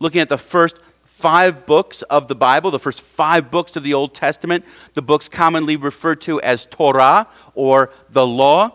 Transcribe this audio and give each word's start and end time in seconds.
looking 0.00 0.20
at 0.20 0.28
the 0.28 0.38
first 0.38 0.76
five 1.04 1.66
books 1.66 2.02
of 2.02 2.28
the 2.28 2.34
Bible, 2.34 2.70
the 2.70 2.78
first 2.78 3.02
five 3.02 3.50
books 3.50 3.76
of 3.76 3.82
the 3.82 3.94
Old 3.94 4.14
Testament, 4.14 4.64
the 4.94 5.02
books 5.02 5.28
commonly 5.28 5.76
referred 5.76 6.20
to 6.22 6.40
as 6.40 6.66
Torah 6.66 7.28
or 7.54 7.90
the 8.08 8.26
law, 8.26 8.72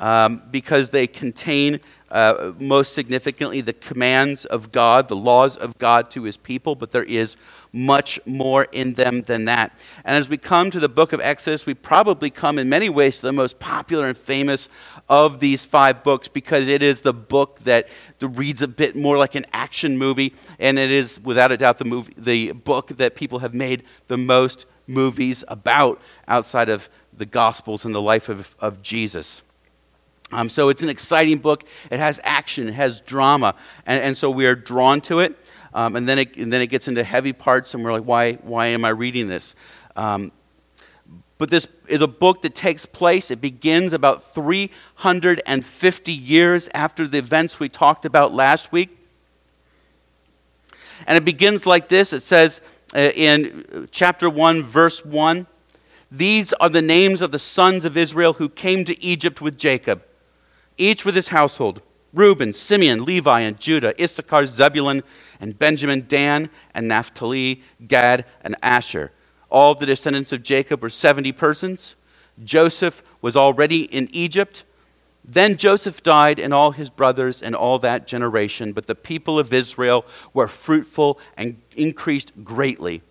um, 0.00 0.42
because 0.50 0.90
they 0.90 1.06
contain 1.06 1.78
uh, 2.10 2.52
most 2.58 2.92
significantly 2.92 3.60
the 3.60 3.72
commands 3.72 4.44
of 4.44 4.72
God, 4.72 5.08
the 5.08 5.16
laws 5.16 5.56
of 5.56 5.78
God 5.78 6.10
to 6.10 6.24
his 6.24 6.36
people, 6.36 6.74
but 6.74 6.92
there 6.92 7.04
is 7.04 7.36
much 7.72 8.20
more 8.26 8.64
in 8.72 8.94
them 8.94 9.22
than 9.22 9.46
that. 9.46 9.78
And 10.04 10.16
as 10.16 10.28
we 10.28 10.36
come 10.36 10.70
to 10.70 10.80
the 10.80 10.90
book 10.90 11.12
of 11.12 11.20
Exodus, 11.20 11.64
we 11.64 11.72
probably 11.72 12.28
come 12.28 12.58
in 12.58 12.68
many 12.68 12.90
ways 12.90 13.16
to 13.16 13.22
the 13.22 13.32
most 13.32 13.58
popular 13.58 14.08
and 14.08 14.16
famous 14.16 14.68
of 15.12 15.40
these 15.40 15.66
five 15.66 16.02
books 16.02 16.26
because 16.26 16.68
it 16.68 16.82
is 16.82 17.02
the 17.02 17.12
book 17.12 17.60
that 17.60 17.86
reads 18.18 18.62
a 18.62 18.66
bit 18.66 18.96
more 18.96 19.18
like 19.18 19.34
an 19.34 19.44
action 19.52 19.98
movie, 19.98 20.34
and 20.58 20.78
it 20.78 20.90
is 20.90 21.20
without 21.20 21.52
a 21.52 21.58
doubt 21.58 21.76
the, 21.76 21.84
movie, 21.84 22.14
the 22.16 22.52
book 22.52 22.96
that 22.96 23.14
people 23.14 23.40
have 23.40 23.52
made 23.52 23.82
the 24.08 24.16
most 24.16 24.64
movies 24.86 25.44
about 25.48 26.00
outside 26.26 26.70
of 26.70 26.88
the 27.12 27.26
Gospels 27.26 27.84
and 27.84 27.94
the 27.94 28.00
life 28.00 28.30
of, 28.30 28.56
of 28.58 28.80
Jesus. 28.80 29.42
Um, 30.30 30.48
so 30.48 30.70
it's 30.70 30.82
an 30.82 30.88
exciting 30.88 31.36
book. 31.36 31.64
It 31.90 31.98
has 31.98 32.18
action, 32.24 32.66
it 32.66 32.74
has 32.74 33.02
drama, 33.02 33.54
and, 33.84 34.02
and 34.02 34.16
so 34.16 34.30
we 34.30 34.46
are 34.46 34.54
drawn 34.54 35.02
to 35.02 35.20
it. 35.20 35.50
Um, 35.74 35.94
and, 35.94 36.08
then 36.08 36.18
it 36.20 36.38
and 36.38 36.50
then 36.50 36.62
it 36.62 36.68
gets 36.68 36.88
into 36.88 37.04
heavy 37.04 37.34
parts, 37.34 37.74
and 37.74 37.84
we're 37.84 37.92
like, 37.92 38.04
why, 38.04 38.34
why 38.36 38.68
am 38.68 38.82
I 38.86 38.88
reading 38.88 39.28
this? 39.28 39.54
Um, 39.94 40.32
but 41.42 41.50
this 41.50 41.66
is 41.88 42.00
a 42.00 42.06
book 42.06 42.42
that 42.42 42.54
takes 42.54 42.86
place, 42.86 43.28
it 43.28 43.40
begins 43.40 43.92
about 43.92 44.32
350 44.32 46.12
years 46.12 46.68
after 46.72 47.08
the 47.08 47.18
events 47.18 47.58
we 47.58 47.68
talked 47.68 48.04
about 48.04 48.32
last 48.32 48.70
week. 48.70 48.96
And 51.04 51.18
it 51.18 51.24
begins 51.24 51.66
like 51.66 51.88
this 51.88 52.12
it 52.12 52.22
says 52.22 52.60
uh, 52.94 53.10
in 53.16 53.88
chapter 53.90 54.30
1, 54.30 54.62
verse 54.62 55.04
1 55.04 55.48
These 56.12 56.52
are 56.52 56.68
the 56.68 56.80
names 56.80 57.20
of 57.20 57.32
the 57.32 57.40
sons 57.40 57.84
of 57.84 57.96
Israel 57.96 58.34
who 58.34 58.48
came 58.48 58.84
to 58.84 59.02
Egypt 59.02 59.40
with 59.40 59.58
Jacob 59.58 60.04
each 60.78 61.04
with 61.04 61.16
his 61.16 61.30
household 61.30 61.82
Reuben, 62.12 62.52
Simeon, 62.52 63.04
Levi, 63.04 63.40
and 63.40 63.58
Judah, 63.58 64.00
Issachar, 64.00 64.46
Zebulun, 64.46 65.02
and 65.40 65.58
Benjamin, 65.58 66.04
Dan, 66.06 66.50
and 66.72 66.86
Naphtali, 66.86 67.62
Gad, 67.88 68.26
and 68.42 68.54
Asher. 68.62 69.10
All 69.52 69.74
the 69.74 69.84
descendants 69.84 70.32
of 70.32 70.42
Jacob 70.42 70.80
were 70.80 70.88
70 70.88 71.30
persons. 71.32 71.94
Joseph 72.42 73.02
was 73.20 73.36
already 73.36 73.82
in 73.82 74.08
Egypt. 74.10 74.64
Then 75.22 75.58
Joseph 75.58 76.02
died, 76.02 76.40
and 76.40 76.54
all 76.54 76.72
his 76.72 76.88
brothers, 76.88 77.42
and 77.42 77.54
all 77.54 77.78
that 77.80 78.06
generation. 78.06 78.72
But 78.72 78.86
the 78.86 78.94
people 78.94 79.38
of 79.38 79.52
Israel 79.52 80.06
were 80.32 80.48
fruitful 80.48 81.20
and 81.36 81.60
increased 81.76 82.32
greatly. 82.42 83.02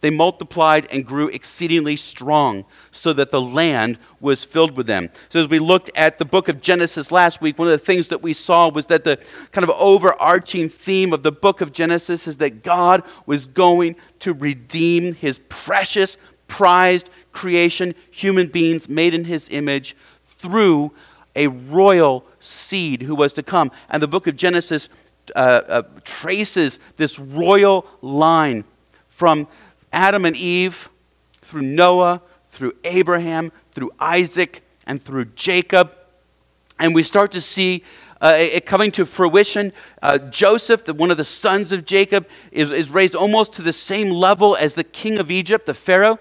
They 0.00 0.10
multiplied 0.10 0.86
and 0.90 1.04
grew 1.04 1.28
exceedingly 1.28 1.96
strong, 1.96 2.64
so 2.90 3.12
that 3.12 3.30
the 3.30 3.40
land 3.40 3.98
was 4.20 4.44
filled 4.44 4.76
with 4.76 4.86
them. 4.86 5.10
So, 5.28 5.40
as 5.40 5.48
we 5.48 5.58
looked 5.58 5.90
at 5.94 6.18
the 6.18 6.24
book 6.24 6.48
of 6.48 6.60
Genesis 6.60 7.10
last 7.10 7.40
week, 7.40 7.58
one 7.58 7.68
of 7.68 7.72
the 7.72 7.84
things 7.84 8.08
that 8.08 8.22
we 8.22 8.32
saw 8.32 8.68
was 8.68 8.86
that 8.86 9.04
the 9.04 9.18
kind 9.52 9.62
of 9.62 9.70
overarching 9.70 10.68
theme 10.68 11.12
of 11.12 11.22
the 11.22 11.32
book 11.32 11.60
of 11.60 11.72
Genesis 11.72 12.26
is 12.26 12.36
that 12.38 12.62
God 12.62 13.02
was 13.26 13.46
going 13.46 13.96
to 14.20 14.32
redeem 14.32 15.14
his 15.14 15.40
precious, 15.48 16.16
prized 16.48 17.10
creation, 17.32 17.94
human 18.10 18.48
beings 18.48 18.88
made 18.88 19.14
in 19.14 19.24
his 19.24 19.48
image, 19.50 19.96
through 20.24 20.92
a 21.36 21.48
royal 21.48 22.24
seed 22.40 23.02
who 23.02 23.14
was 23.14 23.32
to 23.34 23.42
come. 23.42 23.70
And 23.88 24.02
the 24.02 24.08
book 24.08 24.26
of 24.26 24.36
Genesis 24.36 24.88
uh, 25.34 25.62
uh, 25.68 25.82
traces 26.04 26.78
this 26.96 27.18
royal 27.18 27.86
line 28.02 28.64
from 29.08 29.48
Adam 29.94 30.24
and 30.24 30.36
Eve, 30.36 30.90
through 31.40 31.62
Noah, 31.62 32.20
through 32.50 32.72
Abraham, 32.82 33.52
through 33.72 33.92
Isaac, 34.00 34.62
and 34.86 35.02
through 35.02 35.26
Jacob. 35.36 35.94
And 36.78 36.94
we 36.94 37.04
start 37.04 37.30
to 37.32 37.40
see 37.40 37.84
uh, 38.20 38.34
it 38.36 38.66
coming 38.66 38.90
to 38.90 39.06
fruition. 39.06 39.72
Uh, 40.02 40.18
Joseph, 40.18 40.84
the, 40.84 40.94
one 40.94 41.12
of 41.12 41.16
the 41.16 41.24
sons 41.24 41.70
of 41.70 41.84
Jacob, 41.84 42.26
is, 42.50 42.72
is 42.72 42.90
raised 42.90 43.14
almost 43.14 43.52
to 43.54 43.62
the 43.62 43.72
same 43.72 44.10
level 44.10 44.56
as 44.56 44.74
the 44.74 44.84
king 44.84 45.18
of 45.18 45.30
Egypt, 45.30 45.66
the 45.66 45.74
Pharaoh. 45.74 46.18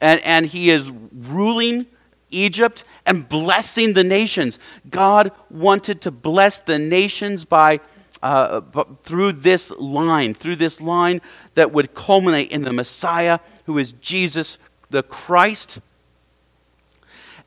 And, 0.00 0.20
and 0.20 0.46
he 0.46 0.68
is 0.68 0.90
ruling 0.90 1.86
Egypt 2.30 2.84
and 3.06 3.26
blessing 3.26 3.94
the 3.94 4.04
nations. 4.04 4.58
God 4.90 5.32
wanted 5.48 6.02
to 6.02 6.10
bless 6.10 6.60
the 6.60 6.78
nations 6.78 7.46
by 7.46 7.80
uh, 8.22 8.60
through 9.02 9.32
this 9.32 9.70
line, 9.72 10.34
through 10.34 10.56
this 10.56 10.80
line 10.80 11.20
that 11.54 11.72
would 11.72 11.94
culminate 11.94 12.50
in 12.50 12.62
the 12.62 12.72
Messiah, 12.72 13.38
who 13.66 13.78
is 13.78 13.92
Jesus 13.92 14.58
the 14.90 15.02
Christ. 15.02 15.80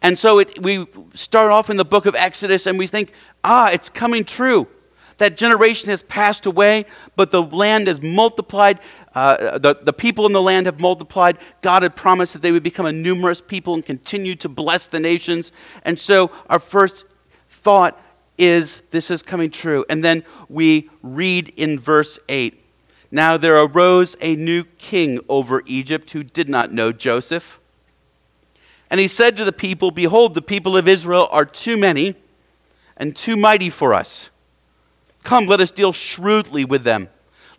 And 0.01 0.17
so 0.17 0.39
it, 0.39 0.61
we 0.61 0.87
start 1.13 1.51
off 1.51 1.69
in 1.69 1.77
the 1.77 1.85
book 1.85 2.05
of 2.05 2.15
Exodus 2.15 2.65
and 2.65 2.79
we 2.79 2.87
think, 2.87 3.11
ah, 3.43 3.69
it's 3.71 3.89
coming 3.89 4.23
true. 4.23 4.67
That 5.17 5.35
generation 5.35 5.89
has 5.89 6.01
passed 6.01 6.45
away, 6.45 6.85
but 7.17 7.31
the 7.31 7.41
land 7.41 7.87
has 7.87 8.01
multiplied. 8.01 8.79
Uh, 9.13 9.57
the, 9.57 9.75
the 9.81 9.91
people 9.91 10.25
in 10.25 10.31
the 10.31 10.41
land 10.41 10.65
have 10.65 10.79
multiplied. 10.79 11.37
God 11.61 11.83
had 11.83 11.97
promised 11.97 12.31
that 12.31 12.41
they 12.41 12.53
would 12.53 12.63
become 12.63 12.85
a 12.85 12.93
numerous 12.93 13.41
people 13.41 13.73
and 13.73 13.85
continue 13.85 14.35
to 14.35 14.47
bless 14.47 14.87
the 14.87 14.99
nations. 14.99 15.51
And 15.83 15.99
so 15.99 16.31
our 16.49 16.59
first 16.59 17.03
thought 17.49 18.01
is 18.39 18.81
this 18.89 19.11
is 19.11 19.21
coming 19.21 19.51
true. 19.51 19.85
And 19.89 20.03
then 20.03 20.23
we 20.47 20.89
read 21.03 21.53
in 21.55 21.79
verse 21.79 22.17
8 22.29 22.59
Now 23.11 23.37
there 23.37 23.57
arose 23.57 24.15
a 24.21 24.35
new 24.35 24.63
king 24.63 25.19
over 25.29 25.61
Egypt 25.65 26.11
who 26.11 26.23
did 26.23 26.49
not 26.49 26.71
know 26.71 26.91
Joseph. 26.91 27.59
And 28.89 28.99
he 28.99 29.07
said 29.07 29.37
to 29.37 29.45
the 29.45 29.51
people, 29.51 29.91
Behold, 29.91 30.33
the 30.33 30.41
people 30.41 30.75
of 30.75 30.87
Israel 30.87 31.27
are 31.31 31.45
too 31.45 31.77
many 31.77 32.15
and 32.97 33.15
too 33.15 33.35
mighty 33.35 33.69
for 33.69 33.93
us. 33.93 34.31
Come, 35.23 35.45
let 35.45 35.59
us 35.59 35.69
deal 35.69 35.93
shrewdly 35.93 36.65
with 36.65 36.83
them, 36.83 37.09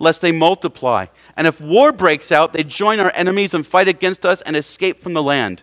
lest 0.01 0.23
they 0.23 0.33
multiply. 0.33 1.07
And 1.37 1.47
if 1.47 1.61
war 1.61 1.93
breaks 1.93 2.33
out, 2.33 2.53
they 2.53 2.65
join 2.65 2.99
our 2.99 3.13
enemies 3.15 3.55
and 3.55 3.65
fight 3.65 3.87
against 3.87 4.27
us 4.27 4.43
and 4.43 4.57
escape 4.57 4.99
from 4.99 5.13
the 5.13 5.23
land. 5.23 5.63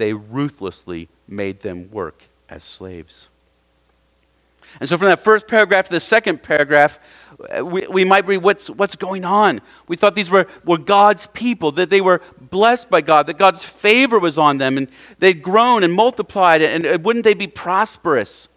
they 0.00 0.14
ruthlessly 0.14 1.08
made 1.28 1.60
them 1.60 1.90
work 1.90 2.24
as 2.48 2.64
slaves. 2.64 3.28
And 4.80 4.88
so, 4.88 4.96
from 4.96 5.08
that 5.08 5.20
first 5.20 5.46
paragraph 5.46 5.88
to 5.88 5.92
the 5.92 6.00
second 6.00 6.42
paragraph, 6.42 6.98
uh, 7.54 7.64
we, 7.64 7.86
we 7.88 8.04
might 8.04 8.26
read 8.26 8.38
what's, 8.38 8.70
what's 8.70 8.96
going 8.96 9.24
on. 9.24 9.60
We 9.88 9.96
thought 9.96 10.14
these 10.14 10.30
were, 10.30 10.46
were 10.64 10.78
God's 10.78 11.26
people, 11.26 11.72
that 11.72 11.90
they 11.90 12.00
were 12.00 12.22
blessed 12.40 12.88
by 12.88 13.02
God, 13.02 13.26
that 13.26 13.36
God's 13.36 13.62
favor 13.62 14.18
was 14.18 14.38
on 14.38 14.56
them, 14.56 14.78
and 14.78 14.88
they'd 15.18 15.42
grown 15.42 15.82
and 15.82 15.92
multiplied, 15.92 16.62
and, 16.62 16.86
and 16.86 17.04
wouldn't 17.04 17.24
they 17.24 17.34
be 17.34 17.46
prosperous? 17.46 18.48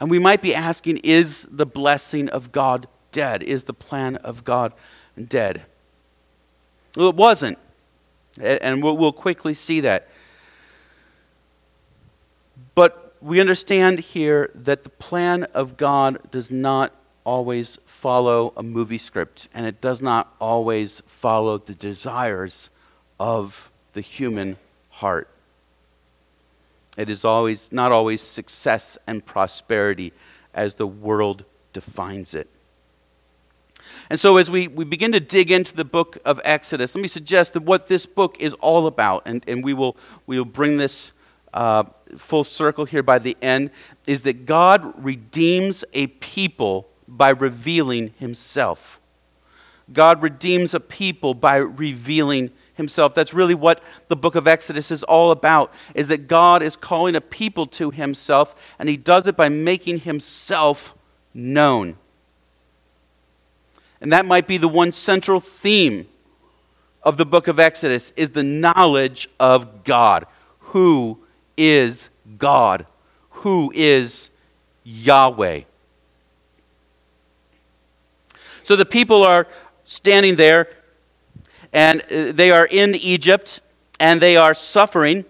And 0.00 0.10
we 0.10 0.18
might 0.18 0.42
be 0.42 0.54
asking 0.54 0.98
is 0.98 1.48
the 1.50 1.66
blessing 1.66 2.28
of 2.28 2.52
God 2.52 2.88
dead? 3.10 3.42
Is 3.42 3.64
the 3.64 3.72
plan 3.72 4.16
of 4.16 4.44
God 4.44 4.74
dead? 5.28 5.62
Well, 6.94 7.08
it 7.08 7.16
wasn't. 7.16 7.58
And 8.40 8.82
we'll, 8.82 9.12
quickly 9.12 9.54
see 9.54 9.80
that. 9.80 10.08
But 12.74 13.14
we 13.20 13.40
understand 13.40 14.00
here 14.00 14.50
that 14.54 14.82
the 14.82 14.90
plan 14.90 15.44
of 15.54 15.76
God 15.76 16.18
does 16.30 16.50
not 16.50 16.94
always 17.24 17.78
follow 17.86 18.52
a 18.56 18.62
movie 18.62 18.98
script, 18.98 19.48
and 19.54 19.66
it 19.66 19.80
does 19.80 20.02
not 20.02 20.34
always 20.40 21.00
follow 21.06 21.58
the 21.58 21.74
desires 21.74 22.70
of 23.18 23.70
the 23.92 24.00
human 24.00 24.56
heart. 24.90 25.28
It 26.96 27.08
is 27.08 27.24
always 27.24 27.72
not 27.72 27.92
always 27.92 28.20
success 28.20 28.98
and 29.06 29.24
prosperity 29.24 30.12
as 30.52 30.74
the 30.74 30.86
world 30.86 31.44
defines 31.72 32.34
it. 32.34 32.48
And 34.10 34.20
so, 34.20 34.36
as 34.36 34.50
we, 34.50 34.68
we 34.68 34.84
begin 34.84 35.12
to 35.12 35.20
dig 35.20 35.50
into 35.50 35.74
the 35.74 35.84
book 35.84 36.18
of 36.24 36.40
Exodus, 36.44 36.94
let 36.94 37.02
me 37.02 37.08
suggest 37.08 37.54
that 37.54 37.62
what 37.62 37.86
this 37.86 38.06
book 38.06 38.36
is 38.38 38.54
all 38.54 38.86
about, 38.86 39.22
and, 39.24 39.44
and 39.48 39.64
we, 39.64 39.72
will, 39.72 39.96
we 40.26 40.38
will 40.38 40.44
bring 40.44 40.76
this 40.76 41.12
uh, 41.52 41.84
full 42.16 42.44
circle 42.44 42.84
here 42.84 43.02
by 43.02 43.18
the 43.18 43.36
end, 43.40 43.70
is 44.06 44.22
that 44.22 44.44
God 44.46 44.92
redeems 45.02 45.84
a 45.92 46.08
people 46.08 46.88
by 47.08 47.30
revealing 47.30 48.12
himself. 48.18 49.00
God 49.92 50.22
redeems 50.22 50.74
a 50.74 50.80
people 50.80 51.34
by 51.34 51.56
revealing 51.56 52.50
himself. 52.74 53.14
That's 53.14 53.34
really 53.34 53.54
what 53.54 53.82
the 54.08 54.16
book 54.16 54.34
of 54.34 54.48
Exodus 54.48 54.90
is 54.90 55.02
all 55.02 55.30
about 55.30 55.72
is 55.94 56.08
that 56.08 56.26
God 56.26 56.62
is 56.62 56.74
calling 56.74 57.14
a 57.14 57.20
people 57.20 57.66
to 57.66 57.90
himself 57.90 58.74
and 58.78 58.88
he 58.88 58.96
does 58.96 59.26
it 59.26 59.36
by 59.36 59.48
making 59.48 60.00
himself 60.00 60.94
known. 61.34 61.98
And 64.00 64.12
that 64.12 64.26
might 64.26 64.46
be 64.46 64.58
the 64.58 64.68
one 64.68 64.92
central 64.92 65.40
theme 65.40 66.08
of 67.02 67.16
the 67.16 67.26
book 67.26 67.48
of 67.48 67.58
Exodus 67.58 68.12
is 68.16 68.30
the 68.30 68.42
knowledge 68.42 69.28
of 69.38 69.84
God. 69.84 70.26
Who 70.58 71.18
is 71.56 72.10
God? 72.38 72.86
Who 73.30 73.70
is 73.74 74.30
Yahweh? 74.82 75.62
So 78.62 78.76
the 78.76 78.86
people 78.86 79.22
are 79.22 79.46
standing 79.84 80.36
there 80.36 80.68
and 81.72 82.00
uh, 82.02 82.32
they 82.32 82.50
are 82.50 82.66
in 82.66 82.94
Egypt 82.94 83.60
and 84.00 84.20
they 84.20 84.36
are 84.36 84.54
suffering 84.54 85.24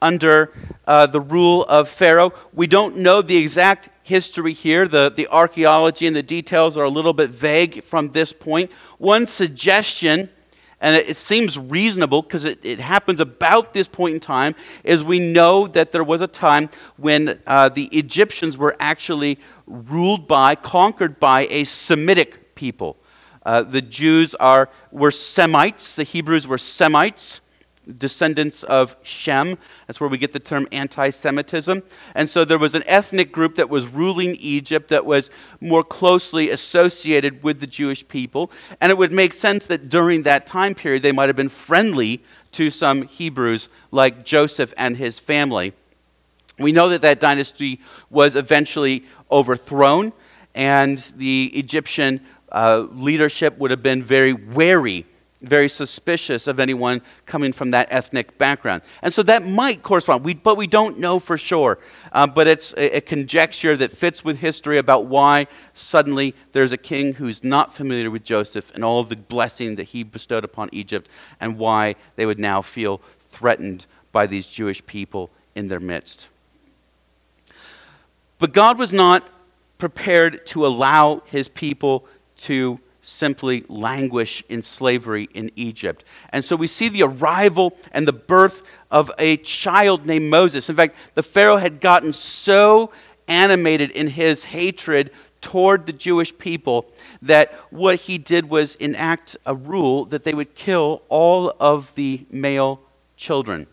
under 0.00 0.52
uh, 0.86 1.06
the 1.06 1.20
rule 1.20 1.64
of 1.64 1.88
Pharaoh. 1.88 2.32
We 2.52 2.68
don't 2.68 2.98
know 2.98 3.22
the 3.22 3.36
exact 3.36 3.88
history 4.06 4.52
here. 4.52 4.86
The, 4.86 5.12
the 5.14 5.26
archaeology 5.28 6.06
and 6.06 6.14
the 6.14 6.22
details 6.22 6.76
are 6.76 6.84
a 6.84 6.88
little 6.88 7.12
bit 7.12 7.30
vague 7.30 7.82
from 7.82 8.12
this 8.12 8.32
point. 8.32 8.72
One 8.98 9.26
suggestion, 9.26 10.30
and 10.80 10.94
it, 10.94 11.10
it 11.10 11.16
seems 11.16 11.58
reasonable 11.58 12.22
because 12.22 12.44
it, 12.44 12.60
it, 12.62 12.78
happens 12.78 13.20
about 13.20 13.74
this 13.74 13.88
point 13.88 14.14
in 14.14 14.20
time, 14.20 14.54
is 14.84 15.02
we 15.02 15.18
know 15.18 15.66
that 15.66 15.90
there 15.90 16.04
was 16.04 16.20
a 16.20 16.28
time 16.28 16.70
when 16.96 17.40
uh, 17.48 17.68
the 17.68 17.86
Egyptians 17.86 18.56
were 18.56 18.76
actually 18.78 19.40
ruled 19.66 20.28
by, 20.28 20.54
conquered 20.54 21.18
by 21.18 21.48
a 21.50 21.64
Semitic 21.64 22.54
people. 22.54 22.96
Uh, 23.44 23.62
the 23.62 23.82
Jews 23.82 24.36
are, 24.36 24.68
were 24.92 25.10
Semites, 25.10 25.96
the 25.96 26.04
Hebrews 26.04 26.46
were 26.46 26.58
Semites, 26.58 27.40
descendants 27.98 28.62
of 28.64 28.96
Shem. 29.02 29.58
That's 29.86 30.00
where 30.00 30.10
we 30.10 30.18
get 30.18 30.32
the 30.32 30.40
term 30.40 30.66
anti 30.72 31.10
Semitism. 31.10 31.82
And 32.14 32.28
so 32.28 32.44
there 32.44 32.58
was 32.58 32.74
an 32.74 32.82
ethnic 32.86 33.32
group 33.32 33.54
that 33.56 33.68
was 33.68 33.86
ruling 33.86 34.36
Egypt 34.36 34.88
that 34.88 35.06
was 35.06 35.30
more 35.60 35.84
closely 35.84 36.50
associated 36.50 37.42
with 37.42 37.60
the 37.60 37.66
Jewish 37.66 38.06
people. 38.08 38.50
And 38.80 38.90
it 38.90 38.98
would 38.98 39.12
make 39.12 39.32
sense 39.32 39.66
that 39.66 39.88
during 39.88 40.22
that 40.24 40.46
time 40.46 40.74
period 40.74 41.02
they 41.02 41.12
might 41.12 41.28
have 41.28 41.36
been 41.36 41.48
friendly 41.48 42.22
to 42.52 42.70
some 42.70 43.02
Hebrews 43.02 43.68
like 43.90 44.24
Joseph 44.24 44.72
and 44.76 44.96
his 44.96 45.18
family. 45.18 45.72
We 46.58 46.72
know 46.72 46.88
that 46.88 47.02
that 47.02 47.20
dynasty 47.20 47.80
was 48.08 48.34
eventually 48.34 49.04
overthrown, 49.30 50.12
and 50.54 50.98
the 51.16 51.52
Egyptian 51.54 52.22
uh, 52.50 52.86
leadership 52.92 53.58
would 53.58 53.70
have 53.70 53.82
been 53.82 54.02
very 54.02 54.32
wary, 54.32 55.04
very 55.48 55.68
suspicious 55.68 56.46
of 56.46 56.58
anyone 56.60 57.02
coming 57.24 57.52
from 57.52 57.70
that 57.70 57.88
ethnic 57.90 58.38
background. 58.38 58.82
And 59.02 59.12
so 59.12 59.22
that 59.24 59.46
might 59.46 59.82
correspond, 59.82 60.24
we, 60.24 60.34
but 60.34 60.56
we 60.56 60.66
don't 60.66 60.98
know 60.98 61.18
for 61.18 61.38
sure. 61.38 61.78
Uh, 62.12 62.26
but 62.26 62.46
it's 62.46 62.72
a, 62.74 62.96
a 62.96 63.00
conjecture 63.00 63.76
that 63.76 63.92
fits 63.92 64.24
with 64.24 64.38
history 64.38 64.78
about 64.78 65.06
why 65.06 65.46
suddenly 65.74 66.34
there's 66.52 66.72
a 66.72 66.76
king 66.76 67.14
who's 67.14 67.42
not 67.44 67.74
familiar 67.74 68.10
with 68.10 68.24
Joseph 68.24 68.72
and 68.74 68.84
all 68.84 69.00
of 69.00 69.08
the 69.08 69.16
blessing 69.16 69.76
that 69.76 69.84
he 69.84 70.02
bestowed 70.02 70.44
upon 70.44 70.68
Egypt, 70.72 71.08
and 71.40 71.58
why 71.58 71.94
they 72.16 72.26
would 72.26 72.38
now 72.38 72.62
feel 72.62 73.00
threatened 73.30 73.86
by 74.12 74.26
these 74.26 74.48
Jewish 74.48 74.84
people 74.86 75.30
in 75.54 75.68
their 75.68 75.80
midst. 75.80 76.28
But 78.38 78.52
God 78.52 78.78
was 78.78 78.92
not 78.92 79.28
prepared 79.78 80.46
to 80.46 80.66
allow 80.66 81.22
his 81.26 81.48
people 81.48 82.06
to 82.36 82.80
simply 83.06 83.64
languish 83.68 84.42
in 84.48 84.62
slavery 84.62 85.28
in 85.32 85.50
Egypt. 85.54 86.04
And 86.30 86.44
so 86.44 86.56
we 86.56 86.66
see 86.66 86.88
the 86.88 87.04
arrival 87.04 87.76
and 87.92 88.06
the 88.06 88.12
birth 88.12 88.68
of 88.90 89.12
a 89.16 89.36
child 89.38 90.06
named 90.06 90.28
Moses. 90.28 90.68
In 90.68 90.74
fact, 90.74 90.96
the 91.14 91.22
Pharaoh 91.22 91.58
had 91.58 91.80
gotten 91.80 92.12
so 92.12 92.90
animated 93.28 93.92
in 93.92 94.08
his 94.08 94.46
hatred 94.46 95.12
toward 95.40 95.86
the 95.86 95.92
Jewish 95.92 96.36
people 96.36 96.90
that 97.22 97.54
what 97.70 98.00
he 98.00 98.18
did 98.18 98.50
was 98.50 98.74
enact 98.76 99.36
a 99.46 99.54
rule 99.54 100.04
that 100.06 100.24
they 100.24 100.34
would 100.34 100.56
kill 100.56 101.02
all 101.08 101.54
of 101.60 101.94
the 101.94 102.26
male 102.30 102.80
children. 103.16 103.68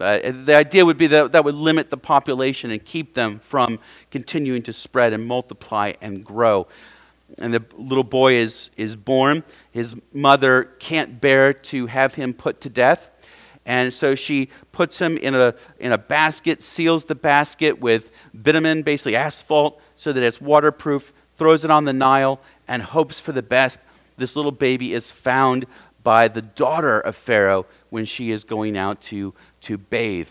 Uh, 0.00 0.18
the 0.32 0.56
idea 0.56 0.86
would 0.86 0.96
be 0.96 1.06
that 1.08 1.32
that 1.32 1.44
would 1.44 1.54
limit 1.54 1.90
the 1.90 1.96
population 1.98 2.70
and 2.70 2.82
keep 2.86 3.12
them 3.12 3.38
from 3.40 3.78
continuing 4.10 4.62
to 4.62 4.72
spread 4.72 5.12
and 5.12 5.26
multiply 5.26 5.92
and 6.00 6.24
grow 6.24 6.66
and 7.38 7.54
the 7.54 7.64
little 7.76 8.04
boy 8.04 8.34
is, 8.34 8.70
is 8.76 8.96
born. 8.96 9.44
His 9.70 9.96
mother 10.12 10.64
can't 10.78 11.20
bear 11.20 11.52
to 11.52 11.86
have 11.86 12.14
him 12.14 12.34
put 12.34 12.60
to 12.62 12.68
death. 12.68 13.10
And 13.66 13.92
so 13.92 14.14
she 14.14 14.48
puts 14.72 14.98
him 14.98 15.16
in 15.16 15.34
a, 15.34 15.54
in 15.78 15.92
a 15.92 15.98
basket, 15.98 16.62
seals 16.62 17.04
the 17.04 17.14
basket 17.14 17.80
with 17.80 18.10
bitumen, 18.42 18.82
basically 18.82 19.16
asphalt, 19.16 19.80
so 19.94 20.12
that 20.12 20.22
it's 20.22 20.40
waterproof, 20.40 21.12
throws 21.36 21.64
it 21.64 21.70
on 21.70 21.84
the 21.84 21.92
Nile, 21.92 22.40
and 22.66 22.82
hopes 22.82 23.20
for 23.20 23.32
the 23.32 23.42
best. 23.42 23.86
This 24.16 24.34
little 24.34 24.52
baby 24.52 24.92
is 24.92 25.12
found 25.12 25.66
by 26.02 26.28
the 26.28 26.42
daughter 26.42 26.98
of 26.98 27.14
Pharaoh 27.14 27.66
when 27.90 28.04
she 28.06 28.30
is 28.30 28.44
going 28.44 28.76
out 28.76 29.00
to, 29.02 29.34
to 29.62 29.78
bathe. 29.78 30.30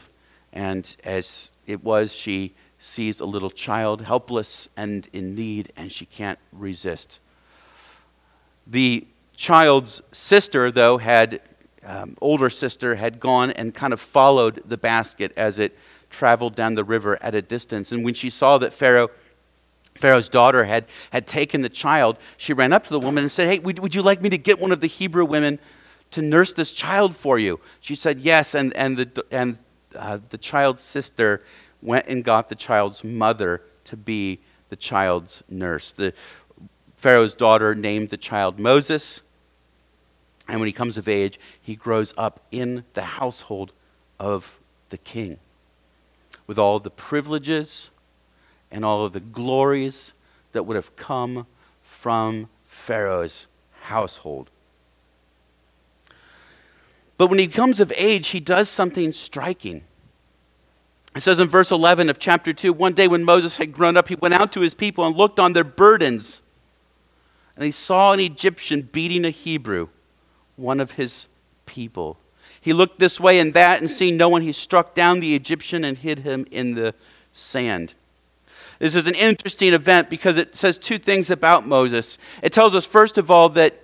And 0.52 0.96
as 1.04 1.52
it 1.68 1.84
was, 1.84 2.14
she 2.14 2.56
sees 2.80 3.20
a 3.20 3.26
little 3.26 3.50
child 3.52 4.02
helpless 4.02 4.70
and 4.76 5.08
in 5.12 5.36
need, 5.36 5.72
and 5.76 5.92
she 5.92 6.06
can't 6.06 6.40
resist. 6.52 7.20
The 8.66 9.06
child's 9.36 10.02
sister, 10.14 10.72
though, 10.72 10.98
had, 10.98 11.42
um, 11.84 12.16
older 12.22 12.50
sister, 12.50 12.96
had 12.96 13.20
gone 13.20 13.52
and 13.52 13.76
kind 13.76 13.92
of 13.92 14.00
followed 14.00 14.64
the 14.66 14.78
basket 14.78 15.34
as 15.36 15.60
it 15.60 15.78
traveled 16.10 16.56
down 16.56 16.76
the 16.76 16.84
river 16.84 17.22
at 17.22 17.36
a 17.36 17.42
distance. 17.42 17.92
And 17.92 18.04
when 18.04 18.14
she 18.14 18.30
saw 18.30 18.58
that 18.60 18.72
Pharaoh, 18.72 19.10
Pharaoh's 19.96 20.30
daughter 20.30 20.64
had, 20.64 20.86
had 21.12 21.28
taken 21.28 21.62
the 21.62 21.70
child, 21.70 22.18
she 22.38 22.54
ran 22.54 22.72
up 22.72 22.86
to 22.86 22.90
the 22.90 23.00
woman 23.00 23.24
and 23.24 23.32
said, 23.32 23.50
Hey, 23.50 23.60
would, 23.60 23.80
would 23.80 23.94
you 23.94 24.02
like 24.02 24.22
me 24.22 24.30
to 24.30 24.38
get 24.38 24.58
one 24.58 24.72
of 24.72 24.80
the 24.80 24.88
Hebrew 24.88 25.26
women 25.26 25.60
to 26.12 26.22
nurse 26.22 26.54
this 26.54 26.72
child 26.72 27.16
for 27.16 27.38
you? 27.38 27.60
She 27.82 27.96
said, 27.96 28.20
Yes. 28.20 28.56
And, 28.56 28.74
and, 28.76 28.98
the, 28.98 29.26
and 29.32 29.58
uh, 29.96 30.20
the 30.30 30.38
child's 30.38 30.82
sister 30.82 31.44
went 31.82 32.08
and 32.08 32.24
got 32.24 32.50
the 32.50 32.56
child's 32.56 33.04
mother 33.04 33.62
to 33.86 33.98
be 33.98 34.40
the 34.70 34.76
child's 34.76 35.44
nurse. 35.50 35.92
The 35.92 36.14
Pharaoh's 36.98 37.34
daughter 37.34 37.74
named 37.74 38.10
the 38.10 38.18
child 38.18 38.60
Moses. 38.60 39.22
And 40.48 40.60
when 40.60 40.68
he 40.68 40.74
comes 40.74 40.98
of 40.98 41.08
age, 41.08 41.40
he 41.62 41.76
grows 41.76 42.14
up 42.18 42.40
in 42.52 42.84
the 42.94 43.04
household 43.04 43.72
of 44.20 44.60
the 44.90 44.98
king 44.98 45.38
with 46.48 46.58
all 46.58 46.80
the 46.80 46.90
privileges 46.90 47.90
and 48.72 48.84
all 48.84 49.06
of 49.06 49.14
the 49.14 49.20
glories 49.20 50.14
that 50.52 50.64
would 50.64 50.76
have 50.76 50.96
come 50.96 51.46
from 51.84 52.50
Pharaoh's 52.66 53.48
household. 53.82 54.50
But 57.18 57.28
when 57.28 57.40
he 57.40 57.48
comes 57.48 57.80
of 57.80 57.94
age, 57.96 58.30
he 58.30 58.40
does 58.40 58.70
something 58.70 59.12
striking. 59.12 59.84
It 61.16 61.22
says 61.22 61.40
in 61.40 61.48
verse 61.48 61.72
11 61.72 62.10
of 62.10 62.20
chapter 62.20 62.54
2 62.54 62.72
One 62.74 62.94
day 62.94 63.08
when 63.08 63.24
Moses 63.24 63.58
had 63.58 63.74
grown 63.74 63.98
up, 63.98 64.08
he 64.10 64.16
went 64.16 64.34
out 64.34 64.52
to 64.54 64.62
his 64.62 64.74
people 64.74 65.06
and 65.06 65.16
looked 65.16 65.40
on 65.40 65.54
their 65.54 65.64
burdens. 65.64 66.42
And 67.56 67.66
he 67.66 67.72
saw 67.72 68.14
an 68.14 68.20
Egyptian 68.20 68.84
beating 68.84 69.26
a 69.26 69.32
Hebrew, 69.32 69.90
one 70.56 70.80
of 70.80 70.94
his 70.94 71.28
people. 71.66 72.18
He 72.62 72.74
looked 72.74 73.00
this 73.00 73.20
way 73.20 73.40
and 73.40 73.54
that, 73.54 73.82
and 73.82 73.90
seeing 73.90 74.18
no 74.18 74.30
one, 74.30 74.42
he 74.42 74.52
struck 74.52 74.94
down 74.94 75.20
the 75.20 75.36
Egyptian 75.36 75.84
and 75.84 75.98
hid 75.98 76.20
him 76.20 76.46
in 76.52 76.76
the 76.76 76.94
sand. 77.34 77.94
This 78.80 78.96
is 78.96 79.08
an 79.08 79.16
interesting 79.16 79.74
event 79.74 80.10
because 80.10 80.38
it 80.38 80.56
says 80.56 80.78
two 80.78 80.98
things 80.98 81.30
about 81.30 81.68
Moses. 81.68 82.18
It 82.42 82.54
tells 82.54 82.74
us, 82.74 82.86
first 82.86 83.18
of 83.18 83.30
all, 83.30 83.50
that 83.50 83.84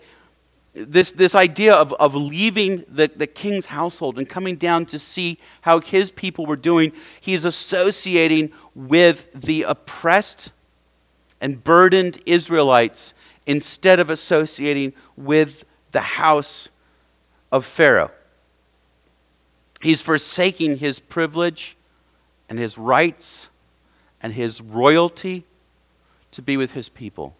this, 0.75 1.11
this 1.11 1.33
idea 1.33 1.73
of, 1.73 1.93
of 1.93 2.13
leaving 2.13 2.83
the, 2.89 3.09
the 3.15 3.27
king's 3.27 3.67
household 3.67 4.17
and 4.17 4.27
coming 4.27 4.57
down 4.57 4.85
to 4.87 4.99
see 4.99 5.39
how 5.61 5.79
his 5.79 6.11
people 6.11 6.45
were 6.45 6.57
doing, 6.57 6.91
he's 7.19 7.45
associating 7.45 8.51
with 8.75 9.31
the 9.33 9.63
oppressed 9.63 10.51
and 11.39 11.63
burdened 11.63 12.21
Israelites 12.25 13.13
instead 13.45 13.99
of 13.99 14.09
associating 14.09 14.91
with 15.15 15.63
the 15.91 16.01
house 16.01 16.67
of 17.51 17.65
Pharaoh. 17.65 18.11
He's 19.81 20.01
forsaking 20.01 20.77
his 20.77 20.99
privilege 20.99 21.77
and 22.49 22.59
his 22.59 22.77
rights 22.77 23.49
and 24.21 24.33
his 24.33 24.59
royalty 24.59 25.45
to 26.31 26.41
be 26.41 26.57
with 26.57 26.73
his 26.73 26.89
people. 26.89 27.35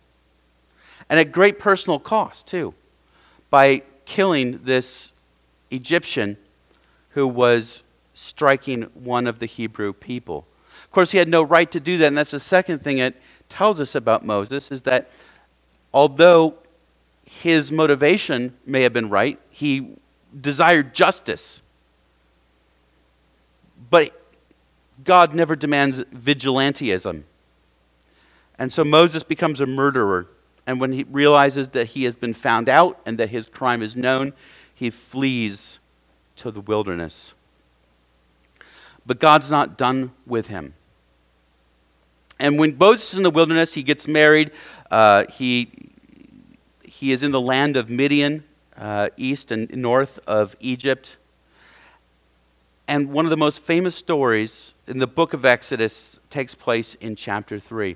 And 1.09 1.19
at 1.19 1.33
great 1.33 1.59
personal 1.59 1.99
cost, 1.99 2.47
too 2.47 2.73
by 3.55 3.81
killing 4.03 4.59
this 4.65 5.13
Egyptian 5.71 6.35
who 7.11 7.25
was 7.25 7.83
striking 8.13 8.81
one 8.93 9.25
of 9.25 9.39
the 9.39 9.45
Hebrew 9.45 9.93
people. 9.93 10.45
Of 10.83 10.91
course, 10.91 11.11
he 11.11 11.19
had 11.19 11.29
no 11.29 11.41
right 11.41 11.71
to 11.71 11.79
do 11.79 11.97
that, 11.99 12.07
and 12.07 12.17
that's 12.17 12.31
the 12.31 12.39
second 12.41 12.79
thing 12.79 12.97
it 12.97 13.15
tells 13.47 13.79
us 13.79 13.95
about 13.95 14.25
Moses 14.25 14.71
is 14.73 14.81
that 14.81 15.09
although 15.93 16.55
his 17.25 17.71
motivation 17.71 18.57
may 18.65 18.81
have 18.81 18.91
been 18.91 19.07
right, 19.07 19.39
he 19.49 19.95
desired 20.37 20.93
justice. 20.93 21.61
But 23.89 24.21
God 25.05 25.33
never 25.33 25.55
demands 25.55 25.99
vigilantism. 26.13 27.23
And 28.59 28.73
so 28.73 28.83
Moses 28.83 29.23
becomes 29.23 29.61
a 29.61 29.65
murderer. 29.65 30.27
And 30.67 30.79
when 30.79 30.91
he 30.93 31.03
realizes 31.03 31.69
that 31.69 31.87
he 31.87 32.03
has 32.05 32.15
been 32.15 32.33
found 32.33 32.67
out 32.69 32.99
and 33.05 33.17
that 33.17 33.29
his 33.29 33.47
crime 33.47 33.83
is 33.83 33.95
known, 33.95 34.33
he 34.73 34.89
flees 34.89 35.79
to 36.37 36.51
the 36.51 36.61
wilderness. 36.61 37.33
But 39.05 39.19
God's 39.19 39.51
not 39.51 39.77
done 39.77 40.11
with 40.25 40.47
him. 40.47 40.73
And 42.39 42.57
when 42.59 42.77
Moses 42.77 43.13
is 43.13 43.17
in 43.17 43.23
the 43.23 43.31
wilderness, 43.31 43.73
he 43.73 43.83
gets 43.83 44.07
married. 44.07 44.51
Uh, 44.91 45.25
he, 45.31 45.69
he 46.83 47.11
is 47.11 47.23
in 47.23 47.31
the 47.31 47.39
land 47.39 47.77
of 47.77 47.89
Midian, 47.89 48.43
uh, 48.77 49.09
east 49.15 49.51
and 49.51 49.69
north 49.73 50.19
of 50.27 50.55
Egypt. 50.59 51.17
And 52.87 53.11
one 53.11 53.25
of 53.25 53.29
the 53.29 53.37
most 53.37 53.61
famous 53.61 53.95
stories 53.95 54.73
in 54.85 54.99
the 54.99 55.07
book 55.07 55.33
of 55.33 55.45
Exodus 55.45 56.19
takes 56.29 56.53
place 56.53 56.95
in 56.95 57.15
chapter 57.15 57.59
3. 57.59 57.95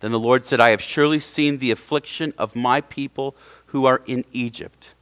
Then 0.00 0.12
the 0.12 0.18
Lord 0.18 0.46
said, 0.46 0.60
I 0.60 0.70
have 0.70 0.82
surely 0.82 1.18
seen 1.18 1.58
the 1.58 1.70
affliction 1.70 2.32
of 2.38 2.54
my 2.54 2.80
people 2.80 3.34
who 3.66 3.84
are 3.84 4.02
in 4.06 4.24
Egypt, 4.32 4.94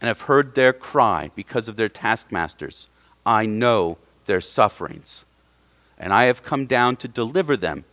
and 0.00 0.08
have 0.08 0.22
heard 0.22 0.54
their 0.54 0.72
cry 0.72 1.30
because 1.34 1.68
of 1.68 1.76
their 1.76 1.88
taskmasters. 1.88 2.88
I 3.24 3.46
know 3.46 3.98
their 4.26 4.40
sufferings. 4.40 5.24
And 5.98 6.12
I 6.12 6.24
have 6.24 6.42
come 6.42 6.66
down 6.66 6.96
to 6.96 7.08
deliver 7.08 7.56
them 7.56 7.84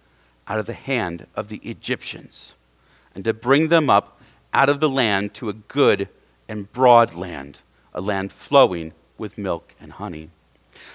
out 0.48 0.60
of 0.60 0.66
the 0.66 0.74
hand 0.74 1.28
of 1.36 1.48
the 1.48 1.62
Egyptians, 1.64 2.56
and 3.16 3.24
to 3.24 3.34
bring 3.34 3.70
them 3.70 3.90
up 3.90 4.22
out 4.54 4.70
of 4.70 4.82
the 4.82 4.90
land 4.90 5.34
to 5.36 5.50
a 5.50 5.54
good 5.54 6.10
and 6.50 6.72
broad 6.74 7.16
land, 7.16 7.60
a 7.94 8.02
land 8.02 8.32
flowing 8.32 8.92
with 9.18 9.38
milk 9.38 9.74
and 9.80 9.94
honey. 9.94 10.30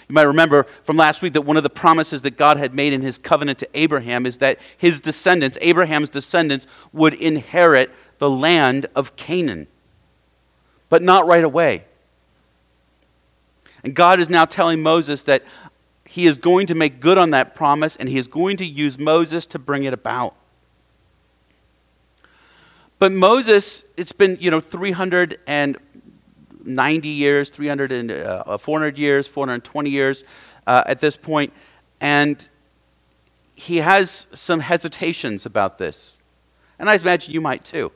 You 0.09 0.14
might 0.14 0.23
remember 0.23 0.64
from 0.85 0.97
last 0.97 1.23
week 1.23 1.33
that 1.35 1.42
one 1.42 1.57
of 1.57 1.62
the 1.62 1.71
promises 1.71 2.23
that 2.23 2.37
God 2.37 2.57
had 2.57 2.75
made 2.75 2.92
in 2.92 3.02
his 3.02 3.18
covenant 3.18 3.59
to 3.61 3.68
Abraham 3.75 4.26
is 4.26 4.38
that 4.38 4.59
his 4.76 5.00
descendants, 5.00 5.59
Abraham's 5.61 6.09
descendants, 6.09 6.66
would 6.92 7.14
inherit 7.14 7.90
the 8.18 8.30
land 8.30 8.87
of 8.95 9.16
Canaan. 9.16 9.66
But 10.88 11.02
not 11.02 11.26
right 11.26 11.45
away. 11.45 11.85
And 13.85 13.95
God 13.95 14.21
is 14.21 14.28
now 14.28 14.45
telling 14.45 14.83
Moses 14.83 15.23
that 15.25 15.45
he 16.04 16.26
is 16.26 16.37
going 16.37 16.66
to 16.68 16.75
make 16.75 17.00
good 17.00 17.18
on 17.18 17.30
that 17.30 17.54
promise 17.54 17.95
and 17.95 18.09
he 18.09 18.16
is 18.16 18.26
going 18.26 18.57
to 18.57 18.64
use 18.64 18.99
Moses 18.99 19.47
to 19.47 19.59
bring 19.59 19.85
it 19.85 19.92
about. 19.92 20.35
But 22.99 23.12
Moses, 23.12 23.85
it's 23.97 24.12
been, 24.12 24.38
you 24.40 24.50
know, 24.50 24.61
390 26.68 27.08
years, 27.08 27.48
300 27.48 27.92
and, 27.92 28.10
uh, 28.10 28.58
400 28.58 28.98
years, 28.98 29.26
420 29.26 29.90
years 29.90 30.25
uh, 30.66 30.84
at 30.87 31.00
this 31.00 31.16
point, 31.16 31.52
and 32.00 32.48
he 33.54 33.78
has 33.78 34.28
some 34.32 34.60
hesitations 34.60 35.46
about 35.46 35.78
this. 35.78 36.18
And 36.78 36.88
I 36.88 36.94
imagine 36.94 37.34
you 37.34 37.40
might 37.40 37.64
too. 37.64 37.90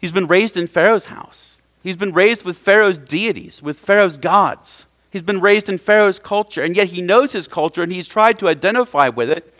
He's 0.00 0.12
been 0.12 0.26
raised 0.26 0.56
in 0.56 0.66
Pharaoh's 0.66 1.06
house. 1.06 1.62
He's 1.82 1.96
been 1.96 2.12
raised 2.12 2.44
with 2.44 2.58
Pharaoh's 2.58 2.98
deities, 2.98 3.62
with 3.62 3.78
Pharaoh's 3.78 4.16
gods. 4.16 4.86
He's 5.10 5.22
been 5.22 5.40
raised 5.40 5.68
in 5.68 5.78
Pharaoh's 5.78 6.18
culture, 6.18 6.60
and 6.60 6.76
yet 6.76 6.88
he 6.88 7.00
knows 7.00 7.32
his 7.32 7.48
culture 7.48 7.82
and 7.82 7.92
he's 7.92 8.08
tried 8.08 8.38
to 8.40 8.48
identify 8.48 9.08
with 9.08 9.30
it. 9.30 9.54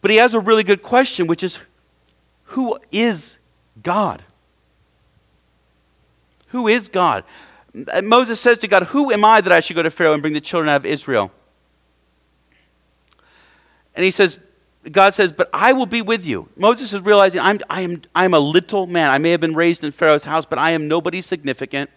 But 0.00 0.10
he 0.10 0.16
has 0.18 0.34
a 0.34 0.40
really 0.40 0.64
good 0.64 0.82
question, 0.82 1.26
which 1.26 1.42
is 1.42 1.58
who 2.44 2.78
is 2.92 3.38
God? 3.82 4.22
Who 6.54 6.68
is 6.68 6.86
God? 6.86 7.24
Moses 8.04 8.40
says 8.40 8.58
to 8.58 8.68
God, 8.68 8.84
Who 8.84 9.10
am 9.10 9.24
I 9.24 9.40
that 9.40 9.52
I 9.52 9.58
should 9.58 9.74
go 9.74 9.82
to 9.82 9.90
Pharaoh 9.90 10.12
and 10.12 10.22
bring 10.22 10.34
the 10.34 10.40
children 10.40 10.68
out 10.68 10.76
of 10.76 10.86
Israel? 10.86 11.32
And 13.96 14.04
he 14.04 14.12
says, 14.12 14.38
God 14.92 15.14
says, 15.14 15.32
But 15.32 15.50
I 15.52 15.72
will 15.72 15.86
be 15.86 16.00
with 16.00 16.24
you. 16.24 16.48
Moses 16.56 16.92
is 16.92 17.00
realizing, 17.00 17.40
I'm, 17.40 17.58
I, 17.68 17.80
am, 17.80 18.02
I 18.14 18.24
am 18.24 18.34
a 18.34 18.38
little 18.38 18.86
man. 18.86 19.08
I 19.08 19.18
may 19.18 19.32
have 19.32 19.40
been 19.40 19.56
raised 19.56 19.82
in 19.82 19.90
Pharaoh's 19.90 20.22
house, 20.22 20.46
but 20.46 20.60
I 20.60 20.70
am 20.70 20.86
nobody 20.86 21.20
significant. 21.20 21.90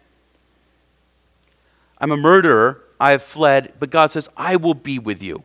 I'm 2.00 2.12
a 2.12 2.18
murderer. 2.18 2.82
I 3.00 3.12
have 3.12 3.22
fled. 3.22 3.74
But 3.80 3.92
God 3.92 4.10
says, 4.10 4.28
I 4.36 4.56
will 4.56 4.74
be 4.74 4.98
with 4.98 5.22
you. 5.22 5.44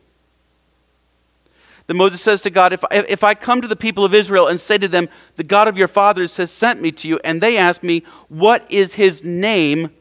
Then 1.87 1.97
Moses 1.97 2.21
says 2.21 2.41
to 2.43 2.49
God, 2.49 2.71
if, 2.71 2.83
if 2.91 3.23
I 3.23 3.33
come 3.33 3.61
to 3.61 3.67
the 3.67 3.75
people 3.75 4.05
of 4.05 4.13
Israel 4.13 4.47
and 4.47 4.59
say 4.59 4.77
to 4.77 4.87
them, 4.87 5.09
The 5.35 5.43
God 5.43 5.67
of 5.67 5.77
your 5.77 5.89
fathers 5.89 6.37
has 6.37 6.49
sent 6.49 6.81
me 6.81 6.91
to 6.93 7.07
you, 7.07 7.19
and 7.23 7.41
they 7.41 7.57
ask 7.57 7.83
me, 7.83 8.03
What 8.29 8.65
is 8.71 8.93
his 8.93 9.23
name? 9.23 9.91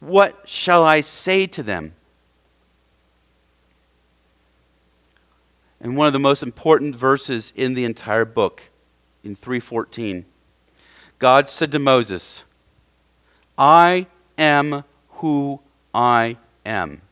What 0.00 0.48
shall 0.48 0.84
I 0.84 1.00
say 1.00 1.46
to 1.46 1.62
them? 1.62 1.94
and 5.82 5.96
one 5.96 6.06
of 6.06 6.12
the 6.12 6.18
most 6.18 6.44
important 6.44 6.94
verses 6.94 7.52
in 7.56 7.74
the 7.74 7.84
entire 7.84 8.24
book 8.24 8.70
in 9.22 9.34
314 9.34 10.24
god 11.18 11.48
said 11.48 11.72
to 11.72 11.78
moses 11.78 12.44
i 13.58 14.06
am 14.38 14.84
who 15.16 15.60
i 15.92 16.36
am 16.64 17.02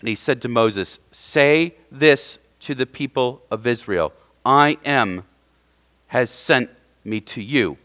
and 0.00 0.08
he 0.08 0.14
said 0.14 0.42
to 0.42 0.48
moses 0.48 0.98
say 1.12 1.74
this 1.98 2.38
to 2.60 2.74
the 2.74 2.86
people 2.86 3.42
of 3.50 3.66
israel 3.66 4.12
i 4.44 4.76
am 4.84 5.24
has 6.08 6.30
sent 6.30 6.70
me 7.04 7.20
to 7.20 7.42
you 7.42 7.76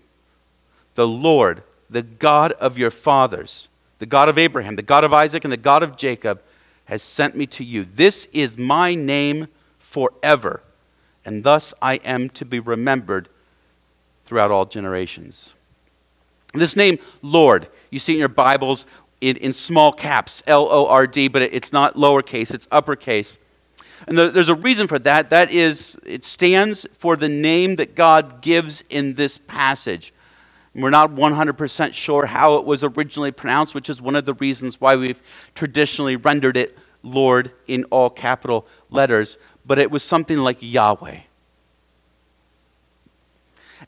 the 0.95 1.07
lord 1.07 1.63
the 1.89 2.01
god 2.01 2.51
of 2.53 2.77
your 2.77 2.91
fathers 2.91 3.67
the 3.99 4.05
god 4.05 4.29
of 4.29 4.37
abraham 4.37 4.75
the 4.75 4.81
god 4.81 5.03
of 5.03 5.13
isaac 5.13 5.43
and 5.43 5.51
the 5.51 5.57
god 5.57 5.83
of 5.83 5.95
jacob 5.95 6.41
has 6.87 7.03
sent 7.03 7.35
me 7.35 7.45
to 7.45 7.63
you. 7.63 7.85
This 7.85 8.27
is 8.31 8.57
my 8.57 8.95
name 8.95 9.47
forever, 9.77 10.61
and 11.25 11.43
thus 11.43 11.73
I 11.81 11.95
am 11.95 12.29
to 12.31 12.45
be 12.45 12.59
remembered 12.59 13.27
throughout 14.25 14.51
all 14.51 14.65
generations. 14.65 15.53
This 16.53 16.77
name, 16.77 16.97
Lord, 17.21 17.67
you 17.89 17.99
see 17.99 18.13
in 18.13 18.19
your 18.19 18.29
Bibles 18.29 18.85
in, 19.19 19.35
in 19.37 19.51
small 19.51 19.91
caps, 19.91 20.41
L 20.47 20.67
O 20.71 20.87
R 20.87 21.05
D, 21.07 21.27
but 21.27 21.41
it's 21.41 21.73
not 21.73 21.95
lowercase, 21.95 22.53
it's 22.53 22.67
uppercase. 22.71 23.37
And 24.05 24.17
the, 24.17 24.29
there's 24.29 24.49
a 24.49 24.55
reason 24.55 24.87
for 24.87 24.99
that. 24.99 25.29
That 25.29 25.51
is, 25.51 25.97
it 26.05 26.23
stands 26.23 26.85
for 26.99 27.15
the 27.15 27.29
name 27.29 27.77
that 27.77 27.95
God 27.95 28.41
gives 28.41 28.83
in 28.89 29.15
this 29.15 29.37
passage. 29.37 30.13
We're 30.75 30.91
not 30.91 31.11
100% 31.11 31.93
sure 31.95 32.27
how 32.27 32.57
it 32.57 32.65
was 32.65 32.83
originally 32.83 33.31
pronounced, 33.31 33.73
which 33.73 33.89
is 33.89 33.99
one 33.99 34.15
of 34.15 34.25
the 34.25 34.35
reasons 34.35 34.79
why 34.79 34.95
we've 34.95 35.21
traditionally 35.55 36.15
rendered 36.15 36.55
it 36.55 36.77
Lord 37.01 37.51
in 37.67 37.83
all 37.85 38.09
capital 38.09 38.67
letters, 38.91 39.37
but 39.65 39.79
it 39.79 39.89
was 39.89 40.03
something 40.03 40.37
like 40.37 40.57
Yahweh. 40.59 41.21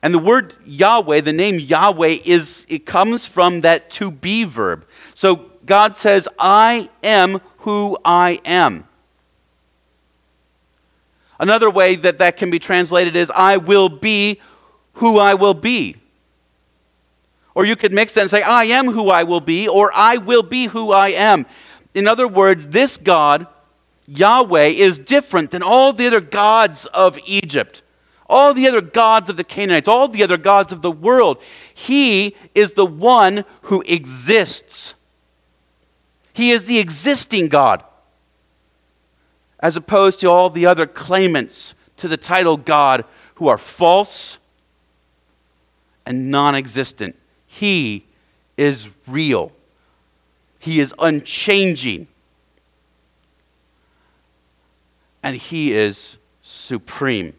And 0.01 0.13
the 0.13 0.19
word 0.19 0.55
Yahweh, 0.65 1.21
the 1.21 1.33
name 1.33 1.59
Yahweh, 1.59 2.17
is 2.25 2.65
it 2.69 2.85
comes 2.85 3.27
from 3.27 3.61
that 3.61 3.89
to 3.91 4.09
be 4.09 4.43
verb. 4.43 4.87
So 5.13 5.51
God 5.65 5.95
says, 5.95 6.27
I 6.39 6.89
am 7.03 7.41
who 7.59 7.97
I 8.05 8.39
am. 8.45 8.88
Another 11.39 11.69
way 11.69 11.96
that 11.96 12.17
that 12.17 12.38
can 12.38 12.50
be 12.50 12.60
translated 12.60 13.15
is, 13.15 13.31
I 13.34 13.58
will 13.58 13.89
be 13.89 14.41
who 14.93 15.17
I 15.17 15.34
will 15.34 15.53
be. 15.53 15.96
Or 17.55 17.65
you 17.65 17.75
could 17.75 17.93
mix 17.93 18.13
that 18.13 18.22
and 18.22 18.29
say, 18.29 18.41
I 18.41 18.65
am 18.65 18.91
who 18.91 19.10
I 19.10 19.24
will 19.24 19.41
be, 19.41 19.67
or 19.67 19.91
I 19.96 20.17
will 20.17 20.43
be 20.43 20.67
who 20.67 20.91
I 20.91 21.10
am. 21.10 21.46
In 21.93 22.08
other 22.08 22.27
words, 22.27 22.67
this 22.67 22.98
God, 22.98 23.48
Yahweh, 24.05 24.67
is 24.67 25.00
different 25.00 25.51
than 25.51 25.63
all 25.63 25.93
the 25.93 26.08
other 26.08 26.22
gods 26.22 26.86
of 26.88 27.17
Egypt, 27.25 27.81
all 28.29 28.53
the 28.53 28.67
other 28.67 28.81
gods 28.81 29.29
of 29.29 29.38
the 29.38 29.43
Canaanites, 29.43 29.88
all 29.88 30.08
the 30.08 30.24
other 30.24 30.38
gods 30.38 30.72
of 30.72 30.81
the 30.81 30.91
world. 30.91 31.41
He 31.74 32.36
is 32.53 32.74
the 32.74 32.86
one 32.86 33.46
who 33.63 33.81
exists. 33.88 34.93
He 36.34 36.51
is 36.51 36.65
the 36.65 36.79
existing 36.79 37.48
God, 37.48 37.84
as 39.59 39.75
opposed 39.75 40.19
to 40.21 40.29
all 40.29 40.49
the 40.49 40.65
other 40.65 40.87
claimants 40.87 41.75
to 41.97 42.07
the 42.07 42.17
title 42.17 42.57
God 42.57 43.05
who 43.35 43.47
are 43.47 43.57
false 43.57 44.37
and 46.05 46.31
non 46.31 46.55
existent. 46.55 47.15
He 47.45 48.05
is 48.57 48.89
real, 49.07 49.51
He 50.59 50.79
is 50.79 50.93
unchanging, 50.99 52.07
and 55.23 55.35
He 55.35 55.73
is 55.73 56.17
supreme. 56.41 57.33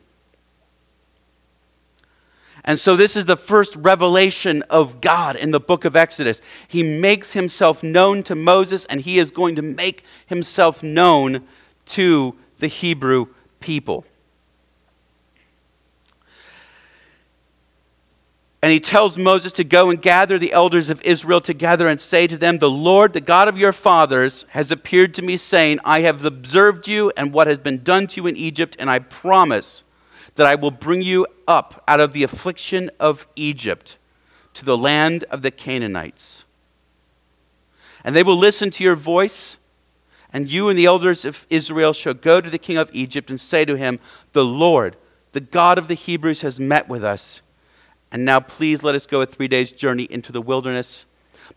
And 2.65 2.79
so, 2.79 2.95
this 2.95 3.17
is 3.17 3.25
the 3.25 3.37
first 3.37 3.75
revelation 3.75 4.63
of 4.69 5.01
God 5.01 5.35
in 5.35 5.51
the 5.51 5.61
book 5.61 5.85
of 5.85 5.97
Exodus. 5.97 6.43
He 6.69 6.83
makes 6.83 7.33
himself 7.33 7.83
known 7.83 8.23
to 8.25 8.35
Moses, 8.35 8.85
and 8.85 9.01
he 9.01 9.19
is 9.19 9.31
going 9.31 9.57
to 9.57 9.63
make 9.63 10.05
himself 10.27 10.83
known 10.83 11.47
to 11.91 12.37
the 12.59 12.67
Hebrew 12.67 13.27
people. 13.61 14.05
And 18.63 18.73
he 18.73 18.81
tells 18.81 19.17
Moses 19.17 19.53
to 19.53 19.65
go 19.65 19.89
and 19.89 20.01
gather 20.01 20.39
the 20.39 20.53
elders 20.53 20.91
of 20.91 21.01
Israel 21.03 21.41
together 21.41 21.89
and 21.89 21.99
say 21.99 22.27
to 22.27 22.37
them, 22.37 22.59
The 22.59 22.71
Lord, 22.71 23.15
the 23.15 23.21
God 23.21 23.49
of 23.49 23.57
your 23.57 23.73
fathers, 23.73 24.45
has 24.51 24.71
appeared 24.71 25.15
to 25.15 25.23
me, 25.23 25.39
saying, 25.39 25.79
I 25.83 26.03
have 26.03 26.25
observed 26.25 26.87
you 26.87 27.11
and 27.17 27.33
what 27.33 27.47
has 27.47 27.59
been 27.59 27.83
done 27.83 28.07
to 28.09 28.21
you 28.21 28.27
in 28.27 28.37
Egypt, 28.37 28.77
and 28.79 28.91
I 28.91 28.99
promise 28.99 29.83
that 30.35 30.47
I 30.47 30.57
will 30.57 30.71
bring 30.71 31.01
you 31.01 31.27
up 31.49 31.83
out 31.89 32.01
of 32.01 32.13
the 32.13 32.23
affliction 32.23 32.91
of 33.01 33.27
Egypt 33.35 33.97
to 34.55 34.65
the 34.65 34.77
land 34.77 35.25
of 35.25 35.41
the 35.41 35.51
Canaanites. 35.51 36.45
And 38.05 38.15
they 38.15 38.23
will 38.23 38.37
listen 38.37 38.71
to 38.73 38.85
your 38.85 38.95
voice, 38.95 39.57
and 40.33 40.51
you 40.51 40.69
and 40.69 40.79
the 40.79 40.87
elders 40.87 41.25
of 41.25 41.47
Israel 41.51 41.93
shall 41.93 42.15
go 42.15 42.41
to 42.41 42.51
the 42.51 42.59
king 42.59 42.77
of 42.77 42.91
Egypt 42.93 43.31
and 43.31 43.41
say 43.41 43.65
to 43.65 43.77
him, 43.77 43.99
The 44.33 44.45
Lord, 44.45 44.97
the 45.33 45.41
God 45.41 45.79
of 45.79 45.89
the 45.89 45.95
Hebrews, 45.95 46.43
has 46.43 46.61
met 46.61 46.89
with 46.89 47.03
us 47.03 47.43
and 48.13 48.25
now 48.25 48.41
please 48.41 48.83
let 48.83 48.95
us 48.95 49.07
go 49.07 49.21
a 49.21 49.27
three 49.27 49.49
days' 49.49 49.73
journey 49.73 50.05
into 50.05 50.33
the 50.33 50.43
wilderness. 50.43 51.07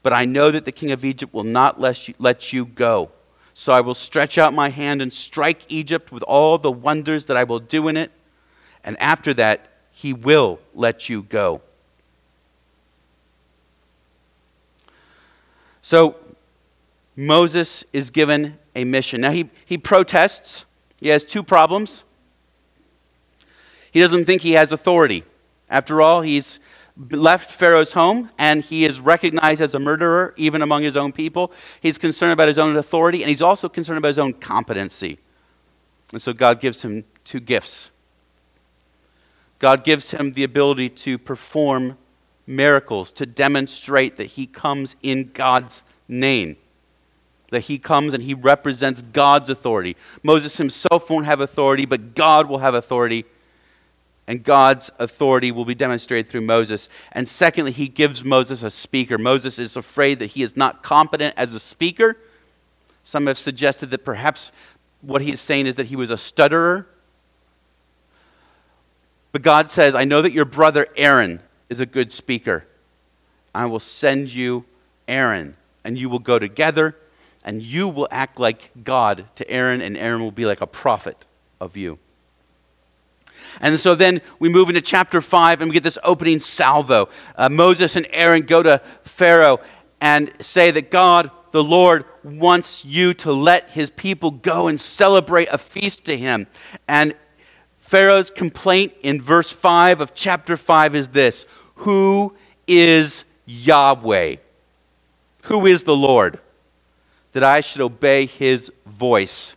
But 0.03 0.13
I 0.13 0.25
know 0.25 0.51
that 0.51 0.65
the 0.65 0.71
king 0.71 0.91
of 0.91 1.03
Egypt 1.03 1.33
will 1.33 1.43
not 1.43 1.79
let 1.79 2.53
you, 2.53 2.65
go. 2.65 3.11
So 3.53 3.73
I 3.73 3.81
will 3.81 3.93
stretch 3.93 4.37
out 4.37 4.53
my 4.53 4.69
hand 4.69 5.01
and 5.01 5.13
strike 5.13 5.61
Egypt 5.69 6.11
with 6.11 6.23
all 6.23 6.57
the 6.57 6.71
wonders 6.71 7.25
that 7.25 7.37
I 7.37 7.43
will 7.43 7.59
do 7.59 7.87
in 7.87 7.97
it. 7.97 8.11
And 8.83 8.99
after 8.99 9.33
that, 9.35 9.69
he 9.91 10.13
will 10.13 10.59
let 10.73 11.09
you 11.09 11.23
go. 11.23 11.61
So 15.81 16.15
Moses 17.15 17.83
is 17.93 18.09
given 18.09 18.57
a 18.75 18.83
mission. 18.83 19.21
Now 19.21 19.31
he, 19.31 19.49
he 19.65 19.77
protests. 19.77 20.65
He 20.99 21.09
has 21.09 21.25
two 21.25 21.43
problems. 21.43 22.03
He 23.91 23.99
doesn't 23.99 24.25
think 24.25 24.41
he 24.41 24.53
has 24.53 24.71
authority. 24.71 25.23
After 25.69 26.01
all, 26.01 26.21
he's 26.21 26.59
left 27.09 27.51
Pharaoh's 27.51 27.93
home 27.93 28.29
and 28.37 28.63
he 28.63 28.85
is 28.85 28.99
recognized 28.99 29.61
as 29.61 29.73
a 29.73 29.79
murderer 29.79 30.33
even 30.37 30.61
among 30.61 30.83
his 30.83 30.95
own 30.95 31.11
people. 31.11 31.51
He's 31.81 31.97
concerned 31.97 32.33
about 32.33 32.47
his 32.47 32.59
own 32.59 32.75
authority 32.75 33.21
and 33.21 33.29
he's 33.29 33.41
also 33.41 33.69
concerned 33.69 33.97
about 33.97 34.09
his 34.09 34.19
own 34.19 34.33
competency. 34.33 35.19
And 36.11 36.21
so 36.21 36.33
God 36.33 36.59
gives 36.59 36.83
him 36.83 37.05
two 37.23 37.39
gifts. 37.39 37.91
God 39.59 39.83
gives 39.83 40.11
him 40.11 40.33
the 40.33 40.43
ability 40.43 40.89
to 40.89 41.17
perform 41.17 41.97
miracles, 42.45 43.11
to 43.13 43.25
demonstrate 43.25 44.17
that 44.17 44.25
he 44.27 44.45
comes 44.45 44.95
in 45.01 45.31
God's 45.33 45.83
name. 46.07 46.57
That 47.53 47.61
he 47.61 47.77
comes 47.77 48.13
and 48.13 48.23
he 48.23 48.33
represents 48.33 49.01
God's 49.01 49.49
authority. 49.49 49.95
Moses 50.21 50.57
himself 50.57 51.09
won't 51.09 51.25
have 51.25 51.39
authority, 51.39 51.85
but 51.85 52.13
God 52.13 52.49
will 52.49 52.59
have 52.59 52.73
authority 52.73 53.25
and 54.27 54.43
God's 54.43 54.89
authority 54.99 55.51
will 55.51 55.65
be 55.65 55.75
demonstrated 55.75 56.29
through 56.29 56.41
Moses. 56.41 56.87
And 57.11 57.27
secondly, 57.27 57.71
he 57.71 57.87
gives 57.87 58.23
Moses 58.23 58.63
a 58.63 58.71
speaker. 58.71 59.17
Moses 59.17 59.59
is 59.59 59.75
afraid 59.75 60.19
that 60.19 60.27
he 60.27 60.43
is 60.43 60.55
not 60.55 60.81
competent 60.81 61.33
as 61.35 61.53
a 61.53 61.59
speaker. 61.59 62.17
Some 63.03 63.27
have 63.27 63.37
suggested 63.37 63.91
that 63.91 64.05
perhaps 64.05 64.51
what 65.01 65.21
he 65.21 65.33
is 65.33 65.41
saying 65.41 65.67
is 65.67 65.75
that 65.75 65.87
he 65.87 65.97
was 65.97 66.09
a 66.09 66.17
stutterer. 66.17 66.87
But 69.33 69.41
God 69.41 69.69
says, 69.69 69.93
I 69.93 70.05
know 70.05 70.21
that 70.21 70.31
your 70.31 70.45
brother 70.45 70.87
Aaron 70.95 71.41
is 71.69 71.81
a 71.81 71.85
good 71.85 72.11
speaker. 72.11 72.65
I 73.53 73.65
will 73.65 73.81
send 73.81 74.33
you 74.33 74.63
Aaron, 75.07 75.57
and 75.83 75.97
you 75.97 76.07
will 76.07 76.19
go 76.19 76.39
together, 76.39 76.95
and 77.43 77.61
you 77.61 77.87
will 77.87 78.07
act 78.11 78.39
like 78.39 78.71
God 78.83 79.25
to 79.35 79.49
Aaron, 79.49 79.81
and 79.81 79.97
Aaron 79.97 80.21
will 80.21 80.31
be 80.31 80.45
like 80.45 80.61
a 80.61 80.67
prophet 80.67 81.25
of 81.59 81.75
you. 81.77 81.99
And 83.59 83.79
so 83.79 83.95
then 83.95 84.21
we 84.39 84.49
move 84.49 84.69
into 84.69 84.81
chapter 84.81 85.21
5 85.21 85.61
and 85.61 85.69
we 85.69 85.73
get 85.73 85.83
this 85.83 85.97
opening 86.03 86.39
salvo. 86.39 87.09
Uh, 87.35 87.49
Moses 87.49 87.95
and 87.95 88.07
Aaron 88.11 88.43
go 88.43 88.63
to 88.63 88.81
Pharaoh 89.03 89.59
and 90.01 90.31
say 90.39 90.71
that 90.71 90.91
God, 90.91 91.29
the 91.51 91.63
Lord, 91.63 92.05
wants 92.23 92.83
you 92.83 93.13
to 93.15 93.31
let 93.31 93.69
his 93.71 93.89
people 93.89 94.31
go 94.31 94.67
and 94.67 94.79
celebrate 94.79 95.47
a 95.51 95.57
feast 95.57 96.05
to 96.05 96.17
him. 96.17 96.47
And 96.87 97.15
Pharaoh's 97.79 98.31
complaint 98.31 98.93
in 99.01 99.21
verse 99.21 99.51
5 99.51 100.01
of 100.01 100.15
chapter 100.15 100.57
5 100.57 100.95
is 100.95 101.09
this 101.09 101.45
Who 101.75 102.35
is 102.67 103.25
Yahweh? 103.45 104.37
Who 105.43 105.65
is 105.65 105.83
the 105.83 105.95
Lord? 105.95 106.39
That 107.33 107.43
I 107.43 107.61
should 107.61 107.81
obey 107.81 108.25
his 108.25 108.71
voice 108.85 109.55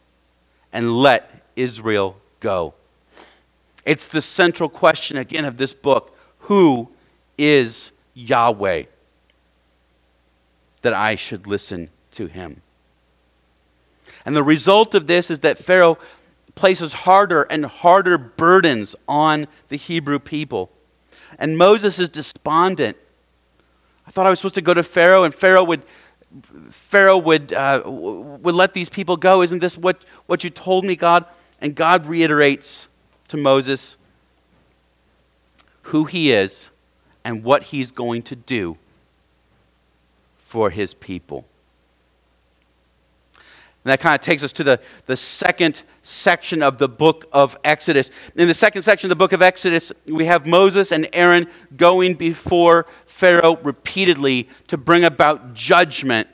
and 0.73 0.99
let 0.99 1.43
Israel 1.57 2.17
go. 2.41 2.75
It's 3.85 4.09
the 4.09 4.21
central 4.21 4.69
question, 4.69 5.17
again, 5.17 5.45
of 5.45 5.57
this 5.57 5.73
book 5.73 6.17
Who 6.41 6.91
is 7.39 7.93
Yahweh? 8.15 8.85
That 10.83 10.93
I 10.95 11.15
should 11.15 11.47
listen 11.47 11.91
to 12.12 12.27
him. 12.27 12.62
And 14.25 14.35
the 14.35 14.43
result 14.43 14.95
of 14.95 15.07
this 15.07 15.31
is 15.31 15.39
that 15.41 15.57
Pharaoh 15.57 15.99
places 16.57 16.93
harder 16.93 17.43
and 17.43 17.67
harder 17.67 18.19
burdens 18.19 18.97
on 19.07 19.47
the 19.69 19.77
Hebrew 19.77 20.19
people. 20.19 20.71
And 21.39 21.57
Moses 21.57 21.99
is 21.99 22.09
despondent. 22.09 22.97
I 24.07 24.11
thought 24.11 24.27
I 24.27 24.31
was 24.31 24.39
supposed 24.39 24.55
to 24.57 24.62
go 24.62 24.75
to 24.75 24.83
Pharaoh, 24.83 25.25
and 25.25 25.35
Pharaoh 25.35 25.65
would, 25.65 25.83
Pharaoh 26.70 27.18
would, 27.18 27.53
uh, 27.53 27.83
would 27.85 28.55
let 28.55 28.75
these 28.75 28.88
people 28.88 29.16
go. 29.16 29.42
Isn't 29.42 29.61
this 29.61 29.77
what, 29.77 30.03
what 30.27 30.44
you 30.44 30.51
told 30.51 30.85
me, 30.85 30.96
God? 30.96 31.25
And 31.61 31.75
God 31.75 32.07
reiterates 32.07 32.88
to 33.29 33.37
Moses 33.37 33.96
who 35.83 36.05
he 36.05 36.33
is 36.33 36.70
and 37.25 37.44
what 37.44 37.64
he's 37.64 37.90
going 37.90 38.22
to 38.22 38.37
do 38.37 38.77
for 40.38 40.70
his 40.70 40.94
people. 40.94 41.44
And 43.87 43.92
that 43.92 44.01
kind 44.01 44.16
of 44.16 44.20
takes 44.20 44.42
us 44.42 44.53
to 44.55 44.64
the, 44.64 44.81
the 45.07 45.16
second 45.16 45.85
section 46.03 46.61
of 46.61 46.79
the 46.79 46.88
book 46.88 47.25
of 47.33 47.57
Exodus. 47.62 48.11
In 48.35 48.49
the 48.49 48.55
second 48.55 48.83
section 48.83 49.07
of 49.07 49.11
the 49.11 49.16
book 49.16 49.33
of 49.33 49.42
Exodus, 49.42 49.92
we 50.07 50.25
have 50.25 50.44
Moses 50.44 50.90
and 50.90 51.09
Aaron 51.12 51.46
going 51.77 52.14
before 52.14 52.87
Pharaoh 53.17 53.57
repeatedly 53.63 54.47
to 54.67 54.77
bring 54.77 55.03
about 55.03 55.55
judgment 55.55 56.29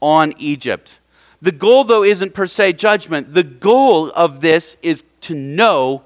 on 0.00 0.32
Egypt. 0.38 0.98
The 1.42 1.52
goal, 1.52 1.84
though, 1.84 2.02
isn't 2.02 2.32
per 2.32 2.46
se 2.46 2.72
judgment. 2.74 3.34
The 3.34 3.42
goal 3.42 4.10
of 4.12 4.40
this 4.40 4.78
is 4.80 5.04
to 5.22 5.34
know 5.34 6.02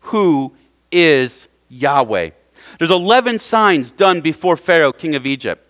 who 0.00 0.54
is 0.90 1.48
Yahweh. 1.68 2.30
There's 2.78 2.90
11 2.90 3.40
signs 3.40 3.92
done 3.92 4.22
before 4.22 4.56
Pharaoh, 4.56 4.94
king 4.94 5.14
of 5.14 5.26
Egypt. 5.26 5.62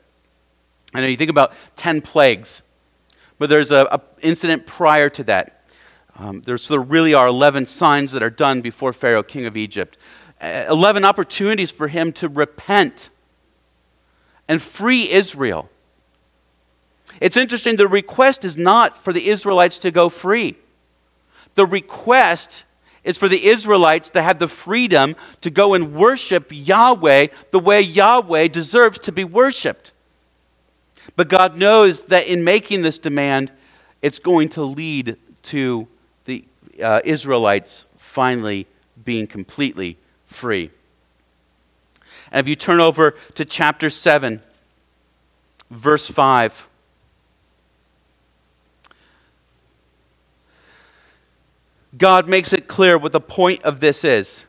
I 0.94 1.00
know 1.00 1.08
you 1.08 1.16
think 1.16 1.30
about 1.30 1.54
10 1.74 2.02
plagues, 2.02 2.62
but 3.36 3.50
there's 3.50 3.72
an 3.72 3.88
incident 4.22 4.64
prior 4.64 5.10
to 5.10 5.24
that. 5.24 5.64
Um, 6.16 6.40
so 6.56 6.74
there 6.74 6.80
really 6.80 7.14
are 7.14 7.26
11 7.26 7.66
signs 7.66 8.12
that 8.12 8.22
are 8.22 8.30
done 8.30 8.60
before 8.60 8.92
Pharaoh, 8.92 9.24
king 9.24 9.44
of 9.44 9.56
Egypt. 9.56 9.98
Uh, 10.40 10.66
11 10.68 11.04
opportunities 11.04 11.70
for 11.70 11.88
him 11.88 12.12
to 12.12 12.28
repent 12.28 13.08
and 14.48 14.60
free 14.60 15.10
Israel. 15.10 15.70
It's 17.20 17.36
interesting, 17.36 17.76
the 17.76 17.88
request 17.88 18.44
is 18.44 18.56
not 18.56 18.98
for 18.98 19.12
the 19.12 19.28
Israelites 19.28 19.78
to 19.78 19.90
go 19.90 20.08
free. 20.08 20.56
The 21.54 21.66
request 21.66 22.64
is 23.04 23.18
for 23.18 23.28
the 23.28 23.46
Israelites 23.46 24.10
to 24.10 24.22
have 24.22 24.38
the 24.38 24.48
freedom 24.48 25.14
to 25.42 25.50
go 25.50 25.74
and 25.74 25.94
worship 25.94 26.48
Yahweh 26.50 27.28
the 27.50 27.58
way 27.58 27.80
Yahweh 27.80 28.48
deserves 28.48 28.98
to 29.00 29.12
be 29.12 29.24
worshiped. 29.24 29.92
But 31.16 31.28
God 31.28 31.56
knows 31.56 32.04
that 32.06 32.26
in 32.26 32.42
making 32.42 32.82
this 32.82 32.98
demand, 32.98 33.52
it's 34.02 34.18
going 34.18 34.48
to 34.50 34.62
lead 34.62 35.16
to 35.44 35.86
the 36.24 36.44
uh, 36.82 37.00
Israelites 37.04 37.84
finally 37.96 38.66
being 39.04 39.26
completely 39.26 39.98
free. 40.34 40.70
And 42.30 42.40
if 42.40 42.48
you 42.48 42.56
turn 42.56 42.80
over 42.80 43.12
to 43.34 43.44
chapter 43.44 43.88
7, 43.88 44.42
verse 45.70 46.08
5. 46.08 46.68
God 51.96 52.28
makes 52.28 52.52
it 52.52 52.66
clear 52.66 52.98
what 52.98 53.12
the 53.12 53.20
point 53.20 53.62
of 53.62 53.80
this 53.80 54.02
is. 54.02 54.44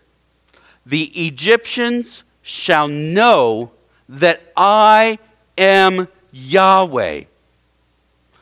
The 0.85 1.05
Egyptians 1.27 2.23
shall 2.41 2.87
know 2.87 3.71
that 4.09 4.51
I 4.57 5.19
am 5.57 6.07
Yahweh 6.31 7.25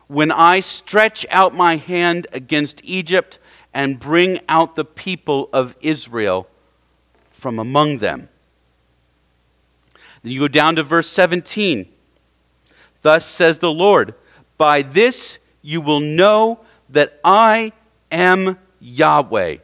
when 0.08 0.32
I 0.32 0.60
stretch 0.60 1.25
out 1.29 1.53
my 1.53 1.77
hand 1.77 2.27
against 2.32 2.82
Egypt 2.84 3.39
and 3.73 3.99
bring 3.99 4.39
out 4.47 4.75
the 4.75 4.86
people 4.86 5.49
of 5.51 5.75
Israel 5.82 6.47
from 7.43 7.60
among 7.60 7.99
them. 7.99 8.29
Then 10.23 10.32
you 10.32 10.39
go 10.39 10.47
down 10.47 10.77
to 10.77 10.84
verse 10.84 11.10
17. 11.10 11.88
Thus 13.03 13.25
says 13.25 13.60
the 13.60 13.71
Lord, 13.71 14.15
By 14.58 14.82
this 14.82 15.38
you 15.62 15.82
will 15.82 15.99
know 15.99 16.62
that 16.89 17.19
I 17.23 17.73
am 18.12 18.58
Yahweh. 18.79 19.58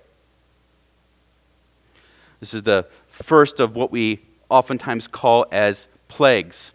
This 2.40 2.54
is 2.54 2.64
the 2.64 2.86
first 3.08 3.60
of 3.60 3.76
what 3.76 3.92
we 3.92 4.20
oftentimes 4.50 5.08
call 5.08 5.46
as 5.52 5.88
plagues. 6.08 6.72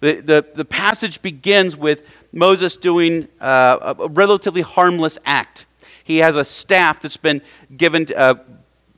The, 0.00 0.20
the, 0.20 0.46
the 0.54 0.64
passage 0.64 1.20
begins 1.22 1.76
with 1.76 2.06
Moses 2.32 2.76
doing 2.76 3.28
uh, 3.40 3.94
a, 3.98 4.08
relatively 4.08 4.62
harmless 4.62 5.18
act. 5.24 5.66
He 6.04 6.18
has 6.18 6.36
a 6.36 6.44
staff 6.44 7.00
that's 7.00 7.16
been 7.16 7.42
given, 7.76 8.06
uh, 8.16 8.36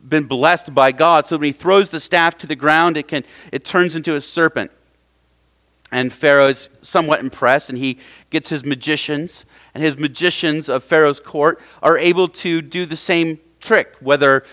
been 0.06 0.24
blessed 0.24 0.74
by 0.74 0.92
God, 0.92 1.26
so 1.26 1.36
when 1.36 1.46
he 1.46 1.52
throws 1.52 1.90
the 1.90 2.00
staff 2.00 2.38
to 2.38 2.46
the 2.46 2.56
ground, 2.56 2.96
it, 2.96 3.08
can, 3.08 3.24
it 3.52 3.64
turns 3.64 3.96
into 3.96 4.14
a 4.14 4.20
serpent. 4.20 4.70
And 5.92 6.12
Pharaoh 6.12 6.48
is 6.48 6.70
somewhat 6.82 7.20
impressed, 7.20 7.68
and 7.68 7.78
he 7.78 7.98
gets 8.30 8.48
his 8.48 8.64
magicians. 8.64 9.44
And 9.74 9.82
his 9.82 9.98
magicians 9.98 10.68
of 10.68 10.84
Pharaoh's 10.84 11.20
court 11.20 11.60
are 11.82 11.98
able 11.98 12.28
to 12.28 12.62
do 12.62 12.86
the 12.86 12.96
same 12.96 13.40
trick, 13.60 13.94
whether 14.00 14.44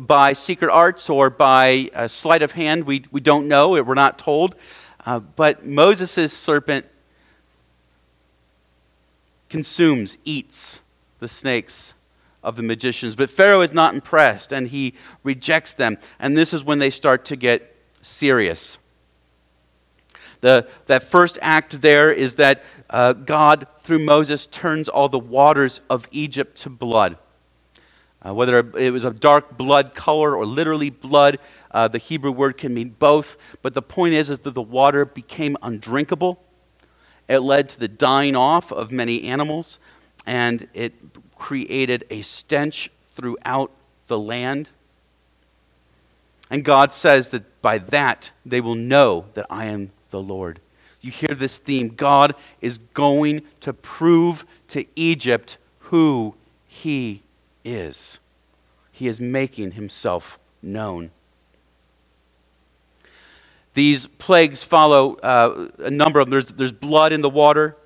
by 0.00 0.32
secret 0.32 0.70
arts 0.70 1.08
or 1.10 1.30
by 1.30 1.90
a 1.94 2.08
sleight 2.08 2.42
of 2.42 2.52
hand. 2.52 2.84
We, 2.84 3.04
we 3.10 3.20
don't 3.20 3.48
know, 3.48 3.70
we're 3.82 3.94
not 3.94 4.18
told. 4.18 4.54
Uh, 5.04 5.20
but 5.20 5.66
Moses' 5.66 6.32
serpent 6.32 6.86
consumes, 9.50 10.16
eats 10.24 10.80
the 11.18 11.28
snakes 11.28 11.92
of 12.42 12.56
the 12.56 12.62
magicians. 12.62 13.16
But 13.16 13.30
Pharaoh 13.30 13.60
is 13.60 13.72
not 13.72 13.94
impressed, 13.94 14.52
and 14.52 14.68
he 14.68 14.94
rejects 15.22 15.74
them. 15.74 15.98
And 16.18 16.36
this 16.36 16.52
is 16.52 16.64
when 16.64 16.78
they 16.78 16.90
start 16.90 17.24
to 17.26 17.36
get 17.36 17.76
serious. 18.00 18.78
The, 20.40 20.66
that 20.86 21.04
first 21.04 21.38
act 21.40 21.82
there 21.82 22.12
is 22.12 22.34
that 22.34 22.64
uh, 22.90 23.12
God, 23.12 23.66
through 23.80 24.00
Moses, 24.00 24.46
turns 24.46 24.88
all 24.88 25.08
the 25.08 25.18
waters 25.18 25.80
of 25.88 26.08
Egypt 26.10 26.56
to 26.58 26.70
blood. 26.70 27.16
Uh, 28.24 28.34
whether 28.34 28.58
it 28.76 28.92
was 28.92 29.04
a 29.04 29.10
dark 29.12 29.56
blood 29.56 29.94
color 29.94 30.36
or 30.36 30.46
literally 30.46 30.90
blood, 30.90 31.38
uh, 31.72 31.88
the 31.88 31.98
Hebrew 31.98 32.30
word 32.30 32.56
can 32.56 32.72
mean 32.74 32.94
both. 32.98 33.36
But 33.62 33.74
the 33.74 33.82
point 33.82 34.14
is, 34.14 34.30
is 34.30 34.40
that 34.40 34.54
the 34.54 34.62
water 34.62 35.04
became 35.04 35.56
undrinkable. 35.62 36.42
It 37.28 37.38
led 37.38 37.68
to 37.70 37.80
the 37.80 37.88
dying 37.88 38.36
off 38.36 38.72
of 38.72 38.92
many 38.92 39.24
animals, 39.24 39.80
and 40.26 40.68
it 40.74 41.11
created 41.42 42.04
a 42.08 42.22
stench 42.22 42.88
throughout 43.16 43.72
the 44.06 44.16
land. 44.16 44.70
And 46.48 46.64
God 46.64 46.92
says 46.92 47.30
that 47.30 47.60
by 47.60 47.78
that 47.78 48.30
they 48.46 48.60
will 48.60 48.76
know 48.76 49.24
that 49.34 49.46
I 49.50 49.64
am 49.64 49.90
the 50.12 50.22
Lord. 50.22 50.60
You 51.00 51.10
hear 51.10 51.34
this 51.34 51.58
theme. 51.58 51.88
God 51.88 52.36
is 52.60 52.78
going 52.94 53.42
to 53.58 53.72
prove 53.72 54.46
to 54.68 54.86
Egypt 54.94 55.56
who 55.90 56.36
he 56.68 57.22
is. 57.64 58.20
He 58.92 59.08
is 59.08 59.20
making 59.20 59.72
himself 59.72 60.38
known. 60.62 61.10
These 63.74 64.06
plagues 64.06 64.62
follow 64.62 65.16
uh, 65.16 65.70
a 65.78 65.90
number 65.90 66.20
of 66.20 66.26
them. 66.26 66.30
There's, 66.30 66.44
there's 66.44 66.70
blood 66.70 67.12
in 67.12 67.20
the 67.20 67.28
water, 67.28 67.76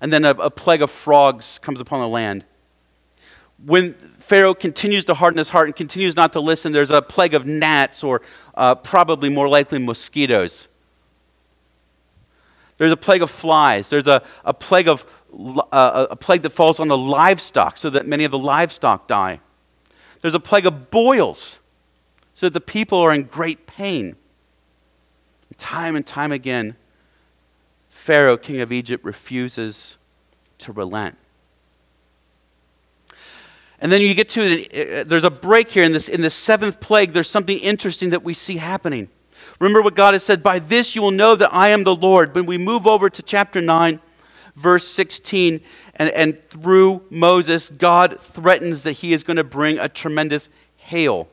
and 0.00 0.10
then 0.10 0.24
a, 0.24 0.30
a 0.30 0.50
plague 0.50 0.80
of 0.80 0.90
frogs 0.90 1.58
comes 1.58 1.78
upon 1.78 2.00
the 2.00 2.08
land. 2.08 2.46
When 3.64 3.94
Pharaoh 4.18 4.54
continues 4.54 5.04
to 5.06 5.14
harden 5.14 5.38
his 5.38 5.50
heart 5.50 5.68
and 5.68 5.76
continues 5.76 6.16
not 6.16 6.32
to 6.32 6.40
listen, 6.40 6.72
there's 6.72 6.90
a 6.90 7.02
plague 7.02 7.34
of 7.34 7.46
gnats, 7.46 8.02
or 8.02 8.22
uh, 8.54 8.74
probably 8.74 9.28
more 9.28 9.48
likely 9.48 9.78
mosquitoes. 9.78 10.68
There's 12.78 12.92
a 12.92 12.96
plague 12.96 13.22
of 13.22 13.30
flies. 13.30 13.90
There's 13.90 14.06
a, 14.06 14.22
a, 14.44 14.54
plague 14.54 14.88
of, 14.88 15.06
uh, 15.70 16.06
a 16.10 16.16
plague 16.16 16.42
that 16.42 16.50
falls 16.50 16.80
on 16.80 16.88
the 16.88 16.98
livestock 16.98 17.78
so 17.78 17.90
that 17.90 18.06
many 18.06 18.24
of 18.24 18.30
the 18.30 18.38
livestock 18.38 19.06
die. 19.06 19.40
There's 20.20 20.34
a 20.34 20.40
plague 20.40 20.66
of 20.66 20.90
boils 20.90 21.58
so 22.34 22.46
that 22.46 22.54
the 22.54 22.60
people 22.60 22.98
are 22.98 23.12
in 23.12 23.24
great 23.24 23.66
pain. 23.66 24.16
Time 25.58 25.94
and 25.94 26.06
time 26.06 26.32
again, 26.32 26.76
Pharaoh, 27.90 28.36
king 28.36 28.60
of 28.60 28.72
Egypt, 28.72 29.04
refuses 29.04 29.96
to 30.58 30.72
relent. 30.72 31.16
And 33.82 33.90
then 33.90 34.00
you 34.00 34.14
get 34.14 34.28
to, 34.30 35.00
uh, 35.00 35.04
there's 35.04 35.24
a 35.24 35.30
break 35.30 35.68
here 35.68 35.82
in 35.82 35.90
this, 35.90 36.08
in 36.08 36.22
the 36.22 36.30
seventh 36.30 36.78
plague. 36.78 37.12
There's 37.12 37.28
something 37.28 37.58
interesting 37.58 38.10
that 38.10 38.22
we 38.22 38.32
see 38.32 38.58
happening. 38.58 39.08
Remember 39.58 39.82
what 39.82 39.96
God 39.96 40.14
has 40.14 40.22
said, 40.22 40.40
by 40.40 40.60
this 40.60 40.94
you 40.94 41.02
will 41.02 41.10
know 41.10 41.34
that 41.34 41.52
I 41.52 41.68
am 41.68 41.82
the 41.82 41.94
Lord. 41.94 42.32
When 42.32 42.46
we 42.46 42.58
move 42.58 42.86
over 42.86 43.10
to 43.10 43.22
chapter 43.22 43.60
9, 43.60 44.00
verse 44.54 44.86
16, 44.86 45.60
and, 45.96 46.10
and 46.10 46.48
through 46.48 47.02
Moses, 47.10 47.70
God 47.70 48.20
threatens 48.20 48.84
that 48.84 48.92
he 48.92 49.12
is 49.12 49.24
going 49.24 49.36
to 49.36 49.44
bring 49.44 49.78
a 49.78 49.88
tremendous 49.88 50.48
hail 50.76 51.28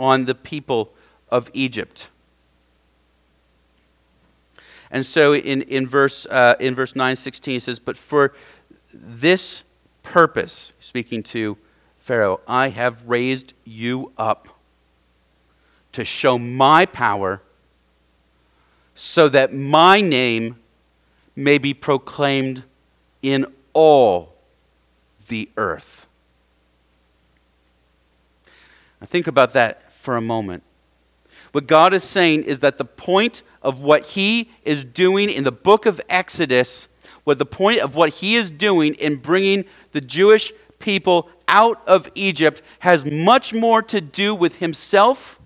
on 0.00 0.24
the 0.24 0.34
people 0.34 0.92
of 1.28 1.48
Egypt. 1.52 2.08
And 4.90 5.06
so 5.06 5.32
in, 5.32 5.62
in, 5.62 5.86
verse, 5.86 6.26
uh, 6.26 6.56
in 6.58 6.74
verse 6.74 6.96
9, 6.96 7.14
16, 7.14 7.56
it 7.56 7.62
says, 7.62 7.78
But 7.78 7.96
for 7.96 8.34
this 8.92 9.62
purpose, 10.16 10.72
speaking 10.80 11.22
to 11.22 11.58
Pharaoh, 11.98 12.40
I 12.48 12.70
have 12.70 13.06
raised 13.06 13.52
you 13.66 14.12
up 14.16 14.48
to 15.92 16.06
show 16.06 16.38
my 16.38 16.86
power 16.86 17.42
so 18.94 19.28
that 19.28 19.52
my 19.52 20.00
name 20.00 20.56
may 21.36 21.58
be 21.58 21.74
proclaimed 21.74 22.62
in 23.20 23.44
all 23.74 24.32
the 25.28 25.50
earth. 25.58 26.06
Now, 29.02 29.08
think 29.08 29.26
about 29.26 29.52
that 29.52 29.92
for 29.92 30.16
a 30.16 30.22
moment. 30.22 30.62
What 31.52 31.66
God 31.66 31.92
is 31.92 32.02
saying 32.02 32.44
is 32.44 32.60
that 32.60 32.78
the 32.78 32.86
point 32.86 33.42
of 33.60 33.82
what 33.82 34.06
He 34.06 34.50
is 34.64 34.82
doing 34.82 35.28
in 35.28 35.44
the 35.44 35.52
book 35.52 35.84
of 35.84 36.00
Exodus, 36.08 36.88
what 37.26 37.38
the 37.38 37.44
point 37.44 37.80
of 37.80 37.96
what 37.96 38.14
He 38.14 38.36
is 38.36 38.50
doing 38.50 38.94
in 38.94 39.16
bringing 39.16 39.64
the 39.90 40.00
Jewish 40.00 40.52
people 40.78 41.28
out 41.48 41.82
of 41.86 42.08
Egypt, 42.14 42.62
has 42.80 43.04
much 43.04 43.52
more 43.52 43.82
to 43.82 44.00
do 44.00 44.34
with 44.34 44.56
Himself 44.56 45.40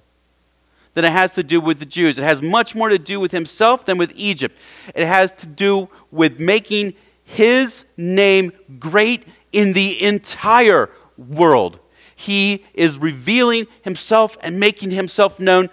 than 0.94 1.04
it 1.04 1.12
has 1.12 1.34
to 1.34 1.42
do 1.42 1.60
with 1.60 1.78
the 1.78 1.86
Jews. 1.86 2.18
It 2.18 2.24
has 2.24 2.42
much 2.42 2.74
more 2.74 2.88
to 2.88 2.98
do 2.98 3.20
with 3.20 3.32
himself 3.32 3.84
than 3.84 3.96
with 3.96 4.12
Egypt. 4.16 4.58
It 4.94 5.06
has 5.06 5.32
to 5.32 5.46
do 5.46 5.88
with 6.10 6.40
making 6.40 6.94
his 7.24 7.84
name 7.96 8.52
great 8.78 9.24
in 9.52 9.72
the 9.72 10.02
entire 10.02 10.90
world. 11.16 11.78
He 12.14 12.64
is 12.74 12.98
revealing 12.98 13.66
himself 13.82 14.36
and 14.42 14.58
making 14.58 14.90
himself 14.90 15.38
known 15.38 15.68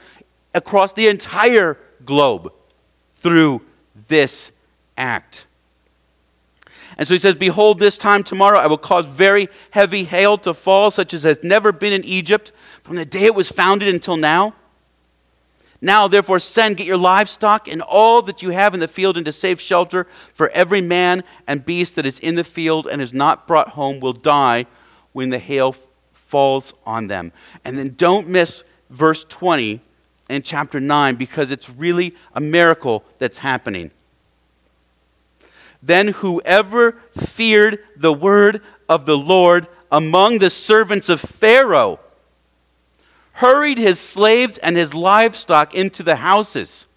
across 0.53 0.93
the 0.93 1.07
entire 1.07 1.77
globe 2.05 2.53
through 3.15 3.63
this 4.07 4.51
act. 4.97 5.46
And 6.97 7.07
so 7.07 7.13
he 7.13 7.19
says, 7.19 7.35
Behold, 7.35 7.77
this 7.79 7.97
time 7.97 8.23
tomorrow 8.23 8.57
I 8.57 8.67
will 8.67 8.77
cause 8.77 9.05
very 9.05 9.49
heavy 9.71 10.03
hail 10.03 10.37
to 10.39 10.53
fall, 10.53 10.89
such 10.89 11.13
as 11.13 11.23
has 11.23 11.43
never 11.43 11.71
been 11.71 11.93
in 11.93 12.03
Egypt 12.03 12.51
from 12.83 12.95
the 12.95 13.05
day 13.05 13.25
it 13.25 13.35
was 13.35 13.51
founded 13.51 13.87
until 13.87 14.17
now. 14.17 14.55
Now, 15.79 16.07
therefore, 16.07 16.39
send, 16.39 16.77
get 16.77 16.87
your 16.87 16.97
livestock 16.97 17.67
and 17.67 17.83
all 17.83 18.23
that 18.23 18.41
you 18.41 18.49
have 18.49 18.73
in 18.73 18.79
the 18.79 18.87
field 18.87 19.15
into 19.15 19.31
safe 19.31 19.61
shelter, 19.61 20.07
for 20.33 20.49
every 20.49 20.81
man 20.81 21.23
and 21.45 21.63
beast 21.63 21.95
that 21.95 22.05
is 22.07 22.17
in 22.17 22.33
the 22.33 22.43
field 22.43 22.87
and 22.87 22.99
is 22.99 23.13
not 23.13 23.47
brought 23.47 23.69
home 23.69 23.99
will 23.99 24.13
die 24.13 24.65
when 25.13 25.29
the 25.29 25.37
hail 25.37 25.75
falls 26.13 26.73
on 26.83 27.07
them. 27.07 27.31
And 27.63 27.77
then 27.77 27.93
don't 27.95 28.27
miss 28.27 28.63
verse 28.89 29.23
20 29.23 29.81
in 30.29 30.41
chapter 30.41 30.79
9 30.79 31.15
because 31.15 31.51
it's 31.51 31.69
really 31.69 32.15
a 32.33 32.41
miracle 32.41 33.03
that's 33.19 33.37
happening. 33.37 33.91
Then 35.87 36.09
whoever 36.09 36.97
feared 37.17 37.79
the 37.95 38.11
word 38.11 38.61
of 38.89 39.05
the 39.05 39.17
Lord 39.17 39.67
among 39.89 40.39
the 40.39 40.49
servants 40.49 41.07
of 41.07 41.21
Pharaoh 41.21 42.01
hurried 43.31 43.77
his 43.77 43.97
slaves 43.97 44.57
and 44.57 44.75
his 44.75 44.93
livestock 44.93 45.73
into 45.73 46.03
the 46.03 46.17
houses. 46.17 46.87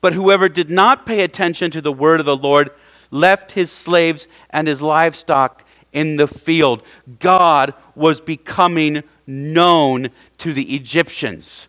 But 0.00 0.12
whoever 0.12 0.48
did 0.48 0.70
not 0.70 1.04
pay 1.04 1.24
attention 1.24 1.72
to 1.72 1.80
the 1.80 1.92
word 1.92 2.20
of 2.20 2.26
the 2.26 2.36
Lord 2.36 2.70
left 3.10 3.52
his 3.52 3.72
slaves 3.72 4.28
and 4.50 4.68
his 4.68 4.80
livestock 4.80 5.64
in 5.92 6.18
the 6.18 6.28
field. 6.28 6.84
God 7.18 7.74
was 7.96 8.20
becoming 8.20 9.02
known 9.26 10.10
to 10.38 10.52
the 10.52 10.76
Egyptians. 10.76 11.66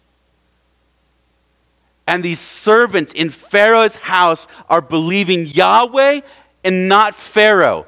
And 2.05 2.23
these 2.23 2.39
servants 2.39 3.13
in 3.13 3.29
Pharaoh's 3.29 3.95
house 3.95 4.47
are 4.69 4.81
believing 4.81 5.47
Yahweh 5.47 6.21
and 6.63 6.89
not 6.89 7.15
Pharaoh. 7.15 7.85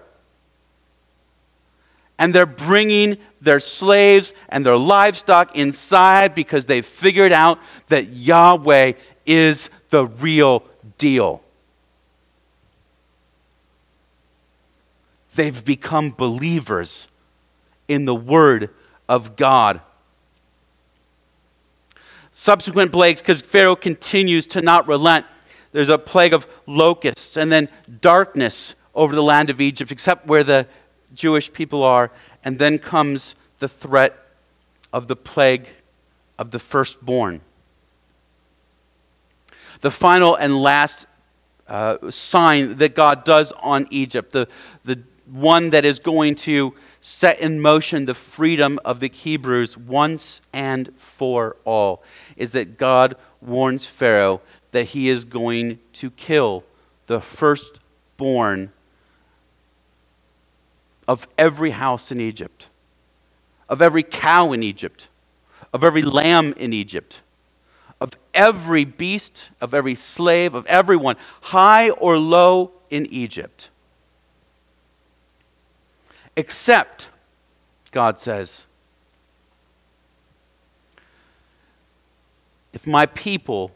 And 2.17 2.33
they're 2.33 2.45
bringing 2.45 3.17
their 3.41 3.59
slaves 3.59 4.33
and 4.47 4.65
their 4.65 4.77
livestock 4.77 5.55
inside 5.55 6.33
because 6.33 6.65
they've 6.65 6.85
figured 6.85 7.33
out 7.33 7.59
that 7.87 8.07
Yahweh 8.07 8.93
is 9.25 9.69
the 9.89 10.05
real 10.05 10.63
deal. 10.97 11.41
They've 15.35 15.65
become 15.65 16.11
believers 16.11 17.09
in 17.89 18.05
the 18.05 18.15
Word 18.15 18.69
of 19.09 19.35
God. 19.35 19.81
Subsequent 22.37 22.91
plagues, 22.91 23.21
because 23.21 23.39
Pharaoh 23.39 23.77
continues 23.77 24.45
to 24.47 24.61
not 24.61 24.89
relent, 24.89 25.25
there's 25.71 25.87
a 25.87 25.97
plague 25.97 26.33
of 26.33 26.45
locusts 26.67 27.37
and 27.37 27.49
then 27.49 27.69
darkness 28.01 28.75
over 28.93 29.15
the 29.15 29.23
land 29.23 29.49
of 29.49 29.61
Egypt, 29.61 29.89
except 29.89 30.27
where 30.27 30.43
the 30.43 30.67
Jewish 31.13 31.53
people 31.53 31.81
are. 31.81 32.11
And 32.43 32.59
then 32.59 32.77
comes 32.77 33.35
the 33.59 33.69
threat 33.69 34.19
of 34.91 35.07
the 35.07 35.15
plague 35.15 35.69
of 36.37 36.51
the 36.51 36.59
firstborn. 36.59 37.39
The 39.79 39.89
final 39.89 40.35
and 40.35 40.61
last 40.61 41.07
uh, 41.69 42.11
sign 42.11 42.79
that 42.79 42.95
God 42.95 43.23
does 43.23 43.53
on 43.61 43.87
Egypt, 43.91 44.33
the, 44.33 44.49
the 44.83 45.01
one 45.25 45.69
that 45.69 45.85
is 45.85 45.99
going 45.99 46.35
to 46.35 46.73
set 47.07 47.39
in 47.39 47.61
motion 47.61 48.05
the 48.05 48.15
freedom 48.15 48.79
of 48.83 48.99
the 48.99 49.11
Hebrews 49.13 49.77
once 49.77 50.41
and 50.51 50.91
for 50.97 51.55
all, 51.63 52.01
is 52.35 52.49
that 52.53 52.79
God 52.79 53.15
warns 53.41 53.85
Pharaoh 53.85 54.41
that 54.71 54.85
he 54.85 55.07
is 55.07 55.23
going 55.23 55.77
to 55.93 56.09
kill 56.09 56.63
the 57.05 57.21
firstborn 57.21 58.71
of 61.07 61.27
every 61.37 61.69
house 61.69 62.11
in 62.11 62.19
Egypt, 62.19 62.69
of 63.69 63.83
every 63.83 64.01
cow 64.01 64.51
in 64.51 64.63
Egypt, 64.63 65.07
of 65.71 65.83
every 65.83 66.01
lamb 66.01 66.55
in 66.57 66.73
Egypt, 66.73 67.21
of 68.01 68.13
every 68.33 68.83
beast, 68.83 69.51
of 69.61 69.75
every 69.75 69.93
slave, 69.93 70.55
of 70.55 70.65
everyone, 70.65 71.17
high 71.43 71.91
or 71.91 72.17
low 72.17 72.71
in 72.89 73.05
Egypt. 73.11 73.69
Except, 76.35 77.09
God 77.91 78.19
says, 78.19 78.65
if 82.73 82.85
my 82.85 83.05
people 83.05 83.71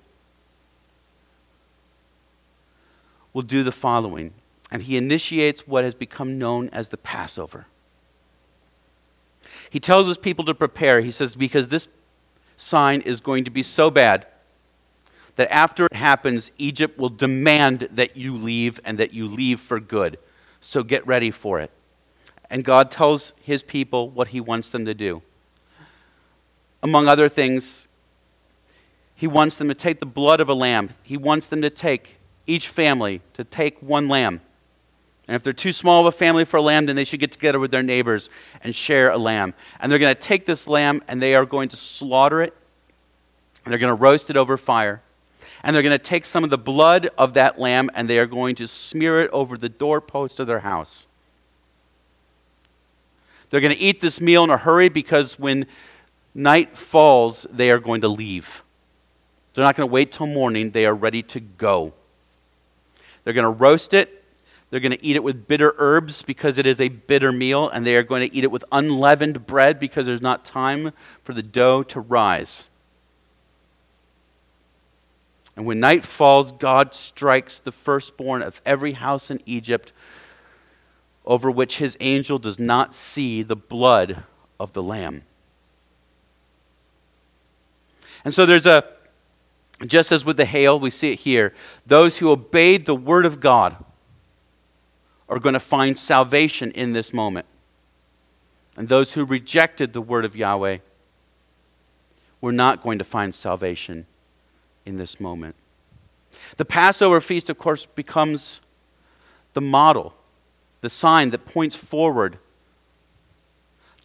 will 3.34 3.42
do 3.42 3.64
the 3.64 3.72
following 3.72 4.34
and 4.72 4.84
he 4.84 4.98
initiates 4.98 5.68
what 5.68 5.84
has 5.84 5.96
become 5.96 6.38
known 6.38 6.70
as 6.70 6.90
the 6.90 6.98
Passover. 6.98 7.68
He 9.70 9.80
tells 9.80 10.08
his 10.08 10.18
people 10.18 10.46
to 10.46 10.54
prepare. 10.54 11.02
He 11.02 11.12
says, 11.12 11.36
because 11.36 11.70
this 11.70 11.88
sign 12.58 13.02
is 13.02 13.22
going 13.22 13.46
to 13.46 13.52
be 13.52 13.64
so 13.64 13.90
bad 13.90 14.28
that 15.38 15.52
after 15.52 15.86
it 15.86 15.94
happens, 15.94 16.52
Egypt 16.58 16.98
will 17.00 17.10
demand 17.10 17.88
that 17.92 18.18
you 18.18 18.36
leave 18.36 18.80
and 18.84 18.98
that 18.98 19.14
you 19.14 19.28
leave 19.28 19.60
for 19.60 19.80
good. 19.80 20.20
So 20.60 20.84
get 20.84 21.08
ready 21.08 21.32
for 21.32 21.60
it. 21.60 21.72
And 22.50 22.64
God 22.64 22.90
tells 22.90 23.34
his 23.42 23.64
people 23.64 24.10
what 24.10 24.30
he 24.30 24.42
wants 24.42 24.70
them 24.70 24.86
to 24.86 24.94
do. 24.94 25.22
Among 26.82 27.08
other 27.08 27.30
things, 27.30 27.88
he 29.14 29.28
wants 29.28 29.56
them 29.56 29.68
to 29.68 29.76
take 29.76 30.00
the 30.00 30.06
blood 30.06 30.40
of 30.40 30.50
a 30.50 30.54
lamb. 30.54 30.92
He 31.04 31.18
wants 31.18 31.48
them 31.48 31.62
to 31.62 31.70
take, 31.70 32.18
each 32.48 32.68
family, 32.68 33.22
to 33.34 33.44
take 33.44 33.82
one 33.82 34.08
lamb 34.08 34.42
and 35.30 35.36
if 35.36 35.44
they're 35.44 35.54
too 35.54 35.74
small 35.74 36.02
of 36.02 36.08
a 36.08 36.18
family 36.18 36.44
for 36.44 36.58
a 36.58 36.62
lamb, 36.62 36.88
then 36.88 36.96
they 36.96 37.04
should 37.04 37.20
get 37.20 37.32
together 37.32 37.60
with 37.60 37.70
their 37.70 37.84
neighbors 37.84 38.32
and 38.64 38.76
share 38.76 39.12
a 39.12 39.18
lamb. 39.20 39.54
And 39.80 39.92
they're 39.92 40.00
going 40.00 40.16
to 40.16 40.20
take 40.20 40.48
this 40.48 40.68
lamb 40.68 41.04
and 41.08 41.22
they 41.22 41.36
are 41.36 41.46
going 41.46 41.70
to 41.70 41.76
slaughter 41.76 42.42
it. 42.42 42.56
They're 43.64 43.78
going 43.78 43.96
to 43.96 44.02
roast 44.02 44.32
it 44.32 44.38
over 44.38 44.58
fire. 44.58 45.04
And 45.62 45.76
they're 45.76 45.84
going 45.84 45.96
to 45.96 46.04
take 46.04 46.26
some 46.26 46.44
of 46.44 46.50
the 46.50 46.58
blood 46.58 47.12
of 47.16 47.36
that 47.36 47.60
lamb 47.60 47.92
and 47.94 48.10
they 48.10 48.18
are 48.18 48.26
going 48.26 48.56
to 48.56 48.68
smear 48.68 49.22
it 49.22 49.30
over 49.30 49.56
the 49.56 49.70
doorpost 49.70 50.40
of 50.40 50.48
their 50.48 50.62
house. 50.62 51.06
They're 53.50 53.62
going 53.62 53.76
to 53.76 53.82
eat 53.82 54.02
this 54.02 54.22
meal 54.22 54.44
in 54.44 54.50
a 54.50 54.58
hurry 54.58 54.90
because 54.90 55.40
when 55.40 55.66
night 56.34 56.78
falls, 56.78 57.48
they 57.52 57.72
are 57.72 57.80
going 57.80 58.02
to 58.02 58.08
leave. 58.08 58.64
They're 59.54 59.64
not 59.64 59.76
going 59.76 59.88
to 59.88 59.94
wait 59.94 60.12
till 60.12 60.28
morning. 60.28 60.72
They 60.72 60.86
are 60.86 60.94
ready 60.94 61.24
to 61.24 61.40
go. 61.40 61.94
They're 63.24 63.34
going 63.34 63.44
to 63.44 63.50
roast 63.50 63.94
it 63.94 64.20
they're 64.70 64.80
going 64.80 64.92
to 64.92 65.04
eat 65.04 65.16
it 65.16 65.24
with 65.24 65.48
bitter 65.48 65.74
herbs 65.78 66.22
because 66.22 66.58
it 66.58 66.68
is 66.68 66.80
a 66.80 66.90
bitter 66.90 67.32
meal, 67.32 67.70
and 67.70 67.86
they 67.86 67.96
are 67.96 68.04
going 68.04 68.28
to 68.28 68.36
eat 68.36 68.44
it 68.44 68.52
with 68.52 68.64
unleavened 68.72 69.48
bread 69.48 69.80
because 69.80 70.06
there's 70.06 70.22
not 70.22 70.46
time 70.46 70.92
for 71.24 71.34
the 71.34 71.42
dough 71.42 71.82
to 71.84 72.00
rise. 72.00 72.68
And 75.56 75.66
when 75.66 75.80
night 75.80 76.06
falls, 76.06 76.52
God 76.52 76.94
strikes 76.94 77.60
the 77.60 77.72
firstborn 77.72 78.44
of 78.44 78.62
every 78.66 78.94
house 78.94 79.32
in 79.32 79.42
Egypt 79.46 79.92
over 81.30 81.52
which 81.52 81.78
his 81.78 81.96
angel 82.00 82.40
does 82.40 82.58
not 82.58 82.96
see 82.96 83.44
the 83.44 83.56
blood 83.56 84.24
of 84.60 84.74
the 84.74 84.82
lamb. 84.82 85.22
And 88.26 88.34
so 88.34 88.48
there's 88.48 88.66
a, 88.66 88.84
just 89.86 90.12
as 90.12 90.26
with 90.26 90.38
the 90.38 90.46
hail, 90.46 90.80
we 90.80 90.90
see 90.90 91.14
it 91.14 91.20
here, 91.20 91.54
those 91.86 92.18
who 92.18 92.32
obeyed 92.32 92.88
the 92.88 92.96
word 92.96 93.28
of 93.28 93.40
God 93.40 93.78
are 95.30 95.38
going 95.38 95.54
to 95.54 95.60
find 95.60 95.96
salvation 95.96 96.72
in 96.72 96.94
this 96.94 97.14
moment. 97.14 97.46
And 98.76 98.90
those 98.90 99.14
who 99.14 99.24
rejected 99.24 99.94
the 99.94 100.02
word 100.02 100.26
of 100.26 100.36
Yahweh 100.36 100.80
were 102.42 102.52
not 102.52 102.82
going 102.82 102.98
to 102.98 103.06
find 103.06 103.36
salvation 103.36 104.08
in 104.84 104.98
this 104.98 105.20
moment. 105.20 105.56
The 106.58 106.66
Passover 106.66 107.22
feast, 107.22 107.52
of 107.52 107.60
course, 107.60 107.86
becomes 107.86 108.62
the 109.54 109.62
model, 109.62 110.16
the 110.82 110.90
sign 110.90 111.30
that 111.32 111.46
points 111.46 111.76
forward 111.76 112.38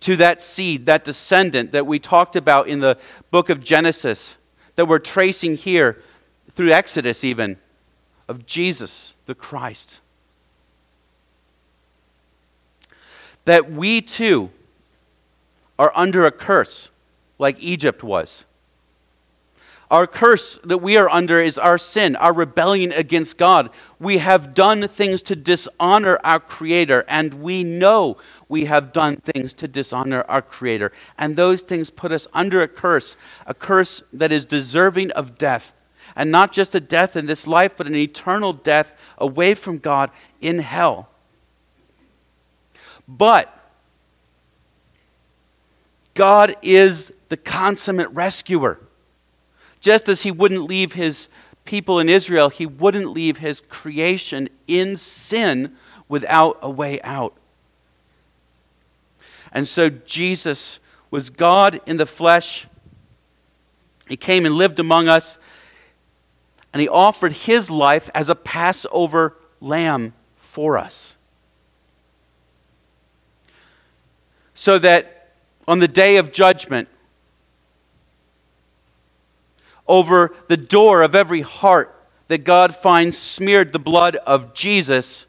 to 0.01 0.17
that 0.17 0.43
seed, 0.43 0.87
that 0.87 1.05
descendant 1.05 1.73
that 1.73 1.87
we 1.87 1.99
talked 1.99 2.37
about 2.37 2.69
in 2.69 2.81
the 2.81 2.99
book 3.31 3.49
of 3.49 3.63
Genesis, 3.63 4.37
that 4.77 4.87
we're 4.87 4.99
tracing 4.99 5.57
here 5.57 6.03
through 6.51 6.71
Exodus, 6.71 7.25
even, 7.25 7.57
of 8.29 8.45
Jesus, 8.47 9.17
the 9.27 9.35
Christ. 9.35 10.01
that 13.45 13.71
we 13.71 14.01
too 14.01 14.51
are 15.79 15.93
under 15.95 16.25
a 16.25 16.31
curse 16.31 16.91
like 17.39 17.61
Egypt 17.61 18.03
was. 18.03 18.45
Our 19.95 20.09
curse 20.09 20.59
that 20.65 20.79
we 20.79 20.97
are 20.97 21.09
under 21.09 21.41
is 21.41 21.57
our 21.57 21.79
sin, 21.79 22.17
our 22.17 22.33
rebellion 22.33 22.91
against 22.91 23.39
God. 23.39 23.71
We 24.01 24.19
have 24.19 24.53
done 24.53 24.89
things 24.89 25.23
to 25.23 25.37
dishonor 25.37 26.19
our 26.25 26.41
Creator, 26.41 27.05
and 27.07 27.35
we 27.35 27.63
know 27.63 28.17
we 28.49 28.65
have 28.65 28.93
done 28.93 29.19
things 29.19 29.55
to 29.55 29.69
dishonor 29.69 30.25
our 30.27 30.43
Creator. 30.43 30.91
And 31.17 31.37
those 31.37 31.63
things 31.63 31.91
put 31.91 32.11
us 32.11 32.27
under 32.33 32.61
a 32.61 32.67
curse, 32.67 33.17
a 33.47 33.55
curse 33.55 34.03
that 34.13 34.33
is 34.33 34.45
deserving 34.45 35.13
of 35.13 35.39
death. 35.39 35.73
And 36.17 36.29
not 36.29 36.51
just 36.51 36.75
a 36.75 36.81
death 36.81 37.15
in 37.15 37.27
this 37.27 37.47
life, 37.47 37.77
but 37.77 37.87
an 37.87 37.95
eternal 37.95 38.53
death 38.53 38.97
away 39.17 39.55
from 39.55 39.79
God 39.79 40.11
in 40.41 40.59
hell. 40.59 41.09
But 43.07 43.57
God 46.15 46.57
is 46.63 47.13
the 47.29 47.37
consummate 47.37 48.11
rescuer. 48.11 48.81
Just 49.85 50.09
as 50.09 50.23
he 50.23 50.31
wouldn't 50.31 50.63
leave 50.63 50.95
his 50.95 51.29
people 51.67 51.99
in 51.99 52.09
Israel, 52.09 52.49
he 52.49 52.65
wouldn't 52.65 53.11
leave 53.11 53.37
his 53.37 53.61
creation 53.61 54.49
in 54.67 54.97
sin 54.97 55.77
without 56.09 56.59
a 56.63 56.71
way 56.71 57.03
out. 57.03 57.37
And 59.53 59.69
so 59.69 59.91
Jesus 59.91 60.79
was 61.11 61.29
God 61.29 61.83
in 61.85 61.99
the 61.99 62.07
flesh. 62.07 62.67
He 64.09 64.17
came 64.17 64.47
and 64.47 64.55
lived 64.55 64.81
among 64.81 65.09
us, 65.09 65.37
and 66.73 66.81
he 66.81 66.89
offered 66.89 67.33
his 67.35 67.71
life 67.71 68.09
as 68.15 68.31
a 68.31 68.35
Passover 68.35 69.37
lamb 69.61 70.15
for 70.39 70.79
us. 70.79 71.19
So 74.55 74.79
that 74.79 75.35
on 75.69 75.81
the 75.81 75.89
day 75.89 76.17
of 76.17 76.33
judgment, 76.33 76.89
over 79.87 80.35
the 80.49 80.57
door 80.57 81.03
of 81.03 81.15
every 81.15 81.43
heart 81.43 81.95
that 82.29 82.45
God 82.45 82.75
finds 82.75 83.19
smeared 83.19 83.73
the 83.73 83.79
blood 83.79 84.17
of 84.17 84.55
Jesus, 84.55 85.27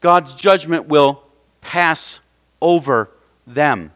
God's 0.00 0.34
judgment 0.34 0.86
will 0.86 1.22
pass 1.60 2.20
over 2.62 3.10
them, 3.46 3.92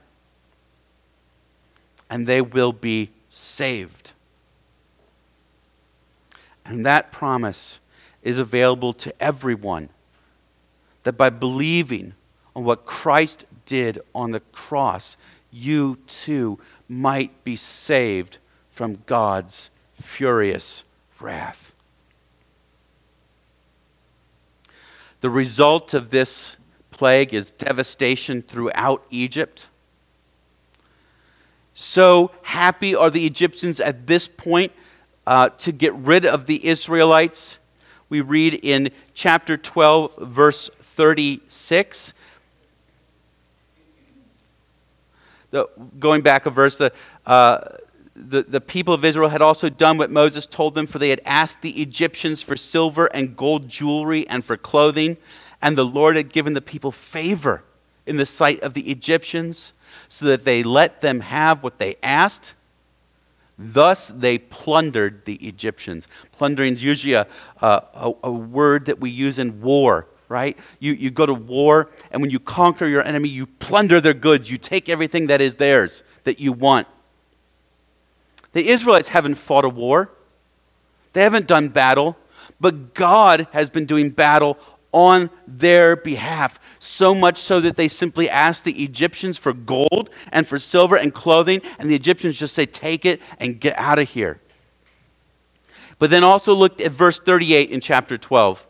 and 2.09 2.27
they 2.27 2.41
will 2.41 2.73
be 2.73 3.11
saved. 3.31 4.13
And 6.65 6.85
that 6.85 7.13
promise 7.13 7.81
is 8.23 8.39
available 8.39 8.93
to 8.95 9.23
everyone 9.23 9.89
that 11.05 11.15
by 11.15 11.31
believing 11.31 12.15
on 12.55 12.65
what 12.65 12.85
Christ 12.85 13.47
did 13.65 14.01
on 14.15 14.33
the 14.33 14.41
cross, 14.41 15.17
you 15.51 15.99
too 16.07 16.59
might 16.89 17.45
be 17.45 17.57
saved 17.57 18.39
from 18.81 19.03
God's 19.05 19.69
furious 20.01 20.85
wrath. 21.21 21.75
The 25.21 25.29
result 25.29 25.93
of 25.93 26.09
this 26.09 26.57
plague 26.91 27.35
is 27.35 27.53
devastation 27.53 28.41
throughout 28.41 29.05
Egypt. 29.11 29.67
So 31.75 32.31
happy 32.41 32.95
are 32.95 33.11
the 33.11 33.27
Egyptians 33.27 33.81
at 33.81 34.07
this 34.07 34.27
point 34.27 34.73
uh, 35.27 35.51
to 35.59 35.73
get 35.73 35.93
rid 35.93 36.25
of 36.25 36.47
the 36.47 36.67
Israelites. 36.67 37.59
We 38.09 38.23
read 38.23 38.55
in 38.55 38.93
chapter 39.13 39.59
12, 39.59 40.17
verse 40.21 40.71
36. 40.79 42.15
The, 45.51 45.69
going 45.99 46.23
back 46.23 46.47
a 46.47 46.51
verse, 46.51 46.79
the, 46.79 46.95
uh, 47.27 47.59
the, 48.21 48.43
the 48.43 48.61
people 48.61 48.95
of 48.95 49.05
Israel 49.05 49.31
had 49.31 49.43
also 49.43 49.69
done 49.69 49.99
what 49.99 50.11
Moses 50.11 50.47
told 50.47 50.75
them, 50.75 50.87
for 50.87 50.99
they 50.99 51.11
had 51.11 51.21
asked 51.25 51.63
the 51.63 51.81
Egyptians 51.83 52.43
for 52.43 52.57
silver 52.57 53.07
and 53.07 53.37
gold 53.37 53.69
jewelry 53.69 54.29
and 54.29 54.45
for 54.45 54.57
clothing 54.57 55.17
and 55.63 55.77
the 55.77 55.85
Lord 55.85 56.17
had 56.17 56.31
given 56.31 56.55
the 56.55 56.61
people 56.61 56.91
favor 56.91 57.63
in 58.07 58.17
the 58.17 58.27
sight 58.27 58.61
of 58.61 58.75
the 58.75 58.91
Egyptians, 58.91 59.73
so 60.09 60.25
that 60.27 60.45
they 60.45 60.63
let 60.63 61.01
them 61.01 61.21
have 61.21 61.63
what 61.63 61.79
they 61.79 61.97
asked. 62.03 62.55
Thus 63.59 64.09
they 64.09 64.39
plundered 64.39 65.27
the 65.27 65.35
Egyptians. 65.47 66.09
Plundering 66.33 66.75
is 66.75 66.83
usually 66.83 67.13
a, 67.13 67.27
a, 67.61 68.13
a, 68.25 68.33
word 68.33 68.87
that 68.87 69.01
we 69.01 69.11
use 69.11 69.39
in 69.39 69.61
war, 69.61 70.07
right? 70.29 70.57
You, 70.79 70.93
you 70.93 71.11
go 71.11 71.27
to 71.27 71.35
war, 71.35 71.91
and 72.11 72.23
when 72.23 72.31
you 72.31 72.41
conquer 72.41 72.87
your 72.87 73.07
enemy, 73.07 73.29
you 73.29 73.47
plunder 73.47 74.01
their 74.01 74.15
goods. 74.15 74.51
You 74.51 74.57
take 74.57 74.89
everything 74.89 75.27
that 75.27 75.41
is 75.41 75.57
theirs 75.57 76.03
that 76.25 76.41
you 76.41 76.53
want. 76.53 76.87
The 78.53 78.69
Israelites 78.69 79.09
haven't 79.09 79.37
fought 79.37 79.65
a 79.65 79.69
war, 79.69 80.11
they 81.13 81.23
haven't 81.23 81.47
done 81.47 81.69
battle, 81.69 82.17
but 82.61 82.95
God 82.95 83.47
has 83.53 83.71
been 83.71 83.87
doing 83.87 84.11
battle 84.11 84.59
on 84.93 85.31
their 85.47 85.97
behalf. 85.97 86.59
So 86.79 87.15
much 87.15 87.39
so 87.39 87.61
that 87.61 87.77
they 87.77 87.89
simply 87.89 88.29
ask 88.29 88.65
the 88.65 88.83
Egyptians 88.83 89.39
for 89.39 89.53
gold 89.53 90.11
and 90.33 90.47
for 90.47 90.59
silver 90.59 90.97
and 90.97 91.15
clothing, 91.15 91.63
and 91.79 91.89
the 91.89 91.95
Egyptians 91.95 92.39
just 92.39 92.55
say, 92.55 92.67
Take 92.67 93.05
it 93.05 93.21
and 93.39 93.61
get 93.61 93.77
out 93.79 93.99
of 93.99 94.11
here. 94.11 94.41
But 95.99 96.11
then 96.11 96.25
also 96.25 96.55
look 96.55 96.81
at 96.81 96.93
verse 96.93 97.21
38 97.21 97.71
in 97.71 97.81
chapter 97.81 98.17
12. 98.17 98.67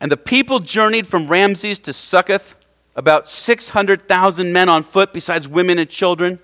And 0.00 0.10
the 0.10 0.16
people 0.16 0.58
journeyed 0.58 1.06
from 1.06 1.28
Ramses 1.28 1.78
to 1.80 1.92
Succoth, 1.92 2.56
about 2.94 3.28
600,000 3.28 4.52
men 4.52 4.68
on 4.68 4.82
foot, 4.82 5.14
besides 5.14 5.48
women 5.48 5.78
and 5.78 5.88
children. 5.88 6.38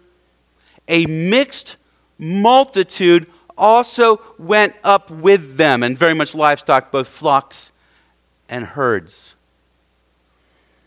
A 0.89 1.07
mixed 1.07 1.77
multitude 2.19 3.31
also 3.57 4.21
went 4.39 4.75
up 4.85 5.11
with 5.11 5.57
them, 5.57 5.83
and 5.83 5.99
very 5.99 6.15
much 6.15 6.35
livestock, 6.35 6.91
both 6.91 7.09
flocks 7.09 7.71
and 8.49 8.65
herds. 8.65 9.35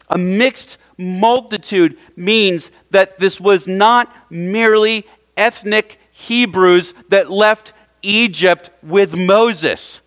A 0.09 0.17
mixed 0.17 0.77
multitude 0.97 1.97
means 2.15 2.71
that 2.89 3.19
this 3.19 3.39
was 3.39 3.67
not 3.67 4.13
merely 4.29 5.05
ethnic 5.37 5.99
Hebrews 6.11 6.93
that 7.09 7.31
left 7.31 7.73
Egypt 8.01 8.69
with 8.83 9.15
Moses. 9.15 10.00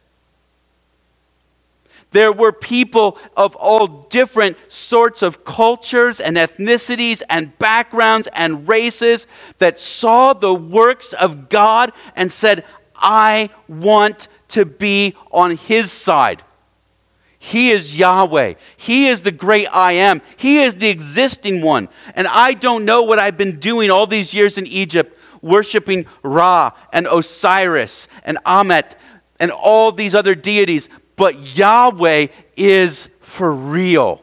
There 2.15 2.33
were 2.33 2.53
people 2.53 3.19
of 3.37 3.57
all 3.57 3.89
different 4.09 4.57
sorts 4.69 5.21
of 5.21 5.45
cultures 5.45 6.21
and 6.21 6.37
ethnicities 6.37 7.25
and 7.29 7.59
backgrounds 7.59 8.29
and 8.35 8.69
races 8.69 9.27
that 9.59 9.81
saw 9.81 10.33
the 10.33 10.55
works 10.55 11.13
of 11.13 11.49
God 11.49 11.93
and 12.15 12.31
said, 12.31 12.65
I 12.95 13.51
want 13.67 14.29
to 14.51 14.65
be 14.65 15.17
on 15.33 15.57
his 15.57 15.91
side. 15.91 16.45
He 17.37 17.73
is 17.73 17.99
Yahweh. 17.99 18.55
He 18.77 19.09
is 19.09 19.23
the 19.23 19.33
great 19.33 19.67
I 19.73 19.95
am. 19.95 20.23
He 20.37 20.59
is 20.59 20.77
the 20.77 20.91
existing 20.91 21.63
one. 21.63 21.89
And 22.15 22.29
I 22.29 22.55
don't 22.55 22.85
know 22.85 23.03
what 23.03 23.19
I've 23.19 23.37
been 23.37 23.59
doing 23.59 23.91
all 23.91 24.07
these 24.07 24.33
years 24.33 24.57
in 24.57 24.69
Egypt, 24.69 25.19
worshiping 25.43 26.07
Ra 26.23 26.71
and 26.93 27.09
Osiris 27.09 28.07
and 28.23 28.39
Amet 28.47 28.95
and 29.41 29.51
all 29.51 29.91
these 29.91 30.15
other 30.15 30.37
deities, 30.37 30.89
but 31.17 31.57
Yahweh 31.57 32.29
is 32.57 33.09
for 33.21 33.53
real. 33.53 34.23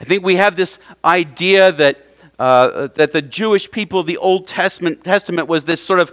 I 0.00 0.04
think 0.04 0.24
we 0.24 0.36
have 0.36 0.56
this 0.56 0.78
idea 1.04 1.72
that, 1.72 2.06
uh, 2.38 2.88
that 2.94 3.12
the 3.12 3.22
Jewish 3.22 3.70
people 3.70 4.00
of 4.00 4.06
the 4.06 4.18
Old 4.18 4.46
Testament, 4.46 5.04
Testament 5.04 5.48
was 5.48 5.64
this 5.64 5.82
sort 5.82 6.00
of, 6.00 6.12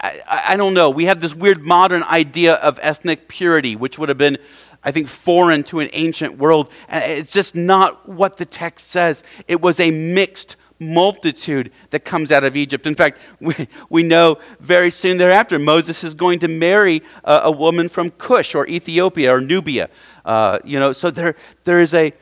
I, 0.00 0.20
I 0.48 0.56
don't 0.56 0.74
know, 0.74 0.90
we 0.90 1.04
have 1.04 1.20
this 1.20 1.34
weird 1.34 1.64
modern 1.64 2.02
idea 2.02 2.54
of 2.54 2.78
ethnic 2.82 3.28
purity, 3.28 3.76
which 3.76 3.98
would 3.98 4.08
have 4.08 4.18
been, 4.18 4.38
I 4.82 4.90
think, 4.90 5.08
foreign 5.08 5.62
to 5.64 5.80
an 5.80 5.90
ancient 5.92 6.38
world. 6.38 6.70
It's 6.90 7.32
just 7.32 7.54
not 7.54 8.08
what 8.08 8.36
the 8.36 8.46
text 8.46 8.88
says. 8.88 9.22
It 9.46 9.60
was 9.60 9.78
a 9.78 9.90
mixed 9.90 10.56
multitude 10.78 11.70
that 11.90 12.04
comes 12.04 12.30
out 12.30 12.44
of 12.44 12.56
Egypt. 12.56 12.86
In 12.86 12.94
fact, 12.94 13.18
we, 13.40 13.68
we 13.88 14.02
know 14.02 14.38
very 14.60 14.90
soon 14.90 15.18
thereafter, 15.18 15.58
Moses 15.58 16.04
is 16.04 16.14
going 16.14 16.38
to 16.40 16.48
marry 16.48 17.02
a, 17.24 17.42
a 17.44 17.50
woman 17.50 17.88
from 17.88 18.10
Cush 18.10 18.54
or 18.54 18.66
Ethiopia 18.66 19.34
or 19.34 19.40
Nubia. 19.40 19.88
Uh, 20.24 20.58
you 20.64 20.78
know, 20.78 20.92
so 20.92 21.10
there, 21.10 21.36
there 21.64 21.80
is 21.80 21.94
a, 21.94 22.12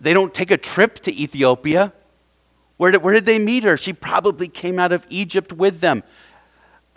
they 0.00 0.12
don't 0.12 0.34
take 0.34 0.50
a 0.50 0.56
trip 0.56 0.96
to 1.00 1.14
Ethiopia. 1.14 1.92
Where 2.76 2.90
did, 2.90 3.02
where 3.02 3.14
did 3.14 3.26
they 3.26 3.38
meet 3.38 3.64
her? 3.64 3.76
She 3.76 3.92
probably 3.92 4.48
came 4.48 4.78
out 4.78 4.92
of 4.92 5.06
Egypt 5.08 5.52
with 5.52 5.80
them. 5.80 6.02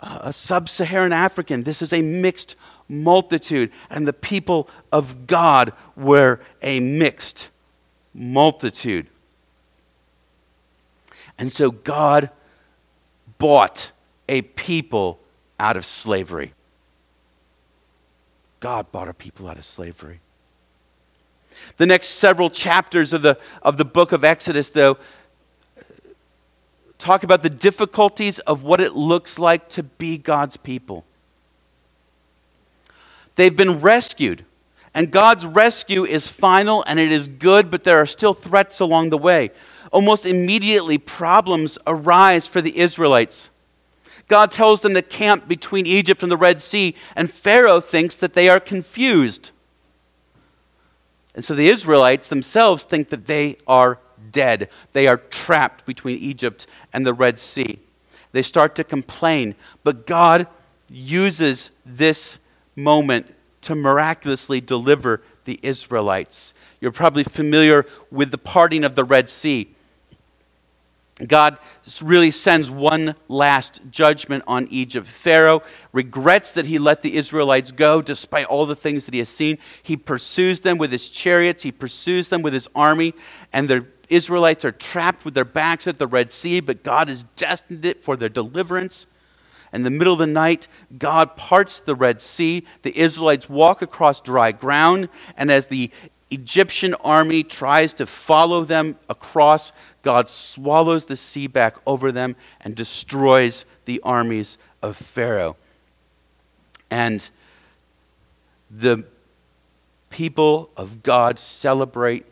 Uh, 0.00 0.20
a 0.24 0.32
sub 0.32 0.68
Saharan 0.68 1.12
African. 1.12 1.64
This 1.64 1.82
is 1.82 1.92
a 1.92 2.02
mixed 2.02 2.54
multitude, 2.88 3.70
and 3.90 4.06
the 4.06 4.12
people 4.12 4.68
of 4.92 5.26
God 5.26 5.72
were 5.96 6.40
a 6.62 6.80
mixed 6.80 7.48
multitude. 8.14 9.08
And 11.38 11.52
so 11.52 11.70
God 11.70 12.30
bought 13.38 13.92
a 14.28 14.42
people 14.42 15.20
out 15.58 15.76
of 15.76 15.86
slavery. 15.86 16.52
God 18.60 18.90
bought 18.90 19.08
a 19.08 19.14
people 19.14 19.48
out 19.48 19.56
of 19.56 19.64
slavery. 19.64 20.20
The 21.76 21.86
next 21.86 22.08
several 22.08 22.50
chapters 22.50 23.12
of 23.12 23.22
the, 23.22 23.38
of 23.62 23.76
the 23.76 23.84
book 23.84 24.12
of 24.12 24.24
Exodus, 24.24 24.68
though, 24.68 24.98
talk 26.98 27.22
about 27.22 27.42
the 27.42 27.50
difficulties 27.50 28.40
of 28.40 28.64
what 28.64 28.80
it 28.80 28.94
looks 28.94 29.38
like 29.38 29.68
to 29.70 29.82
be 29.82 30.18
God's 30.18 30.56
people. 30.56 31.04
They've 33.36 33.54
been 33.54 33.80
rescued, 33.80 34.44
and 34.94 35.12
God's 35.12 35.46
rescue 35.46 36.04
is 36.04 36.28
final 36.28 36.82
and 36.88 36.98
it 36.98 37.12
is 37.12 37.28
good, 37.28 37.70
but 37.70 37.84
there 37.84 37.98
are 37.98 38.06
still 38.06 38.34
threats 38.34 38.80
along 38.80 39.10
the 39.10 39.18
way 39.18 39.50
almost 39.92 40.26
immediately 40.26 40.98
problems 40.98 41.78
arise 41.86 42.46
for 42.46 42.60
the 42.60 42.78
Israelites. 42.78 43.50
God 44.28 44.52
tells 44.52 44.82
them 44.82 44.94
to 44.94 45.02
camp 45.02 45.48
between 45.48 45.86
Egypt 45.86 46.22
and 46.22 46.30
the 46.30 46.36
Red 46.36 46.60
Sea, 46.60 46.94
and 47.16 47.30
Pharaoh 47.30 47.80
thinks 47.80 48.14
that 48.16 48.34
they 48.34 48.48
are 48.48 48.60
confused. 48.60 49.50
And 51.34 51.44
so 51.44 51.54
the 51.54 51.68
Israelites 51.68 52.28
themselves 52.28 52.84
think 52.84 53.08
that 53.08 53.26
they 53.26 53.56
are 53.66 53.98
dead. 54.30 54.68
They 54.92 55.06
are 55.06 55.16
trapped 55.16 55.86
between 55.86 56.18
Egypt 56.18 56.66
and 56.92 57.06
the 57.06 57.14
Red 57.14 57.38
Sea. 57.38 57.78
They 58.32 58.42
start 58.42 58.74
to 58.74 58.84
complain, 58.84 59.54
but 59.84 60.06
God 60.06 60.46
uses 60.90 61.70
this 61.86 62.38
moment 62.76 63.34
to 63.62 63.74
miraculously 63.74 64.60
deliver 64.60 65.22
the 65.44 65.58
Israelites. 65.62 66.54
You're 66.80 66.92
probably 66.92 67.24
familiar 67.24 67.86
with 68.10 68.30
the 68.30 68.38
parting 68.38 68.84
of 68.84 68.94
the 68.94 69.04
Red 69.04 69.28
Sea. 69.28 69.74
God 71.26 71.58
really 72.00 72.30
sends 72.30 72.70
one 72.70 73.16
last 73.26 73.80
judgment 73.90 74.44
on 74.46 74.68
Egypt. 74.70 75.06
Pharaoh 75.06 75.62
regrets 75.92 76.52
that 76.52 76.66
he 76.66 76.78
let 76.78 77.02
the 77.02 77.16
Israelites 77.16 77.72
go 77.72 78.00
despite 78.00 78.46
all 78.46 78.66
the 78.66 78.76
things 78.76 79.04
that 79.06 79.14
he 79.14 79.18
has 79.18 79.28
seen. 79.28 79.58
He 79.82 79.96
pursues 79.96 80.60
them 80.60 80.78
with 80.78 80.92
his 80.92 81.08
chariots, 81.08 81.64
he 81.64 81.72
pursues 81.72 82.28
them 82.28 82.42
with 82.42 82.54
his 82.54 82.68
army, 82.74 83.14
and 83.52 83.68
the 83.68 83.86
Israelites 84.08 84.64
are 84.64 84.72
trapped 84.72 85.24
with 85.24 85.34
their 85.34 85.44
backs 85.44 85.86
at 85.86 85.98
the 85.98 86.06
Red 86.06 86.32
Sea, 86.32 86.60
but 86.60 86.84
God 86.84 87.08
has 87.08 87.24
destined 87.24 87.84
it 87.84 88.02
for 88.02 88.16
their 88.16 88.28
deliverance. 88.28 89.06
In 89.72 89.82
the 89.82 89.90
middle 89.90 90.14
of 90.14 90.18
the 90.18 90.26
night, 90.26 90.66
God 90.96 91.36
parts 91.36 91.78
the 91.78 91.94
Red 91.94 92.22
Sea. 92.22 92.64
The 92.82 92.98
Israelites 92.98 93.50
walk 93.50 93.82
across 93.82 94.20
dry 94.20 94.52
ground, 94.52 95.08
and 95.36 95.50
as 95.50 95.66
the 95.66 95.90
Egyptian 96.30 96.94
army 96.94 97.42
tries 97.42 97.94
to 97.94 98.06
follow 98.06 98.64
them 98.64 98.96
across, 99.08 99.72
God 100.02 100.28
swallows 100.28 101.06
the 101.06 101.16
sea 101.16 101.46
back 101.46 101.76
over 101.86 102.12
them 102.12 102.36
and 102.60 102.74
destroys 102.74 103.64
the 103.86 104.00
armies 104.02 104.58
of 104.82 104.96
Pharaoh. 104.96 105.56
And 106.90 107.28
the 108.70 109.04
people 110.10 110.70
of 110.76 111.02
God 111.02 111.38
celebrate 111.38 112.26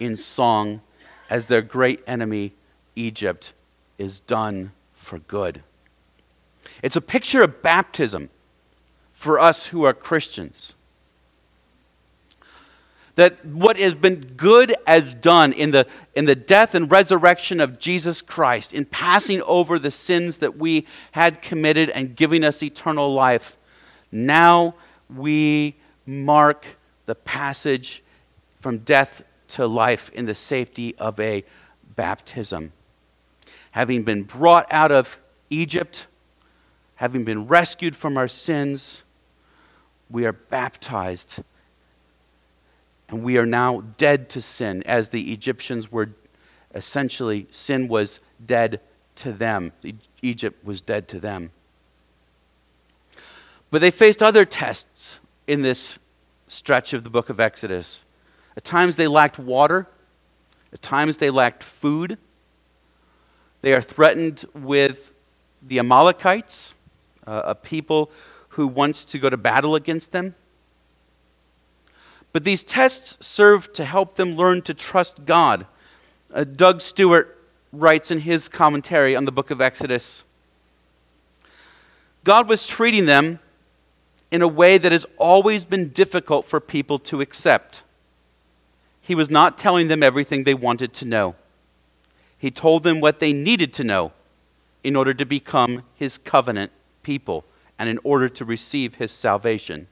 in 0.00 0.16
song 0.16 0.80
as 1.28 1.46
their 1.46 1.62
great 1.62 2.02
enemy, 2.06 2.52
Egypt, 2.96 3.52
is 3.98 4.20
done 4.20 4.72
for 4.94 5.20
good. 5.20 5.62
It's 6.82 6.96
a 6.96 7.00
picture 7.00 7.42
of 7.42 7.62
baptism 7.62 8.30
for 9.12 9.38
us 9.38 9.66
who 9.66 9.84
are 9.84 9.92
Christians. 9.92 10.74
That 13.20 13.44
what 13.44 13.76
has 13.76 13.92
been 13.92 14.32
good 14.38 14.74
as 14.86 15.12
done 15.12 15.52
in 15.52 15.72
the, 15.72 15.86
in 16.14 16.24
the 16.24 16.34
death 16.34 16.74
and 16.74 16.90
resurrection 16.90 17.60
of 17.60 17.78
Jesus 17.78 18.22
Christ, 18.22 18.72
in 18.72 18.86
passing 18.86 19.42
over 19.42 19.78
the 19.78 19.90
sins 19.90 20.38
that 20.38 20.56
we 20.56 20.86
had 21.12 21.42
committed 21.42 21.90
and 21.90 22.16
giving 22.16 22.42
us 22.42 22.62
eternal 22.62 23.12
life, 23.12 23.58
now 24.10 24.74
we 25.14 25.76
mark 26.06 26.64
the 27.04 27.14
passage 27.14 28.02
from 28.58 28.78
death 28.78 29.22
to 29.48 29.66
life 29.66 30.10
in 30.14 30.24
the 30.24 30.34
safety 30.34 30.94
of 30.96 31.20
a 31.20 31.44
baptism. 31.94 32.72
Having 33.72 34.04
been 34.04 34.22
brought 34.22 34.66
out 34.72 34.90
of 34.90 35.20
Egypt, 35.50 36.06
having 36.94 37.24
been 37.24 37.46
rescued 37.46 37.94
from 37.94 38.16
our 38.16 38.28
sins, 38.28 39.02
we 40.08 40.24
are 40.24 40.32
baptized. 40.32 41.42
And 43.10 43.24
we 43.24 43.36
are 43.36 43.46
now 43.46 43.82
dead 43.98 44.28
to 44.30 44.40
sin, 44.40 44.82
as 44.84 45.08
the 45.08 45.32
Egyptians 45.32 45.90
were 45.90 46.10
essentially, 46.74 47.48
sin 47.50 47.88
was 47.88 48.20
dead 48.44 48.80
to 49.16 49.32
them. 49.32 49.72
Egypt 50.22 50.64
was 50.64 50.80
dead 50.80 51.08
to 51.08 51.18
them. 51.18 51.50
But 53.70 53.80
they 53.80 53.90
faced 53.90 54.22
other 54.22 54.44
tests 54.44 55.18
in 55.46 55.62
this 55.62 55.98
stretch 56.46 56.92
of 56.92 57.02
the 57.02 57.10
book 57.10 57.28
of 57.28 57.40
Exodus. 57.40 58.04
At 58.56 58.64
times 58.64 58.96
they 58.96 59.08
lacked 59.08 59.38
water, 59.38 59.88
at 60.72 60.82
times 60.82 61.18
they 61.18 61.30
lacked 61.30 61.64
food. 61.64 62.16
They 63.62 63.72
are 63.72 63.82
threatened 63.82 64.44
with 64.54 65.12
the 65.60 65.78
Amalekites, 65.78 66.74
uh, 67.26 67.42
a 67.44 67.54
people 67.54 68.10
who 68.50 68.66
wants 68.66 69.04
to 69.06 69.18
go 69.18 69.28
to 69.28 69.36
battle 69.36 69.74
against 69.74 70.12
them. 70.12 70.34
But 72.32 72.44
these 72.44 72.62
tests 72.62 73.18
serve 73.24 73.72
to 73.72 73.84
help 73.84 74.14
them 74.16 74.36
learn 74.36 74.62
to 74.62 74.74
trust 74.74 75.24
God. 75.24 75.66
Uh, 76.32 76.44
Doug 76.44 76.80
Stuart 76.80 77.36
writes 77.72 78.10
in 78.10 78.20
his 78.20 78.48
commentary 78.48 79.16
on 79.16 79.24
the 79.24 79.32
book 79.32 79.50
of 79.50 79.60
Exodus 79.60 80.22
God 82.22 82.48
was 82.48 82.66
treating 82.66 83.06
them 83.06 83.38
in 84.30 84.42
a 84.42 84.48
way 84.48 84.78
that 84.78 84.92
has 84.92 85.06
always 85.16 85.64
been 85.64 85.88
difficult 85.88 86.46
for 86.46 86.60
people 86.60 86.98
to 86.98 87.20
accept. 87.20 87.82
He 89.00 89.14
was 89.14 89.30
not 89.30 89.58
telling 89.58 89.88
them 89.88 90.02
everything 90.02 90.44
they 90.44 90.54
wanted 90.54 90.92
to 90.94 91.04
know. 91.04 91.34
He 92.36 92.50
told 92.50 92.82
them 92.82 93.00
what 93.00 93.20
they 93.20 93.32
needed 93.32 93.72
to 93.74 93.84
know 93.84 94.12
in 94.84 94.96
order 94.96 95.14
to 95.14 95.24
become 95.24 95.82
his 95.94 96.18
covenant 96.18 96.72
people 97.02 97.44
and 97.78 97.88
in 97.88 97.98
order 98.04 98.28
to 98.28 98.44
receive 98.44 98.96
his 98.96 99.10
salvation. 99.10 99.88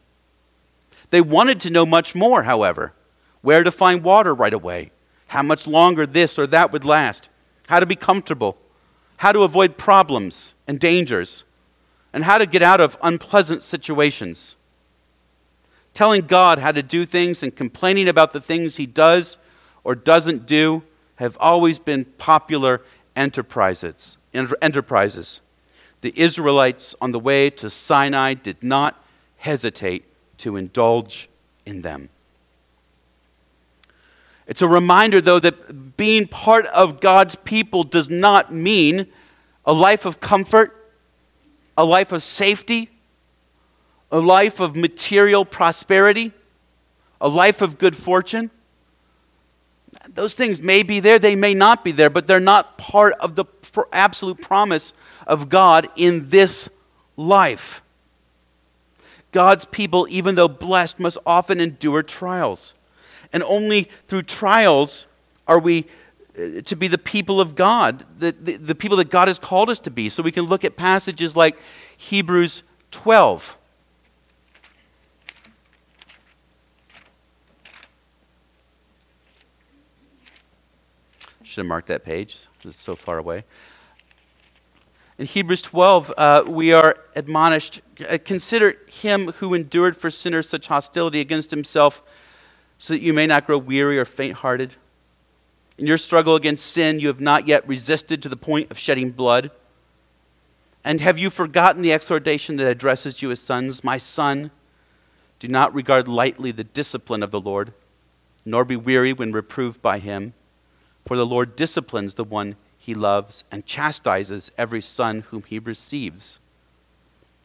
They 1.10 1.20
wanted 1.20 1.60
to 1.62 1.70
know 1.70 1.86
much 1.86 2.14
more, 2.14 2.42
however 2.42 2.94
where 3.42 3.64
to 3.64 3.70
find 3.70 4.02
water 4.02 4.34
right 4.34 4.52
away, 4.52 4.90
how 5.28 5.42
much 5.42 5.66
longer 5.66 6.06
this 6.06 6.38
or 6.38 6.46
that 6.46 6.72
would 6.72 6.84
last, 6.84 7.28
how 7.68 7.80
to 7.80 7.86
be 7.86 7.96
comfortable, 7.96 8.56
how 9.18 9.32
to 9.32 9.42
avoid 9.42 9.76
problems 9.76 10.54
and 10.66 10.80
dangers, 10.80 11.44
and 12.12 12.24
how 12.24 12.38
to 12.38 12.46
get 12.46 12.62
out 12.62 12.80
of 12.80 12.96
unpleasant 13.02 13.62
situations. 13.62 14.56
Telling 15.94 16.22
God 16.22 16.58
how 16.58 16.72
to 16.72 16.82
do 16.82 17.04
things 17.04 17.42
and 17.42 17.54
complaining 17.54 18.08
about 18.08 18.32
the 18.32 18.40
things 18.40 18.76
he 18.76 18.86
does 18.86 19.38
or 19.84 19.94
doesn't 19.94 20.46
do 20.46 20.82
have 21.16 21.36
always 21.40 21.78
been 21.78 22.04
popular 22.04 22.80
enterprises. 23.16 24.18
enterprises. 24.32 25.40
The 26.00 26.12
Israelites 26.16 26.94
on 27.00 27.10
the 27.10 27.18
way 27.18 27.50
to 27.50 27.68
Sinai 27.68 28.34
did 28.34 28.62
not 28.62 29.02
hesitate 29.38 30.04
to 30.38 30.56
indulge 30.56 31.28
in 31.66 31.82
them. 31.82 32.08
It's 34.46 34.62
a 34.62 34.68
reminder, 34.68 35.20
though, 35.20 35.38
that 35.40 35.96
being 35.96 36.26
part 36.26 36.66
of 36.66 37.00
God's 37.00 37.34
people 37.34 37.84
does 37.84 38.08
not 38.08 38.52
mean 38.52 39.06
a 39.66 39.74
life 39.74 40.06
of 40.06 40.20
comfort, 40.20 40.74
a 41.76 41.84
life 41.84 42.12
of 42.12 42.22
safety, 42.22 42.88
a 44.10 44.20
life 44.20 44.58
of 44.58 44.74
material 44.74 45.44
prosperity, 45.44 46.32
a 47.20 47.28
life 47.28 47.60
of 47.60 47.78
good 47.78 47.94
fortune. 47.94 48.50
Those 50.08 50.34
things 50.34 50.62
may 50.62 50.82
be 50.82 51.00
there, 51.00 51.18
they 51.18 51.36
may 51.36 51.52
not 51.52 51.84
be 51.84 51.92
there, 51.92 52.08
but 52.08 52.26
they're 52.26 52.40
not 52.40 52.78
part 52.78 53.14
of 53.20 53.34
the 53.34 53.44
absolute 53.92 54.40
promise 54.40 54.94
of 55.26 55.50
God 55.50 55.88
in 55.94 56.30
this 56.30 56.70
life. 57.16 57.82
God's 59.32 59.64
people, 59.66 60.06
even 60.10 60.34
though 60.34 60.48
blessed, 60.48 60.98
must 60.98 61.18
often 61.26 61.60
endure 61.60 62.02
trials. 62.02 62.74
And 63.32 63.42
only 63.42 63.90
through 64.06 64.22
trials 64.22 65.06
are 65.46 65.58
we 65.58 65.86
uh, 66.38 66.62
to 66.62 66.76
be 66.76 66.88
the 66.88 66.98
people 66.98 67.40
of 67.40 67.54
God, 67.54 68.04
the, 68.18 68.32
the, 68.32 68.56
the, 68.56 68.74
people 68.74 68.96
that 68.98 69.10
God 69.10 69.28
has 69.28 69.38
called 69.38 69.68
us 69.68 69.80
to 69.80 69.90
be. 69.90 70.08
So 70.08 70.22
we 70.22 70.32
can 70.32 70.44
look 70.44 70.64
at 70.64 70.76
passages 70.76 71.36
like 71.36 71.58
Hebrews 71.96 72.62
12. 72.90 73.58
Should 81.42 81.62
have 81.62 81.66
marked 81.66 81.88
that 81.88 82.04
page, 82.04 82.46
it's 82.64 82.80
so 82.80 82.94
far 82.94 83.18
away. 83.18 83.44
In 85.18 85.26
Hebrews 85.26 85.62
12, 85.62 86.14
uh, 86.16 86.44
we 86.46 86.72
are 86.72 86.94
admonished 87.16 87.80
consider 88.24 88.76
him 88.86 89.32
who 89.32 89.52
endured 89.52 89.96
for 89.96 90.10
sinners 90.10 90.48
such 90.48 90.68
hostility 90.68 91.20
against 91.20 91.50
himself, 91.50 92.02
so 92.78 92.94
that 92.94 93.02
you 93.02 93.12
may 93.12 93.26
not 93.26 93.44
grow 93.44 93.58
weary 93.58 93.98
or 93.98 94.04
faint 94.04 94.36
hearted. 94.36 94.76
In 95.76 95.88
your 95.88 95.98
struggle 95.98 96.36
against 96.36 96.66
sin, 96.66 97.00
you 97.00 97.08
have 97.08 97.20
not 97.20 97.48
yet 97.48 97.66
resisted 97.66 98.22
to 98.22 98.28
the 98.28 98.36
point 98.36 98.70
of 98.70 98.78
shedding 98.78 99.10
blood. 99.10 99.50
And 100.84 101.00
have 101.00 101.18
you 101.18 101.30
forgotten 101.30 101.82
the 101.82 101.92
exhortation 101.92 102.56
that 102.56 102.70
addresses 102.70 103.20
you 103.20 103.32
as 103.32 103.40
sons? 103.40 103.82
My 103.82 103.98
son, 103.98 104.52
do 105.40 105.48
not 105.48 105.74
regard 105.74 106.06
lightly 106.06 106.52
the 106.52 106.62
discipline 106.62 107.24
of 107.24 107.32
the 107.32 107.40
Lord, 107.40 107.72
nor 108.44 108.64
be 108.64 108.76
weary 108.76 109.12
when 109.12 109.32
reproved 109.32 109.82
by 109.82 109.98
him, 109.98 110.34
for 111.04 111.16
the 111.16 111.26
Lord 111.26 111.56
disciplines 111.56 112.14
the 112.14 112.22
one 112.22 112.54
he 112.88 112.94
loves 112.94 113.44
and 113.50 113.66
chastises 113.66 114.50
every 114.56 114.80
son 114.80 115.20
whom 115.28 115.42
he 115.42 115.58
receives. 115.58 116.38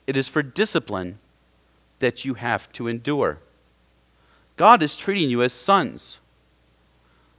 It 0.07 0.15
is 0.15 0.29
for 0.29 0.41
discipline 0.41 1.19
that 1.99 2.23
you 2.23 2.35
have 2.35 2.71
to 2.71 2.87
endure. 2.87 3.39
God 4.55 4.81
is 4.81 4.95
treating 4.95 5.29
you 5.29 5.43
as 5.43 5.51
sons. 5.51 6.21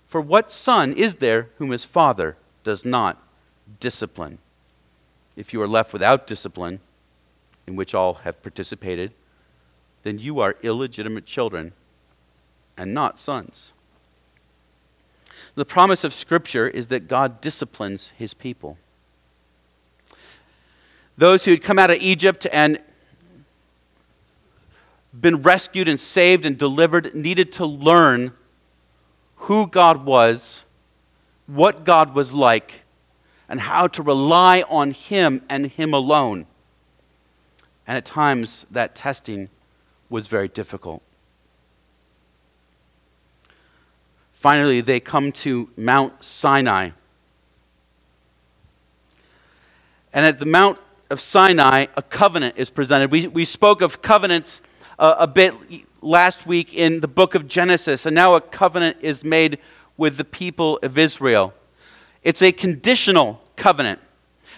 For 0.07 0.21
what 0.21 0.53
son 0.53 0.93
is 0.93 1.15
there 1.15 1.49
whom 1.57 1.71
his 1.71 1.87
father 1.87 2.37
does 2.63 2.85
not 2.85 3.23
discipline? 3.81 4.37
If 5.35 5.55
you 5.55 5.63
are 5.63 5.67
left 5.67 5.95
without 5.95 6.27
discipline, 6.27 6.81
in 7.67 7.75
which 7.75 7.95
all 7.95 8.17
have 8.25 8.43
participated, 8.43 9.13
then 10.03 10.19
you 10.19 10.41
are 10.41 10.57
illegitimate 10.63 11.25
children 11.25 11.73
and 12.77 12.93
not 12.93 13.19
sons. 13.19 13.73
The 15.55 15.65
promise 15.65 16.03
of 16.05 16.13
Scripture 16.13 16.67
is 16.67 16.89
that 16.89 17.07
God 17.07 17.41
disciplines 17.41 18.13
his 18.17 18.35
people. 18.35 18.77
Those 21.17 21.45
who 21.45 21.53
had 21.53 21.63
come 21.63 21.79
out 21.79 21.91
of 21.91 21.99
Egypt 21.99 22.47
and 22.53 22.81
been 25.19 25.43
rescued 25.43 25.89
and 25.89 25.99
saved 26.01 26.45
and 26.45 26.59
delivered 26.59 27.15
needed 27.15 27.53
to 27.53 27.67
learn 27.67 28.33
who 29.37 29.67
God 29.67 30.05
was, 30.05 30.65
what 31.47 31.85
God 31.85 32.15
was 32.15 32.35
like, 32.35 32.83
and 33.49 33.61
how 33.61 33.87
to 33.87 34.03
rely 34.03 34.65
on 34.69 34.91
Him 34.91 35.43
and 35.49 35.67
Him 35.67 35.95
alone. 35.95 36.47
And 37.87 37.97
at 37.97 38.05
times, 38.05 38.67
that 38.71 38.95
testing 38.95 39.51
was 40.09 40.27
very 40.27 40.49
difficult. 40.49 41.03
Finally, 44.45 44.82
they 44.82 45.01
come 45.01 45.32
to 45.32 45.70
Mount 45.74 46.22
Sinai. 46.22 46.90
And 50.12 50.26
at 50.26 50.38
the 50.38 50.45
Mount 50.45 50.78
of 51.09 51.18
Sinai, 51.18 51.86
a 51.97 52.03
covenant 52.03 52.55
is 52.59 52.68
presented. 52.68 53.11
We, 53.11 53.26
we 53.26 53.47
spoke 53.47 53.80
of 53.80 54.03
covenants 54.03 54.61
uh, 54.99 55.14
a 55.18 55.26
bit 55.26 55.55
last 56.03 56.47
week 56.47 56.74
in 56.74 57.01
the 57.01 57.09
book 57.09 57.34
of 57.34 57.49
Genesis, 57.49 58.05
and 58.05 58.14
now 58.14 58.34
a 58.34 58.40
covenant 58.42 58.99
is 59.01 59.24
made 59.24 59.59
with 59.97 60.18
the 60.18 60.24
people 60.24 60.78
of 60.82 60.99
Israel. 60.99 61.55
It's 62.22 62.42
a 62.42 62.53
conditional 62.53 63.40
covenant. 63.57 63.99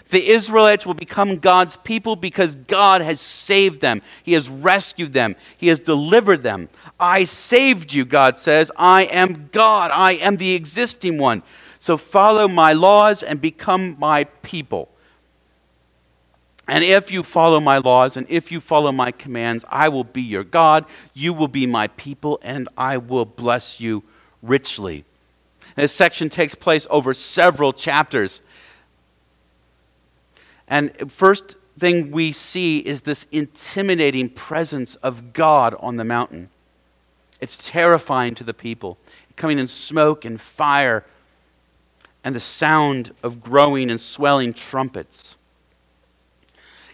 The 0.09 0.29
Israelites 0.29 0.87
will 0.87 0.95
become 0.95 1.39
God's 1.39 1.77
people 1.77 2.15
because 2.15 2.55
God 2.55 3.01
has 3.01 3.21
saved 3.21 3.81
them. 3.81 4.03
He 4.23 4.35
has 4.35 4.49
rescued 4.49 5.13
them. 5.13 5.35
He 5.57 5.69
has 5.69 5.81
delivered 5.81 6.43
them. 6.43 6.69
I 7.01 7.25
saved 7.25 7.93
you, 7.93 8.05
God 8.05 8.39
says. 8.39 8.71
I 8.77 9.05
am 9.05 9.49
God. 9.51 9.91
I 9.93 10.13
am 10.13 10.37
the 10.37 10.55
existing 10.55 11.19
one. 11.19 11.43
So 11.81 11.97
follow 11.97 12.47
my 12.47 12.73
laws 12.73 13.23
and 13.23 13.41
become 13.41 13.97
my 13.99 14.25
people. 14.43 14.89
And 16.69 16.83
if 16.83 17.13
you 17.13 17.23
follow 17.23 17.61
my 17.61 17.79
laws 17.79 18.17
and 18.17 18.27
if 18.29 18.51
you 18.51 18.61
follow 18.61 18.91
my 18.91 19.13
commands, 19.13 19.65
I 19.69 19.89
will 19.89 20.05
be 20.05 20.23
your 20.23 20.45
God. 20.45 20.85
You 21.15 21.33
will 21.33 21.49
be 21.49 21.67
my 21.67 21.87
people, 21.89 22.41
and 22.43 22.69
I 22.77 22.97
will 22.97 23.25
bless 23.25 23.79
you 23.79 24.03
richly. 24.43 25.05
This 25.77 25.93
section 25.93 26.29
takes 26.29 26.55
place 26.55 26.87
over 26.91 27.15
several 27.15 27.73
chapters. 27.73 28.41
And 30.69 31.11
first 31.11 31.57
thing 31.79 32.11
we 32.11 32.33
see 32.33 32.79
is 32.79 33.03
this 33.03 33.27
intimidating 33.31 34.29
presence 34.31 34.95
of 34.97 35.33
God 35.33 35.75
on 35.81 35.97
the 35.97 36.05
mountain. 36.05 36.51
It's 37.41 37.57
terrifying 37.57 38.35
to 38.37 38.45
the 38.45 38.55
people, 38.55 38.97
coming 39.37 39.59
in 39.59 39.67
smoke 39.67 40.25
and 40.25 40.41
fire 40.41 41.05
and 42.25 42.35
the 42.35 42.41
sound 42.41 43.15
of 43.23 43.41
growing 43.41 43.91
and 43.91 44.01
swelling 44.01 44.55
trumpets. 44.55 45.37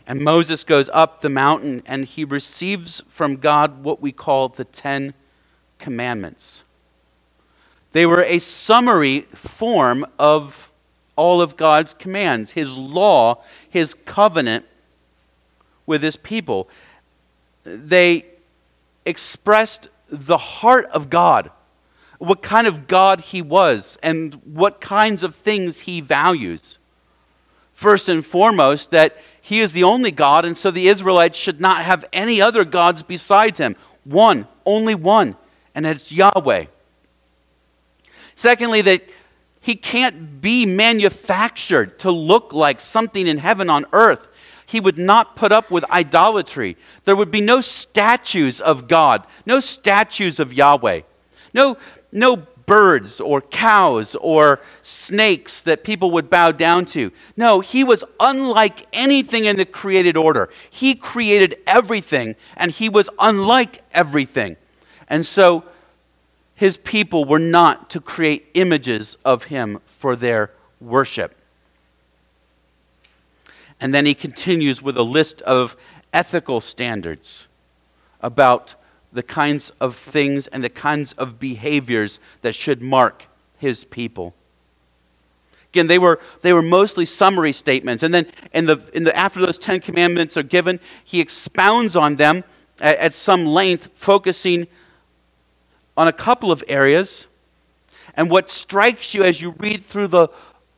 And 0.07 0.21
Moses 0.21 0.65
goes 0.65 0.91
up 0.93 1.21
the 1.21 1.29
mountain 1.29 1.83
and 1.87 2.05
he 2.05 2.25
receives 2.25 3.03
from 3.09 3.37
God 3.37 3.85
what 3.85 4.03
we 4.03 4.11
call 4.11 4.49
the 4.49 4.65
Ten 4.65 5.15
Commandments. 5.79 6.65
They 7.93 8.05
were 8.05 8.25
a 8.25 8.41
summary 8.41 9.23
form 9.33 10.05
of 10.19 10.72
all 11.17 11.41
of 11.41 11.57
God's 11.57 11.95
commands, 11.95 12.53
His 12.53 12.77
law, 12.77 13.43
His 13.69 13.95
covenant 14.05 14.65
with 15.87 16.03
His 16.03 16.17
people. 16.17 16.69
They 17.65 18.27
expressed 19.05 19.89
the 20.09 20.37
heart 20.37 20.85
of 20.87 21.11
God, 21.11 21.51
what 22.19 22.43
kind 22.43 22.67
of 22.67 22.87
God 22.87 23.21
He 23.21 23.43
was, 23.43 23.99
and 24.03 24.35
what 24.45 24.81
kinds 24.81 25.23
of 25.23 25.35
things 25.35 25.81
He 25.81 26.01
values. 26.01 26.79
First 27.75 28.09
and 28.09 28.25
foremost, 28.25 28.91
that 28.91 29.17
He 29.41 29.61
is 29.61 29.73
the 29.73 29.85
only 29.85 30.11
God, 30.11 30.45
and 30.45 30.57
so 30.57 30.71
the 30.71 30.89
Israelites 30.89 31.39
should 31.39 31.61
not 31.61 31.83
have 31.83 32.05
any 32.13 32.41
other 32.41 32.65
gods 32.65 33.03
besides 33.03 33.59
Him. 33.59 33.77
One, 34.05 34.47
only 34.65 34.95
one, 34.95 35.37
and 35.75 35.87
it's 35.87 36.13
Yahweh. 36.13 36.67
Secondly, 38.35 38.83
that 38.83 39.03
he 39.63 39.77
can't 39.77 40.41
be 40.41 40.67
manufactured 40.67 41.97
to 42.01 42.11
look 42.11 42.53
like 42.53 42.81
something 42.81 43.29
in 43.29 43.39
heaven 43.39 43.71
on 43.71 43.87
earth. 43.93 44.27
He 44.67 44.81
would 44.81 44.99
not 44.99 45.37
put 45.37 45.53
up 45.53 45.71
with 45.71 45.89
idolatry. 45.89 46.77
There 47.05 47.15
would 47.15 47.31
be 47.31 47.41
no 47.41 47.61
statues 47.61 48.61
of 48.61 48.89
God, 48.89 49.25
no 49.47 49.61
statues 49.61 50.41
of 50.41 50.53
Yahweh, 50.53 51.03
no, 51.55 51.79
no 52.11 52.37
birds 52.67 53.21
or 53.21 53.41
cows 53.41 54.17
or 54.17 54.61
snakes 54.83 55.63
that 55.63 55.85
people 55.85 56.11
would 56.11 56.29
bow 56.29 56.51
down 56.51 56.85
to. 56.87 57.13
No, 57.37 57.61
he 57.61 57.85
was 57.85 58.03
unlike 58.19 58.87
anything 58.93 59.45
in 59.45 59.55
the 59.55 59.65
created 59.65 60.17
order. 60.17 60.49
He 60.71 60.97
created 60.97 61.57
everything, 61.69 62.35
and 62.57 62.73
he 62.73 62.89
was 62.89 63.09
unlike 63.21 63.85
everything. 63.93 64.57
And 65.09 65.25
so 65.25 65.65
his 66.63 66.77
people 66.77 67.25
were 67.25 67.41
not 67.41 67.91
to 67.91 68.01
create 68.01 68.47
images 68.55 69.19
of 69.25 69.47
him 69.47 69.81
for 69.85 70.15
their 70.15 70.53
worship. 70.81 71.35
And 73.81 73.93
then 73.93 74.07
he 74.07 74.15
continues 74.15 74.81
with 74.81 74.97
a 74.97 75.03
list 75.03 75.43
of 75.43 75.77
ethical 76.13 76.61
standards 76.61 77.49
about 78.21 78.77
the 79.13 79.25
kinds 79.25 79.71
of 79.81 79.97
things 79.97 80.47
and 80.47 80.63
the 80.63 80.71
kinds 80.71 81.15
of 81.15 81.41
behaviors 81.41 82.21
that 82.43 82.55
should 82.55 82.81
mark 82.81 83.27
his 83.59 83.83
people. 83.83 84.33
Again, 85.73 85.89
they 85.89 85.99
were, 85.99 86.21
they 86.43 86.53
were 86.53 86.63
mostly 86.63 87.05
summary 87.05 87.51
statements. 87.51 88.05
And 88.05 88.15
then 88.15 88.27
in 88.53 88.67
the, 88.67 88.89
in 88.95 89.03
the, 89.03 89.17
after 89.17 89.41
those 89.41 89.59
Ten 89.59 89.81
Commandments 89.81 90.37
are 90.37 90.45
given, 90.45 90.79
he 91.03 91.19
expounds 91.19 91.97
on 91.97 92.15
them 92.15 92.45
at, 92.81 92.99
at 92.99 93.15
some 93.15 93.47
length, 93.47 93.91
focusing 93.95 94.69
on 95.97 96.09
a 96.09 96.13
couple 96.13 96.51
of 96.51 96.65
areas. 96.69 97.27
And 98.15 98.31
what 98.31 98.51
strikes 98.51 99.15
you 99.15 99.23
as 99.23 99.41
you 99.41 99.55
read 99.59 99.85
through 99.85 100.09
the, 100.09 100.29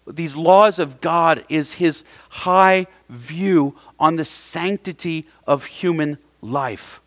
these 0.07 0.37
laws 0.37 0.79
of 0.79 1.01
God 1.01 1.45
is 1.49 1.75
his 1.75 2.05
high 2.31 2.87
view 3.09 3.77
on 3.99 4.17
the 4.17 4.25
sanctity 4.25 5.27
of 5.47 5.65
human 5.65 6.19
life. 6.43 7.01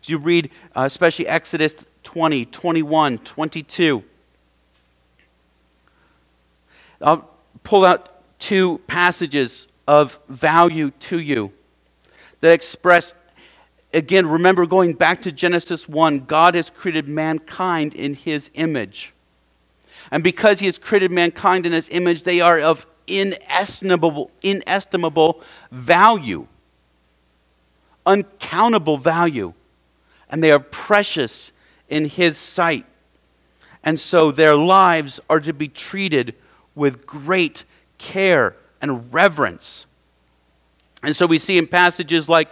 As 0.00 0.08
you 0.08 0.18
read, 0.18 0.50
uh, 0.76 0.82
especially 0.82 1.26
Exodus 1.26 1.86
20, 2.04 2.46
21, 2.46 3.18
22, 3.18 4.04
I'll 7.00 7.28
pull 7.64 7.84
out 7.84 8.22
two 8.38 8.78
passages 8.86 9.68
of 9.86 10.18
value 10.28 10.90
to 11.00 11.18
you 11.18 11.52
that 12.40 12.52
express 12.52 13.14
again, 13.92 14.26
remember 14.26 14.66
going 14.66 14.94
back 14.94 15.22
to 15.22 15.32
Genesis 15.32 15.88
1, 15.88 16.26
God 16.26 16.54
has 16.54 16.70
created 16.70 17.08
mankind 17.08 17.94
in 17.94 18.14
his 18.14 18.50
image. 18.54 19.14
And 20.10 20.22
because 20.22 20.60
he 20.60 20.66
has 20.66 20.78
created 20.78 21.10
mankind 21.10 21.66
in 21.66 21.72
his 21.72 21.88
image, 21.88 22.22
they 22.22 22.40
are 22.40 22.60
of 22.60 22.86
inestimable, 23.06 24.30
inestimable 24.42 25.42
value, 25.70 26.46
uncountable 28.06 28.96
value. 28.96 29.54
And 30.30 30.42
they 30.42 30.50
are 30.50 30.60
precious 30.60 31.52
in 31.88 32.06
his 32.06 32.36
sight. 32.36 32.86
And 33.82 33.98
so 33.98 34.30
their 34.30 34.56
lives 34.56 35.20
are 35.30 35.40
to 35.40 35.52
be 35.52 35.68
treated 35.68 36.34
with 36.74 37.06
great 37.06 37.64
care 37.96 38.56
and 38.80 39.12
reverence. 39.12 39.86
And 41.02 41.14
so 41.14 41.26
we 41.26 41.38
see 41.38 41.58
in 41.58 41.66
passages 41.66 42.28
like 42.28 42.50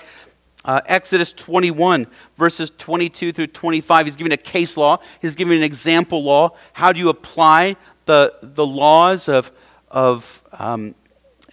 uh, 0.67 0.81
Exodus 0.87 1.33
21, 1.33 2.09
verses 2.37 2.71
22 2.77 3.33
through 3.33 3.47
25, 3.47 4.07
he's 4.07 4.17
giving 4.17 4.33
a 4.33 4.37
case 4.37 4.77
law. 4.77 4.99
He's 5.23 5.37
giving 5.37 5.57
an 5.57 5.63
example 5.63 6.23
law. 6.23 6.51
How 6.75 6.93
do 6.93 6.99
you 6.99 7.09
apply 7.09 7.77
the, 8.05 8.35
the 8.43 8.67
laws 8.67 9.29
of, 9.29 9.53
of 9.91 10.43
um, 10.53 10.95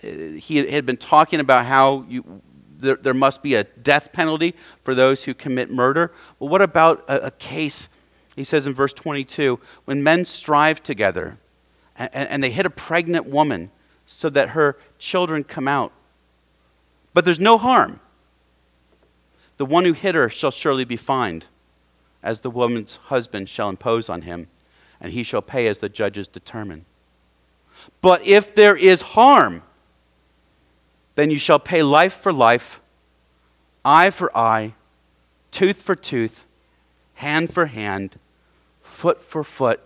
he 0.01 0.57
had 0.71 0.85
been 0.85 0.97
talking 0.97 1.39
about 1.39 1.65
how 1.65 2.05
you, 2.09 2.41
there, 2.77 2.95
there, 2.95 3.13
must 3.13 3.41
be 3.41 3.55
a 3.55 3.63
death 3.63 4.11
penalty 4.11 4.53
for 4.83 4.93
those 4.93 5.23
who 5.23 5.33
commit 5.33 5.71
murder. 5.71 6.11
Well, 6.39 6.49
what 6.49 6.61
about 6.61 7.05
a, 7.07 7.27
a 7.27 7.31
case? 7.31 7.87
He 8.35 8.43
says 8.43 8.67
in 8.67 8.73
verse 8.73 8.93
22 8.93 9.59
when 9.85 10.03
men 10.03 10.25
strive 10.25 10.83
together 10.83 11.37
and, 11.95 12.09
and 12.13 12.43
they 12.43 12.51
hit 12.51 12.65
a 12.65 12.69
pregnant 12.69 13.27
woman 13.27 13.71
so 14.05 14.29
that 14.31 14.49
her 14.49 14.77
children 14.99 15.43
come 15.43 15.67
out, 15.67 15.93
but 17.13 17.23
there's 17.23 17.39
no 17.39 17.57
harm. 17.57 17.99
The 19.63 19.67
one 19.67 19.85
who 19.85 19.93
hit 19.93 20.13
her 20.13 20.27
shall 20.27 20.51
surely 20.51 20.83
be 20.83 20.97
fined, 20.97 21.45
as 22.21 22.41
the 22.41 22.49
woman's 22.49 22.97
husband 22.97 23.47
shall 23.47 23.69
impose 23.69 24.09
on 24.09 24.23
him, 24.23 24.49
and 24.99 25.13
he 25.13 25.23
shall 25.23 25.41
pay 25.41 25.67
as 25.67 25.79
the 25.79 25.87
judges 25.87 26.27
determine. 26.27 26.83
But 28.01 28.21
if 28.27 28.53
there 28.53 28.75
is 28.75 29.01
harm, 29.15 29.63
then 31.15 31.29
you 31.29 31.37
shall 31.37 31.59
pay 31.59 31.81
life 31.81 32.13
for 32.13 32.33
life, 32.33 32.81
eye 33.85 34.09
for 34.09 34.37
eye, 34.37 34.73
tooth 35.49 35.81
for 35.81 35.95
tooth, 35.95 36.45
hand 37.13 37.53
for 37.53 37.67
hand, 37.67 38.19
foot 38.81 39.21
for 39.21 39.45
foot, 39.45 39.79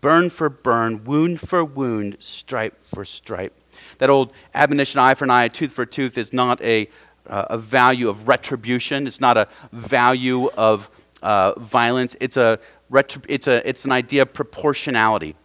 burn 0.00 0.30
for 0.30 0.48
burn, 0.48 1.02
wound 1.02 1.40
for 1.40 1.64
wound, 1.64 2.18
stripe 2.20 2.78
for 2.84 3.04
stripe. 3.04 3.54
That 3.98 4.08
old 4.08 4.32
admonition, 4.54 5.00
eye 5.00 5.14
for 5.14 5.24
an 5.24 5.32
eye, 5.32 5.48
tooth 5.48 5.72
for 5.72 5.84
tooth, 5.84 6.16
is 6.16 6.32
not 6.32 6.62
a 6.62 6.88
uh, 7.28 7.46
a 7.50 7.58
value 7.58 8.08
of 8.08 8.28
retribution. 8.28 9.06
It's 9.06 9.20
not 9.20 9.36
a 9.36 9.48
value 9.72 10.48
of 10.56 10.90
uh, 11.22 11.58
violence. 11.58 12.16
It's, 12.20 12.36
a 12.36 12.58
retri- 12.90 13.24
it's, 13.28 13.46
a, 13.46 13.66
it's 13.68 13.84
an 13.84 13.92
idea 13.92 14.22
of 14.22 14.32
proportionality. 14.32 15.36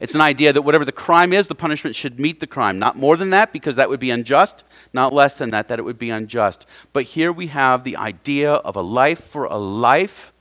It's 0.00 0.14
an 0.14 0.20
idea 0.20 0.52
that 0.52 0.62
whatever 0.62 0.84
the 0.84 0.92
crime 0.92 1.32
is, 1.32 1.46
the 1.46 1.54
punishment 1.54 1.96
should 1.96 2.20
meet 2.20 2.40
the 2.40 2.46
crime. 2.46 2.78
Not 2.78 2.96
more 2.96 3.16
than 3.16 3.30
that, 3.30 3.52
because 3.52 3.76
that 3.76 3.88
would 3.88 4.00
be 4.00 4.10
unjust. 4.10 4.64
Not 4.92 5.12
less 5.12 5.38
than 5.38 5.50
that, 5.50 5.68
that 5.68 5.78
it 5.78 5.82
would 5.82 5.98
be 5.98 6.10
unjust. 6.10 6.66
But 6.92 7.04
here 7.04 7.32
we 7.32 7.46
have 7.48 7.84
the 7.84 7.96
idea 7.96 8.52
of 8.52 8.76
a 8.76 8.82
life 8.82 9.22
for 9.24 9.44
a 9.44 9.56
life 9.56 10.32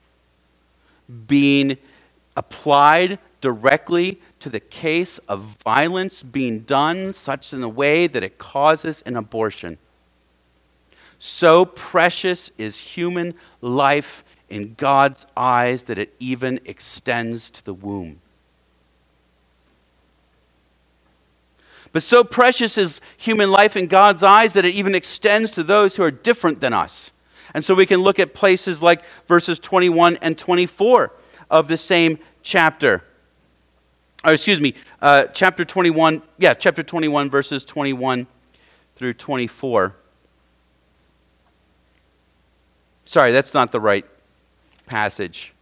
being 1.27 1.77
applied 2.35 3.19
directly 3.39 4.19
to 4.39 4.49
the 4.49 4.59
case 4.59 5.19
of 5.29 5.55
violence 5.63 6.21
being 6.23 6.59
done 6.61 7.13
such 7.13 7.53
in 7.53 7.63
a 7.63 7.69
way 7.69 8.07
that 8.07 8.23
it 8.23 8.37
causes 8.37 9.01
an 9.03 9.15
abortion. 9.15 9.77
So 11.19 11.65
precious 11.65 12.51
is 12.57 12.77
human 12.79 13.33
life 13.61 14.23
in 14.49 14.75
God's 14.75 15.25
eyes 15.35 15.83
that 15.83 15.97
it 15.97 16.13
even 16.19 16.59
extends 16.65 17.49
to 17.51 17.65
the 17.65 17.73
womb. 17.73 18.21
But 21.91 22.03
so 22.03 22.23
precious 22.25 22.77
is 22.77 22.99
human 23.15 23.51
life 23.51 23.77
in 23.77 23.87
God's 23.87 24.21
eyes 24.21 24.53
that 24.53 24.65
it 24.65 24.75
even 24.75 24.93
extends 24.93 25.51
to 25.51 25.63
those 25.63 25.95
who 25.95 26.03
are 26.03 26.11
different 26.11 26.59
than 26.59 26.73
us. 26.73 27.11
And 27.53 27.63
so 27.63 27.73
we 27.73 27.85
can 27.85 28.01
look 28.01 28.19
at 28.19 28.33
places 28.33 28.81
like 28.81 29.01
verses 29.27 29.59
21 29.59 30.17
and 30.17 30.37
24 30.37 31.13
of 31.49 31.69
the 31.69 31.77
same 31.77 32.19
chapter. 32.43 33.01
Or 34.25 34.33
excuse 34.33 34.59
me, 34.59 34.73
uh, 35.01 35.25
chapter 35.27 35.63
21, 35.63 36.21
yeah, 36.37 36.53
chapter 36.53 36.83
21, 36.83 37.29
verses 37.29 37.63
21 37.63 38.27
through 38.97 39.13
24. 39.13 39.95
Sorry, 43.05 43.31
that's 43.31 43.53
not 43.53 43.71
the 43.71 43.79
right 43.79 44.05
passage. 44.87 45.53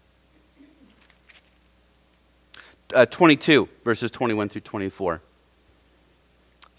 Uh, 2.93 3.05
22, 3.05 3.67
verses 3.83 4.11
21 4.11 4.49
through 4.49 4.61
24. 4.61 5.21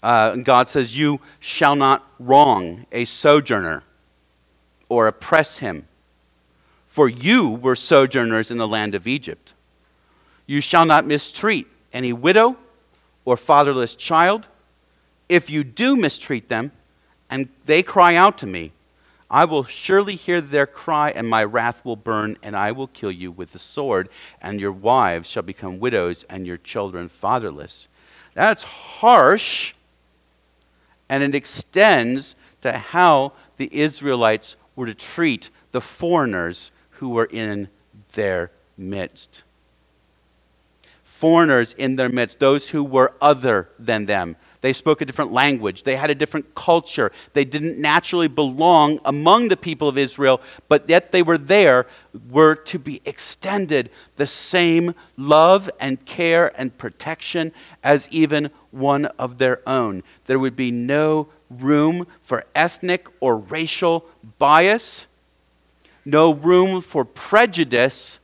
Uh, 0.01 0.35
God 0.35 0.67
says, 0.67 0.97
You 0.97 1.19
shall 1.39 1.75
not 1.75 2.07
wrong 2.19 2.85
a 2.91 3.05
sojourner 3.05 3.83
or 4.89 5.07
oppress 5.07 5.57
him, 5.57 5.87
for 6.87 7.09
you 7.09 7.49
were 7.49 7.75
sojourners 7.75 8.51
in 8.51 8.57
the 8.57 8.67
land 8.67 8.95
of 8.95 9.07
Egypt. 9.07 9.53
You 10.45 10.61
shall 10.61 10.85
not 10.85 11.05
mistreat 11.05 11.67
any 11.91 12.13
widow 12.13 12.57
or 13.23 13.35
fatherless 13.35 13.95
child. 13.95 14.47
If 15.27 15.49
you 15.49 15.63
do 15.63 15.95
mistreat 15.95 16.49
them, 16.49 16.71
and 17.29 17.49
they 17.65 17.81
cry 17.81 18.15
out 18.15 18.37
to 18.37 18.45
me, 18.45 18.71
I 19.29 19.45
will 19.45 19.63
surely 19.63 20.15
hear 20.15 20.39
their 20.39 20.67
cry, 20.67 21.09
and 21.09 21.27
my 21.27 21.43
wrath 21.43 21.83
will 21.83 21.95
burn, 21.95 22.37
and 22.43 22.55
I 22.55 22.71
will 22.71 22.87
kill 22.87 23.11
you 23.11 23.31
with 23.31 23.51
the 23.51 23.59
sword, 23.59 24.09
and 24.41 24.61
your 24.61 24.71
wives 24.71 25.29
shall 25.29 25.43
become 25.43 25.79
widows, 25.79 26.23
and 26.29 26.45
your 26.45 26.57
children 26.57 27.09
fatherless. 27.09 27.87
That's 28.35 28.63
harsh, 28.63 29.73
and 31.09 31.23
it 31.23 31.33
extends 31.33 32.35
to 32.61 32.73
how 32.73 33.33
the 33.57 33.69
Israelites 33.75 34.55
were 34.75 34.85
to 34.85 34.93
treat 34.93 35.49
the 35.71 35.81
foreigners 35.81 36.71
who 36.91 37.09
were 37.09 37.25
in 37.25 37.69
their 38.13 38.51
midst. 38.77 39.43
Foreigners 41.03 41.73
in 41.73 41.95
their 41.95 42.09
midst, 42.09 42.39
those 42.39 42.69
who 42.69 42.83
were 42.83 43.13
other 43.21 43.69
than 43.79 44.05
them, 44.05 44.35
they 44.65 44.73
spoke 44.73 44.99
a 44.99 45.05
different 45.05 45.31
language. 45.31 45.83
They 45.83 45.95
had 45.95 46.09
a 46.09 46.15
different 46.15 46.55
culture. 46.55 47.11
They 47.33 47.45
didn't 47.45 47.77
naturally 47.77 48.27
belong 48.27 48.99
among 49.05 49.49
the 49.49 49.57
people 49.57 49.87
of 49.87 49.95
Israel, 49.95 50.41
but 50.67 50.89
yet 50.89 51.11
they 51.11 51.21
were 51.21 51.37
there, 51.37 51.85
were 52.31 52.55
to 52.55 52.79
be 52.79 52.99
extended 53.05 53.91
the 54.15 54.25
same 54.25 54.95
love 55.17 55.69
and 55.79 56.03
care 56.03 56.51
and 56.59 56.75
protection 56.79 57.51
as 57.83 58.09
even 58.09 58.49
one 58.71 59.05
of 59.19 59.37
their 59.37 59.61
own. 59.69 60.01
There 60.25 60.39
would 60.39 60.55
be 60.55 60.71
no 60.71 61.27
room 61.51 62.07
for 62.23 62.43
ethnic 62.55 63.05
or 63.19 63.37
racial 63.37 64.09
bias, 64.39 65.05
no 66.03 66.33
room 66.33 66.81
for 66.81 67.05
prejudice 67.05 68.19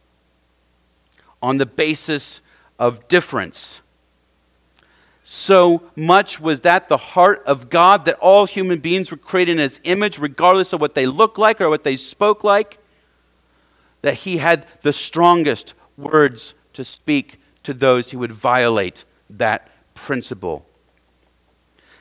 on 1.39 1.57
the 1.57 1.67
basis 1.67 2.41
of 2.79 3.07
difference. 3.07 3.81
So 5.33 5.83
much 5.95 6.41
was 6.41 6.59
that 6.59 6.89
the 6.89 6.97
heart 6.97 7.41
of 7.45 7.69
God 7.69 8.03
that 8.03 8.15
all 8.15 8.45
human 8.45 8.79
beings 8.79 9.11
were 9.11 9.15
created 9.15 9.53
in 9.53 9.57
his 9.59 9.79
image, 9.85 10.19
regardless 10.19 10.73
of 10.73 10.81
what 10.81 10.93
they 10.93 11.05
looked 11.05 11.37
like 11.37 11.61
or 11.61 11.69
what 11.69 11.85
they 11.85 11.95
spoke 11.95 12.43
like, 12.43 12.79
that 14.01 14.15
he 14.15 14.39
had 14.39 14.67
the 14.81 14.91
strongest 14.91 15.73
words 15.95 16.53
to 16.73 16.83
speak 16.83 17.39
to 17.63 17.73
those 17.73 18.11
who 18.11 18.19
would 18.19 18.33
violate 18.33 19.05
that 19.29 19.69
principle. 19.93 20.65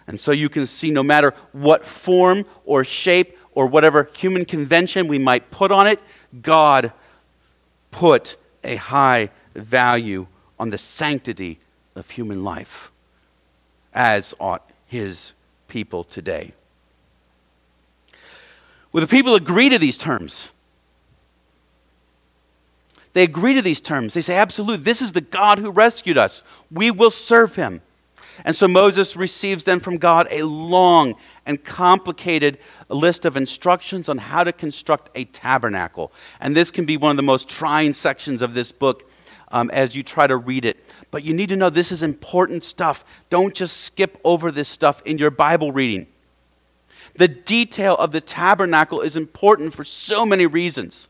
And 0.09 0.19
so 0.19 0.33
you 0.33 0.49
can 0.49 0.67
see 0.67 0.91
no 0.91 1.05
matter 1.05 1.33
what 1.53 1.87
form 1.87 2.45
or 2.65 2.83
shape 2.83 3.39
or 3.53 3.69
whatever 3.69 4.11
human 4.13 4.45
convention 4.45 5.07
we 5.07 5.21
might 5.21 5.53
put 5.53 5.71
on 5.71 5.87
it, 5.87 6.01
God 6.43 6.93
put 7.93 8.35
a 8.65 8.75
high 8.75 9.31
value 9.55 10.27
on 10.59 10.71
the 10.71 10.79
sanctity 10.79 11.61
of 11.95 12.11
human 12.11 12.43
life 12.43 12.91
as 13.95 14.35
ought 14.39 14.71
his 14.87 15.33
people 15.69 16.05
today. 16.05 16.53
Will 18.93 19.01
the 19.01 19.07
people 19.07 19.35
agree 19.35 19.69
to 19.69 19.79
these 19.79 19.97
terms? 19.97 20.51
They 23.13 23.23
agree 23.23 23.55
to 23.55 23.63
these 23.63 23.81
terms. 23.81 24.15
They 24.15 24.23
say, 24.23 24.37
absolutely, 24.37 24.85
this 24.85 25.03
is 25.03 25.13
the 25.13 25.21
God 25.21 25.59
who 25.59 25.71
rescued 25.71 26.19
us. 26.19 26.43
We 26.71 26.91
will 26.91 27.11
serve 27.11 27.57
him. 27.57 27.83
And 28.45 28.57
so 28.57 28.67
Moses 28.67 29.17
receives 29.17 29.65
then 29.65 29.81
from 29.81 29.99
God 29.99 30.27
a 30.31 30.45
long 30.45 31.17
and 31.45 31.63
complicated 31.63 32.59
list 32.89 33.25
of 33.25 33.37
instructions 33.37 34.09
on 34.09 34.19
how 34.19 34.45
to 34.45 34.53
construct 34.53 35.11
a 35.15 35.25
tabernacle. 35.25 36.13
And 36.41 36.57
this 36.57 36.71
can 36.71 36.85
be 36.85 36.97
one 36.97 37.11
of 37.11 37.17
the 37.17 37.23
most 37.23 37.49
trying 37.49 37.93
sections 37.93 38.43
of 38.43 38.55
this 38.55 38.73
book 38.73 39.10
um, 39.51 39.71
as 39.71 39.95
you 39.95 40.03
try 40.03 40.27
to 40.27 40.37
read 40.37 40.65
it. 40.65 40.85
But 41.11 41.25
you 41.25 41.35
need 41.35 41.49
to 41.49 41.57
know 41.57 41.71
this 41.71 41.93
is 41.93 42.03
important 42.03 42.65
stuff. 42.65 43.05
Don't 43.31 43.55
just 43.55 43.79
skip 43.79 44.19
over 44.25 44.51
this 44.51 44.69
stuff 44.69 45.03
in 45.05 45.19
your 45.19 45.31
Bible 45.31 45.73
reading. 45.73 46.07
The 47.17 47.29
detail 47.29 47.97
of 47.97 48.13
the 48.13 48.21
tabernacle 48.21 49.01
is 49.01 49.17
important 49.17 49.75
for 49.75 49.85
so 49.85 50.25
many 50.25 50.47
reasons. 50.47 51.09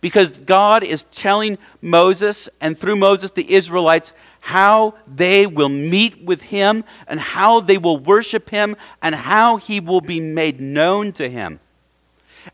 Because 0.00 0.38
God 0.38 0.82
is 0.82 1.04
telling 1.12 1.58
Moses, 1.80 2.48
and 2.60 2.76
through 2.76 2.96
Moses, 2.96 3.30
the 3.30 3.52
Israelites, 3.52 4.12
how 4.40 4.94
they 5.06 5.46
will 5.46 5.68
meet 5.68 6.24
with 6.24 6.42
him, 6.42 6.82
and 7.06 7.20
how 7.20 7.60
they 7.60 7.78
will 7.78 7.98
worship 7.98 8.50
him, 8.50 8.74
and 9.00 9.14
how 9.14 9.58
he 9.58 9.78
will 9.78 10.00
be 10.00 10.18
made 10.18 10.60
known 10.60 11.12
to 11.12 11.30
him. 11.30 11.60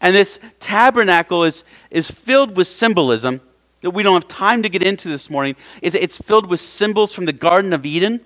And 0.00 0.14
this 0.14 0.38
tabernacle 0.60 1.44
is, 1.44 1.64
is 1.90 2.10
filled 2.10 2.54
with 2.54 2.66
symbolism 2.66 3.40
that 3.80 3.90
we 3.90 4.02
don't 4.02 4.14
have 4.14 4.28
time 4.28 4.62
to 4.62 4.68
get 4.68 4.82
into 4.82 5.08
this 5.08 5.30
morning. 5.30 5.56
It's 5.82 6.18
filled 6.18 6.46
with 6.46 6.60
symbols 6.60 7.14
from 7.14 7.26
the 7.26 7.32
Garden 7.32 7.72
of 7.72 7.86
Eden, 7.86 8.20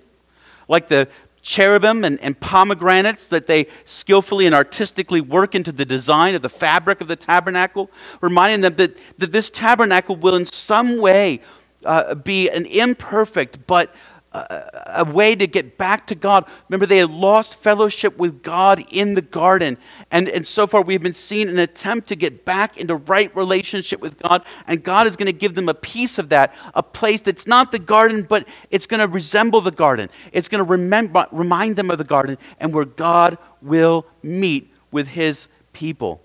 like 0.67 0.87
the 0.87 1.07
cherubim 1.41 2.03
and, 2.05 2.19
and, 2.21 2.39
pomegranates 2.39 3.27
that 3.27 3.47
they 3.47 3.67
skillfully 3.83 4.45
and 4.45 4.55
artistically 4.55 5.19
work 5.19 5.53
into 5.53 5.73
the 5.73 5.83
design 5.83 6.35
of 6.35 6.41
the 6.41 6.49
fabric 6.49 7.01
of 7.01 7.09
the 7.09 7.17
tabernacle, 7.17 7.91
reminding 8.21 8.61
them 8.61 8.75
that, 8.75 8.95
that 9.17 9.33
this 9.33 9.49
tabernacle 9.49 10.15
will 10.15 10.35
in 10.35 10.45
some 10.45 10.99
way 10.99 11.41
uh, 11.83 12.15
be 12.15 12.49
an 12.49 12.65
imperfect 12.65 13.67
but 13.67 13.93
a, 14.33 15.05
way 15.05 15.35
to 15.35 15.47
get 15.47 15.77
back 15.77 16.07
to 16.07 16.15
God. 16.15 16.45
Remember, 16.67 16.85
they 16.85 16.97
had 16.97 17.11
lost 17.11 17.55
fellowship 17.55 18.17
with 18.17 18.41
God 18.41 18.83
in 18.91 19.13
the 19.13 19.21
garden. 19.21 19.77
And, 20.11 20.27
and 20.27 20.45
so 20.45 20.65
far, 20.65 20.81
we've 20.81 21.01
been 21.01 21.13
seeing 21.13 21.49
an 21.49 21.59
attempt 21.59 22.07
to 22.09 22.15
get 22.15 22.45
back 22.45 22.77
into 22.77 22.95
right 22.95 23.33
relationship 23.35 24.01
with 24.01 24.17
God. 24.19 24.43
And 24.67 24.83
God 24.83 25.07
is 25.07 25.15
going 25.15 25.27
to 25.27 25.33
give 25.33 25.55
them 25.55 25.69
a 25.69 25.73
piece 25.73 26.17
of 26.17 26.29
that, 26.29 26.53
a 26.73 26.83
place 26.83 27.21
that's 27.21 27.47
not 27.47 27.71
the 27.71 27.79
garden, 27.79 28.23
but 28.23 28.47
it's 28.71 28.87
going 28.87 28.99
to 28.99 29.07
resemble 29.07 29.61
the 29.61 29.71
garden. 29.71 30.09
It's 30.31 30.47
going 30.47 30.63
to 30.63 30.69
remember, 30.69 31.27
remind 31.31 31.75
them 31.75 31.91
of 31.91 31.97
the 31.97 32.03
garden 32.03 32.37
and 32.59 32.73
where 32.73 32.85
God 32.85 33.37
will 33.61 34.05
meet 34.21 34.73
with 34.91 35.09
his 35.09 35.47
people. 35.73 36.21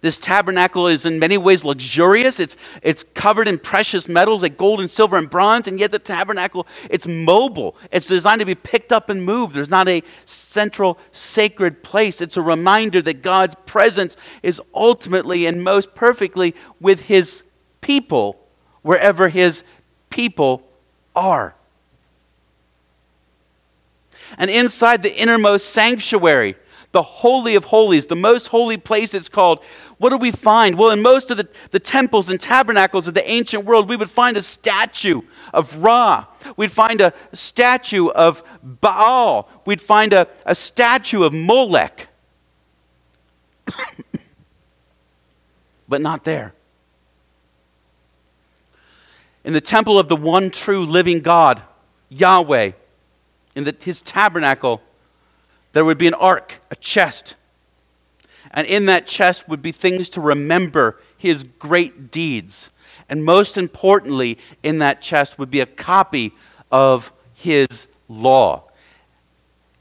This 0.00 0.18
tabernacle 0.18 0.86
is 0.86 1.04
in 1.06 1.18
many 1.18 1.38
ways 1.38 1.64
luxurious. 1.64 2.40
It's, 2.40 2.56
it's 2.82 3.04
covered 3.14 3.48
in 3.48 3.58
precious 3.58 4.08
metals 4.08 4.42
like 4.42 4.56
gold 4.56 4.80
and 4.80 4.90
silver 4.90 5.16
and 5.16 5.28
bronze, 5.28 5.66
and 5.66 5.80
yet 5.80 5.90
the 5.90 5.98
tabernacle, 5.98 6.66
it's 6.90 7.06
mobile. 7.06 7.76
It's 7.90 8.06
designed 8.06 8.40
to 8.40 8.44
be 8.44 8.54
picked 8.54 8.92
up 8.92 9.08
and 9.08 9.24
moved. 9.24 9.54
There's 9.54 9.70
not 9.70 9.88
a 9.88 10.02
central 10.24 10.98
sacred 11.12 11.82
place. 11.82 12.20
It's 12.20 12.36
a 12.36 12.42
reminder 12.42 13.02
that 13.02 13.22
God's 13.22 13.54
presence 13.66 14.16
is 14.42 14.60
ultimately 14.74 15.46
and 15.46 15.62
most 15.62 15.94
perfectly 15.94 16.54
with 16.80 17.02
his 17.02 17.42
people 17.80 18.38
wherever 18.82 19.28
his 19.28 19.64
people 20.10 20.62
are. 21.14 21.54
And 24.38 24.50
inside 24.50 25.02
the 25.02 25.16
innermost 25.16 25.70
sanctuary, 25.70 26.56
the 26.92 27.02
Holy 27.02 27.54
of 27.54 27.66
Holies, 27.66 28.06
the 28.06 28.16
most 28.16 28.48
holy 28.48 28.76
place 28.76 29.12
it's 29.14 29.28
called, 29.28 29.62
what 29.98 30.10
do 30.10 30.16
we 30.16 30.30
find? 30.30 30.78
Well, 30.78 30.90
in 30.90 31.02
most 31.02 31.30
of 31.30 31.36
the, 31.36 31.48
the 31.70 31.80
temples 31.80 32.28
and 32.28 32.40
tabernacles 32.40 33.06
of 33.06 33.14
the 33.14 33.30
ancient 33.30 33.64
world, 33.64 33.88
we 33.88 33.96
would 33.96 34.10
find 34.10 34.36
a 34.36 34.42
statue 34.42 35.22
of 35.52 35.76
Ra. 35.76 36.26
We'd 36.56 36.72
find 36.72 37.00
a 37.00 37.12
statue 37.32 38.08
of 38.08 38.42
Baal. 38.62 39.48
We'd 39.64 39.80
find 39.80 40.12
a, 40.12 40.28
a 40.44 40.54
statue 40.54 41.22
of 41.22 41.32
Molech. 41.32 42.08
but 45.88 46.00
not 46.00 46.24
there. 46.24 46.52
In 49.44 49.52
the 49.52 49.60
temple 49.60 49.98
of 49.98 50.08
the 50.08 50.16
one 50.16 50.50
true 50.50 50.84
living 50.84 51.20
God, 51.20 51.62
Yahweh, 52.08 52.72
in 53.54 53.64
the, 53.64 53.74
his 53.80 54.02
tabernacle, 54.02 54.82
there 55.76 55.84
would 55.84 55.98
be 55.98 56.06
an 56.06 56.14
ark, 56.14 56.62
a 56.70 56.76
chest. 56.76 57.34
And 58.50 58.66
in 58.66 58.86
that 58.86 59.06
chest 59.06 59.46
would 59.46 59.60
be 59.60 59.72
things 59.72 60.08
to 60.08 60.22
remember 60.22 60.98
his 61.18 61.44
great 61.44 62.10
deeds. 62.10 62.70
And 63.10 63.22
most 63.22 63.58
importantly, 63.58 64.38
in 64.62 64.78
that 64.78 65.02
chest 65.02 65.38
would 65.38 65.50
be 65.50 65.60
a 65.60 65.66
copy 65.66 66.32
of 66.72 67.12
his 67.34 67.88
law. 68.08 68.66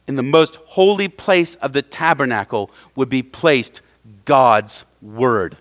In 0.06 0.18
the 0.18 0.22
most 0.22 0.58
holy 0.66 1.08
place 1.08 1.56
of 1.56 1.72
the 1.72 1.82
tabernacle 1.82 2.70
would 2.98 3.08
be 3.08 3.24
placed 3.24 3.80
God's 4.26 4.84
word. 5.02 5.56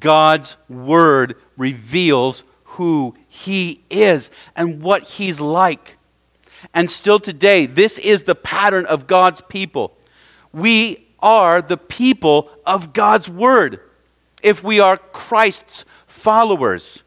God's 0.00 0.56
word 0.68 1.36
reveals 1.56 2.42
who 2.64 3.14
he 3.34 3.80
is 3.88 4.30
and 4.54 4.82
what 4.82 5.04
he's 5.04 5.40
like. 5.40 5.96
And 6.74 6.90
still 6.90 7.18
today, 7.18 7.64
this 7.64 7.98
is 7.98 8.24
the 8.24 8.34
pattern 8.34 8.84
of 8.84 9.06
God's 9.06 9.40
people. 9.40 9.96
We 10.52 11.08
are 11.20 11.62
the 11.62 11.78
people 11.78 12.50
of 12.66 12.92
God's 12.92 13.30
word 13.30 13.80
if 14.42 14.62
we 14.62 14.80
are 14.80 14.98
Christ's 14.98 15.86
followers. 16.06 17.04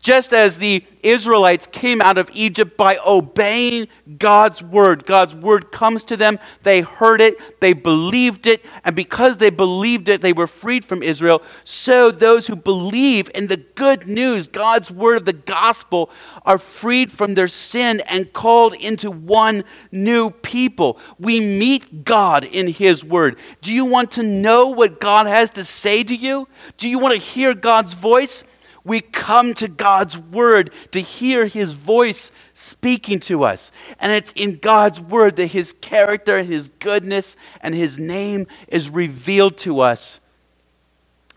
Just 0.00 0.32
as 0.32 0.56
the 0.56 0.82
Israelites 1.02 1.66
came 1.66 2.00
out 2.00 2.16
of 2.16 2.30
Egypt 2.32 2.74
by 2.78 2.98
obeying 3.06 3.86
God's 4.18 4.62
word, 4.62 5.04
God's 5.04 5.34
word 5.34 5.70
comes 5.70 6.04
to 6.04 6.16
them, 6.16 6.38
they 6.62 6.80
heard 6.80 7.20
it, 7.20 7.60
they 7.60 7.74
believed 7.74 8.46
it, 8.46 8.64
and 8.82 8.96
because 8.96 9.36
they 9.36 9.50
believed 9.50 10.08
it, 10.08 10.22
they 10.22 10.32
were 10.32 10.46
freed 10.46 10.86
from 10.86 11.02
Israel. 11.02 11.42
So 11.64 12.10
those 12.10 12.46
who 12.46 12.56
believe 12.56 13.30
in 13.34 13.48
the 13.48 13.58
good 13.58 14.06
news, 14.06 14.46
God's 14.46 14.90
word 14.90 15.18
of 15.18 15.24
the 15.26 15.34
gospel, 15.34 16.08
are 16.46 16.58
freed 16.58 17.12
from 17.12 17.34
their 17.34 17.48
sin 17.48 18.00
and 18.08 18.32
called 18.32 18.72
into 18.74 19.10
one 19.10 19.64
new 19.92 20.30
people. 20.30 20.98
We 21.18 21.40
meet 21.40 22.04
God 22.04 22.44
in 22.44 22.68
His 22.68 23.04
word. 23.04 23.36
Do 23.60 23.74
you 23.74 23.84
want 23.84 24.12
to 24.12 24.22
know 24.22 24.68
what 24.68 24.98
God 24.98 25.26
has 25.26 25.50
to 25.50 25.64
say 25.64 26.02
to 26.04 26.16
you? 26.16 26.48
Do 26.78 26.88
you 26.88 26.98
want 26.98 27.12
to 27.12 27.20
hear 27.20 27.52
God's 27.52 27.92
voice? 27.92 28.44
We 28.84 29.00
come 29.00 29.54
to 29.54 29.68
God's 29.68 30.16
Word 30.16 30.70
to 30.92 31.00
hear 31.00 31.46
His 31.46 31.74
voice 31.74 32.32
speaking 32.54 33.20
to 33.20 33.44
us. 33.44 33.70
And 33.98 34.12
it's 34.12 34.32
in 34.32 34.58
God's 34.58 35.00
Word 35.00 35.36
that 35.36 35.48
His 35.48 35.74
character, 35.80 36.42
His 36.42 36.68
goodness, 36.68 37.36
and 37.60 37.74
His 37.74 37.98
name 37.98 38.46
is 38.68 38.88
revealed 38.88 39.58
to 39.58 39.80
us. 39.80 40.20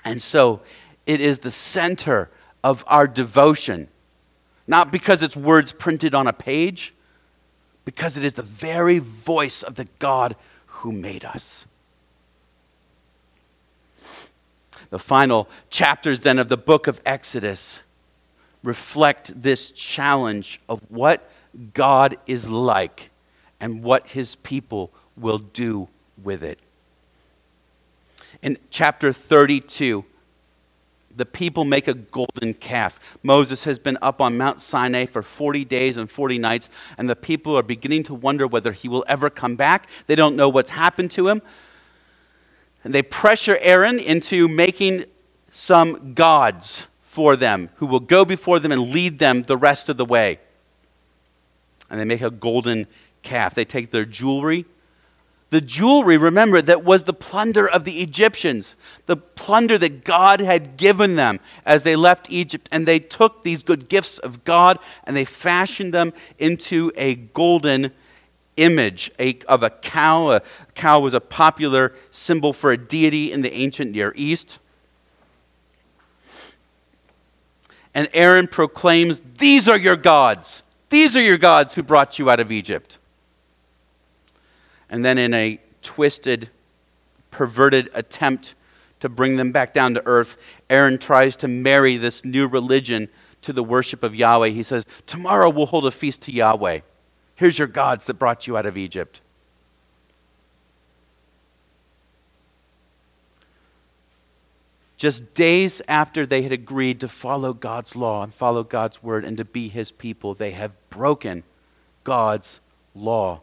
And 0.06 0.22
so 0.22 0.62
it 1.06 1.20
is 1.20 1.40
the 1.40 1.52
center 1.52 2.30
of 2.64 2.84
our 2.88 3.08
devotion. 3.08 3.90
Not 4.66 4.92
because 4.92 5.22
it's 5.22 5.36
words 5.36 5.74
printed 5.74 6.16
on 6.16 6.28
a 6.28 6.34
page, 6.34 6.94
because 7.84 8.18
it 8.18 8.24
is 8.24 8.36
the 8.36 8.44
very 8.44 9.00
voice 9.00 9.62
of 9.62 9.76
the 9.76 9.88
God 10.00 10.38
who 10.66 10.94
made 10.94 11.26
us. 11.26 11.66
The 14.94 15.00
final 15.00 15.50
chapters 15.72 16.22
then 16.22 16.38
of 16.38 16.50
the 16.50 16.56
book 16.56 16.86
of 16.86 17.02
Exodus 17.04 17.82
reflect 18.62 19.42
this 19.42 19.72
challenge 19.72 20.62
of 20.70 20.82
what 20.88 21.32
God 21.74 22.16
is 22.28 22.52
like 22.52 23.10
and 23.60 23.82
what 23.82 24.12
his 24.12 24.36
people 24.36 24.92
will 25.18 25.40
do 25.40 25.88
with 26.24 26.44
it. 26.44 26.60
In 28.44 28.60
chapter 28.70 29.12
32, 29.12 30.06
the 31.16 31.26
people 31.26 31.64
make 31.64 31.88
a 31.88 31.96
golden 31.96 32.54
calf. 32.54 33.00
Moses 33.24 33.64
has 33.64 33.80
been 33.80 33.98
up 34.00 34.22
on 34.22 34.38
Mount 34.38 34.62
Sinai 34.62 35.08
for 35.08 35.24
40 35.24 35.66
days 35.66 35.98
and 35.98 36.08
40 36.08 36.38
nights, 36.38 36.70
and 37.00 37.10
the 37.10 37.16
people 37.16 37.58
are 37.58 37.64
beginning 37.64 38.04
to 38.04 38.14
wonder 38.14 38.46
whether 38.46 38.74
he 38.74 38.88
will 38.88 39.06
ever 39.08 39.32
come 39.32 39.56
back. 39.56 39.90
They 40.06 40.14
don't 40.14 40.36
know 40.36 40.50
what's 40.50 40.70
happened 40.70 41.10
to 41.14 41.30
him. 41.30 41.42
And 42.84 42.94
they 42.94 43.02
pressure 43.02 43.58
Aaron 43.62 44.00
into 44.00 44.48
making 44.48 45.06
some 45.52 46.14
gods 46.14 46.88
for 47.02 47.36
them 47.36 47.70
who 47.76 47.86
will 47.86 48.00
go 48.00 48.26
before 48.26 48.60
them 48.60 48.72
and 48.72 48.90
lead 48.90 49.20
them 49.20 49.44
the 49.44 49.58
rest 49.58 49.88
of 49.88 49.98
the 49.98 50.06
way. 50.06 50.40
And 51.90 52.00
they 52.00 52.06
make 52.06 52.22
a 52.22 52.32
golden 52.32 52.88
calf. 53.22 53.54
They 53.54 53.66
take 53.66 53.92
their 53.92 54.06
jewelry. 54.06 54.66
The 55.52 55.62
jewelry, 55.62 56.18
remember, 56.18 56.64
that 56.64 56.84
was 56.84 57.04
the 57.04 57.14
plunder 57.14 57.70
of 57.70 57.84
the 57.84 58.02
Egyptians, 58.02 58.76
the 59.06 59.16
plunder 59.16 59.78
that 59.78 60.04
God 60.04 60.40
had 60.40 60.78
given 60.78 61.14
them 61.14 61.40
as 61.64 61.84
they 61.84 61.96
left 61.96 62.32
Egypt. 62.32 62.68
And 62.72 62.88
they 62.88 62.98
took 62.98 63.44
these 63.44 63.62
good 63.62 63.88
gifts 63.88 64.18
of 64.18 64.44
God 64.44 64.80
and 65.04 65.16
they 65.16 65.26
fashioned 65.26 65.94
them 65.94 66.12
into 66.40 66.92
a 66.96 67.14
golden 67.14 67.92
image 68.58 69.12
of 69.48 69.64
a 69.64 69.70
cow. 69.70 70.32
A 70.32 70.42
cow 70.76 71.00
was 71.00 71.14
a 71.14 71.20
popular 71.20 71.94
symbol 72.12 72.54
for 72.54 72.72
a 72.72 72.78
deity 72.78 73.32
in 73.32 73.42
the 73.42 73.54
ancient 73.54 73.92
Near 73.92 74.14
East. 74.16 74.60
And 77.94 78.10
Aaron 78.14 78.48
proclaims, 78.48 79.22
These 79.38 79.70
are 79.70 79.78
your 79.78 79.96
gods. 79.96 80.64
These 80.90 81.16
are 81.16 81.22
your 81.22 81.38
gods 81.38 81.74
who 81.74 81.84
brought 81.84 82.20
you 82.20 82.30
out 82.30 82.40
of 82.40 82.52
Egypt. 82.52 82.98
And 84.90 85.04
then, 85.04 85.18
in 85.18 85.34
a 85.34 85.60
twisted, 85.82 86.50
perverted 87.32 87.90
attempt 87.94 88.54
to 89.00 89.10
bring 89.10 89.36
them 89.36 89.52
back 89.52 89.74
down 89.74 89.96
to 89.96 90.04
earth, 90.06 90.38
Aaron 90.70 90.98
tries 90.98 91.36
to 91.38 91.48
marry 91.48 91.98
this 91.98 92.24
new 92.24 92.48
religion 92.48 93.10
to 93.42 93.52
the 93.52 93.64
worship 93.64 94.02
of 94.02 94.16
Yahweh. 94.16 94.50
He 94.50 94.64
says, 94.64 94.86
Tomorrow 95.06 95.50
we'll 95.50 95.66
hold 95.66 95.86
a 95.86 95.92
feast 95.92 96.22
to 96.24 96.32
Yahweh. 96.32 96.80
Here's 97.36 97.58
your 97.58 97.68
gods 97.68 98.06
that 98.06 98.16
brought 98.16 98.48
you 98.48 98.58
out 98.58 98.66
of 98.66 98.78
Egypt. 98.78 99.22
Just 104.98 105.34
days 105.34 105.82
after 105.88 106.26
they 106.26 106.44
had 106.44 106.54
agreed 106.54 107.02
to 107.02 107.10
follow 107.10 107.54
God's 107.54 107.94
law 107.94 108.24
and 108.24 108.34
follow 108.34 108.64
God's 108.64 109.04
word 109.04 109.26
and 109.26 109.36
to 109.36 109.44
be 109.44 109.68
his 109.68 109.92
people, 109.92 110.34
they 110.34 110.52
have 110.52 110.74
broken 110.90 111.44
God's 112.06 112.62
law. 112.96 113.42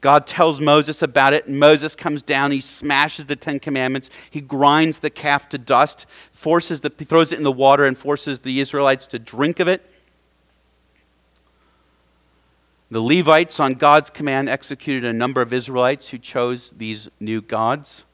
God 0.00 0.26
tells 0.26 0.60
Moses 0.60 1.02
about 1.02 1.34
it, 1.34 1.46
and 1.46 1.58
Moses 1.58 1.94
comes 1.94 2.22
down. 2.22 2.52
He 2.52 2.60
smashes 2.60 3.26
the 3.26 3.36
Ten 3.36 3.60
Commandments. 3.60 4.08
He 4.30 4.40
grinds 4.40 5.00
the 5.00 5.10
calf 5.10 5.48
to 5.50 5.58
dust, 5.58 6.06
forces 6.32 6.80
the, 6.80 6.88
throws 6.88 7.32
it 7.32 7.38
in 7.38 7.44
the 7.44 7.52
water, 7.52 7.84
and 7.84 7.98
forces 7.98 8.40
the 8.40 8.60
Israelites 8.60 9.06
to 9.08 9.18
drink 9.18 9.60
of 9.60 9.68
it. 9.68 9.84
The 12.90 13.00
Levites, 13.00 13.60
on 13.60 13.74
God's 13.74 14.10
command, 14.10 14.48
executed 14.48 15.04
a 15.04 15.12
number 15.12 15.40
of 15.40 15.52
Israelites 15.52 16.08
who 16.08 16.18
chose 16.18 16.72
these 16.72 17.08
new 17.20 17.40
gods. 17.40 18.04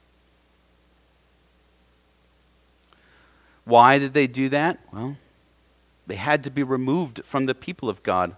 Why 3.64 3.98
did 3.98 4.12
they 4.12 4.26
do 4.26 4.50
that? 4.50 4.78
Well, 4.92 5.16
they 6.06 6.16
had 6.16 6.44
to 6.44 6.50
be 6.50 6.62
removed 6.62 7.22
from 7.24 7.44
the 7.44 7.54
people 7.54 7.88
of 7.88 8.02
God. 8.02 8.36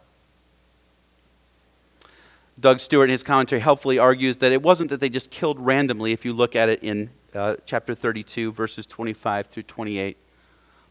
Doug 2.59 2.79
Stuart, 2.81 3.05
in 3.05 3.11
his 3.11 3.25
commentary, 3.25 3.61
helpfully 3.61 3.99
argues 3.99 4.39
that 4.39 4.53
it 4.53 4.63
wasn't 4.63 4.91
that 4.91 5.01
they 5.01 5.09
just 5.09 5.31
killed 5.31 5.59
randomly, 5.59 6.13
if 6.13 6.25
you 6.25 6.33
look 6.33 6.55
at 6.55 6.69
it 6.69 6.83
in 6.83 7.11
uh, 7.35 7.57
chapter 7.67 7.97
32, 7.97 8.53
verses 8.53 8.87
25 8.87 9.49
through 9.49 9.63
28, 9.65 10.17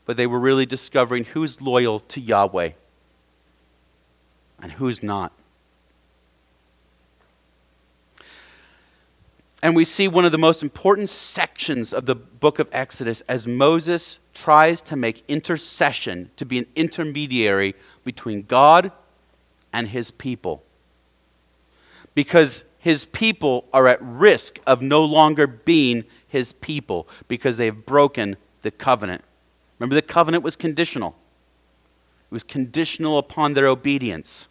but 0.06 0.18
they 0.18 0.28
were 0.28 0.40
really 0.40 0.66
discovering 0.66 1.24
who's 1.24 1.62
loyal 1.62 2.02
to 2.02 2.20
Yahweh 2.20 2.72
and 4.62 4.74
who's 4.74 5.02
not. 5.02 5.32
And 9.64 9.76
we 9.76 9.86
see 9.86 10.08
one 10.08 10.24
of 10.24 10.32
the 10.32 10.38
most 10.38 10.62
important 10.62 11.10
sections 11.10 11.92
of 11.92 12.06
the 12.06 12.16
book 12.16 12.60
of 12.60 12.68
Exodus 12.72 13.22
as 13.28 13.48
Moses 13.48 14.20
tries 14.34 14.82
to 14.84 14.96
make 14.96 15.24
intercession, 15.28 16.30
to 16.38 16.46
be 16.46 16.60
an 16.60 16.68
intermediary 16.76 17.74
between 18.04 18.44
God 18.44 18.92
and 19.74 19.88
his 19.88 20.12
people. 20.12 20.64
Because 22.14 22.66
his 22.78 23.06
people 23.06 23.66
are 23.74 23.88
at 23.88 24.02
risk 24.02 24.60
of 24.68 24.82
no 24.82 25.04
longer 25.04 25.48
being 25.48 26.04
his 26.28 26.54
people 26.54 27.08
because 27.28 27.58
they've 27.58 27.86
broken 27.86 28.38
the 28.62 28.72
covenant. 28.72 29.24
Remember, 29.80 29.96
the 29.96 30.02
covenant 30.02 30.44
was 30.44 30.56
conditional, 30.56 31.16
it 32.30 32.34
was 32.34 32.44
conditional 32.44 33.18
upon 33.18 33.54
their 33.54 33.68
obedience. 33.68 34.48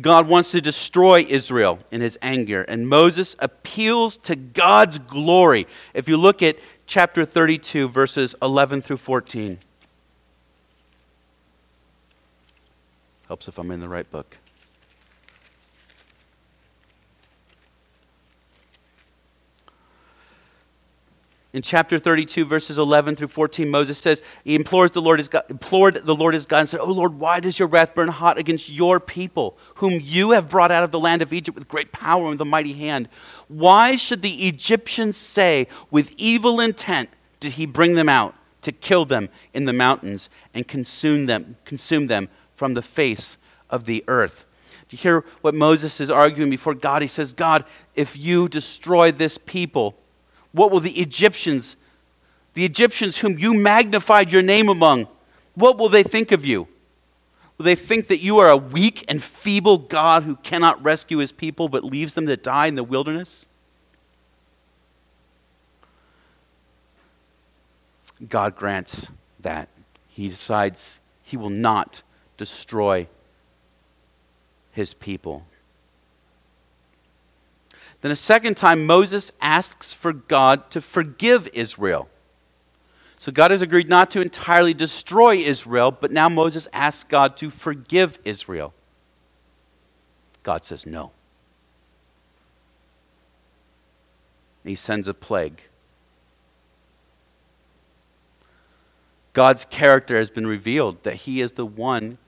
God 0.00 0.26
wants 0.26 0.50
to 0.52 0.60
destroy 0.60 1.26
Israel 1.28 1.78
in 1.90 2.00
his 2.00 2.18
anger, 2.22 2.62
and 2.62 2.88
Moses 2.88 3.36
appeals 3.38 4.16
to 4.18 4.34
God's 4.36 4.98
glory. 4.98 5.66
If 5.92 6.08
you 6.08 6.16
look 6.16 6.42
at 6.42 6.56
chapter 6.86 7.24
32, 7.24 7.88
verses 7.88 8.34
11 8.40 8.82
through 8.82 8.96
14. 8.98 9.58
Helps 13.28 13.48
if 13.48 13.58
I'm 13.58 13.70
in 13.70 13.80
the 13.80 13.88
right 13.88 14.10
book. 14.10 14.38
In 21.52 21.60
chapter 21.60 21.98
32 21.98 22.44
verses 22.44 22.78
11 22.78 23.16
through 23.16 23.28
14 23.28 23.68
moses 23.68 23.98
says 23.98 24.22
he 24.44 24.54
implores 24.54 24.90
the 24.92 25.02
lord 25.02 25.18
his 25.18 25.28
god, 25.28 25.44
implored 25.48 25.94
the 25.94 26.14
lord 26.14 26.34
his 26.34 26.46
god 26.46 26.60
and 26.60 26.68
said 26.68 26.80
oh 26.80 26.90
lord 26.90 27.18
why 27.18 27.40
does 27.40 27.58
your 27.58 27.68
wrath 27.68 27.94
burn 27.94 28.08
hot 28.08 28.38
against 28.38 28.70
your 28.70 28.98
people 28.98 29.56
whom 29.76 30.00
you 30.02 30.32
have 30.32 30.48
brought 30.48 30.70
out 30.70 30.84
of 30.84 30.90
the 30.90 31.00
land 31.00 31.22
of 31.22 31.32
egypt 31.32 31.58
with 31.58 31.68
great 31.68 31.92
power 31.92 32.22
and 32.22 32.32
with 32.32 32.40
a 32.40 32.44
mighty 32.44 32.72
hand? 32.74 33.08
Why 33.48 33.96
should 33.96 34.22
the 34.22 34.46
egyptians 34.46 35.16
say 35.16 35.66
with 35.90 36.14
evil 36.16 36.60
intent 36.60 37.10
did 37.40 37.52
he 37.52 37.66
bring 37.66 37.94
them 37.94 38.08
out 38.08 38.34
to 38.62 38.72
kill 38.72 39.04
them 39.04 39.28
in 39.52 39.64
the 39.64 39.72
mountains 39.72 40.30
and 40.54 40.66
consume 40.66 41.26
them 41.26 41.56
consume 41.64 42.06
them 42.06 42.28
from 42.54 42.74
the 42.74 42.82
face 42.82 43.36
of 43.68 43.84
the 43.84 44.04
earth? 44.08 44.44
Do 44.88 44.96
you 44.96 45.02
hear 45.02 45.24
what 45.42 45.54
moses 45.54 46.00
is 46.00 46.10
arguing 46.10 46.50
before 46.50 46.74
god? 46.74 47.02
He 47.02 47.08
says 47.08 47.32
god 47.32 47.64
if 47.94 48.16
you 48.16 48.48
destroy 48.48 49.12
this 49.12 49.36
people 49.36 49.98
what 50.52 50.70
will 50.70 50.80
the 50.80 51.00
Egyptians, 51.00 51.76
the 52.54 52.64
Egyptians 52.64 53.18
whom 53.18 53.38
you 53.38 53.54
magnified 53.54 54.32
your 54.32 54.42
name 54.42 54.68
among, 54.68 55.08
what 55.54 55.78
will 55.78 55.88
they 55.88 56.02
think 56.02 56.32
of 56.32 56.44
you? 56.44 56.68
Will 57.58 57.64
they 57.64 57.74
think 57.74 58.08
that 58.08 58.20
you 58.20 58.38
are 58.38 58.50
a 58.50 58.56
weak 58.56 59.04
and 59.08 59.22
feeble 59.22 59.78
God 59.78 60.24
who 60.24 60.36
cannot 60.36 60.82
rescue 60.82 61.18
his 61.18 61.32
people 61.32 61.68
but 61.68 61.84
leaves 61.84 62.14
them 62.14 62.26
to 62.26 62.36
die 62.36 62.66
in 62.66 62.74
the 62.74 62.84
wilderness? 62.84 63.46
God 68.28 68.56
grants 68.56 69.10
that. 69.40 69.68
He 70.08 70.28
decides 70.28 71.00
he 71.22 71.36
will 71.36 71.50
not 71.50 72.02
destroy 72.36 73.08
his 74.72 74.94
people. 74.94 75.46
Then 78.02 78.10
a 78.10 78.16
second 78.16 78.56
time, 78.56 78.84
Moses 78.84 79.32
asks 79.40 79.92
for 79.92 80.12
God 80.12 80.70
to 80.72 80.80
forgive 80.80 81.48
Israel. 81.52 82.08
So 83.16 83.30
God 83.30 83.52
has 83.52 83.62
agreed 83.62 83.88
not 83.88 84.10
to 84.10 84.20
entirely 84.20 84.74
destroy 84.74 85.36
Israel, 85.36 85.92
but 85.92 86.10
now 86.10 86.28
Moses 86.28 86.66
asks 86.72 87.04
God 87.04 87.36
to 87.36 87.48
forgive 87.48 88.18
Israel. 88.24 88.74
God 90.42 90.64
says 90.64 90.84
no. 90.84 91.12
He 94.64 94.74
sends 94.74 95.06
a 95.06 95.14
plague. 95.14 95.62
God's 99.32 99.64
character 99.64 100.18
has 100.18 100.28
been 100.28 100.46
revealed 100.46 101.04
that 101.04 101.14
He 101.14 101.40
is 101.40 101.52
the 101.52 101.64
one 101.66 102.18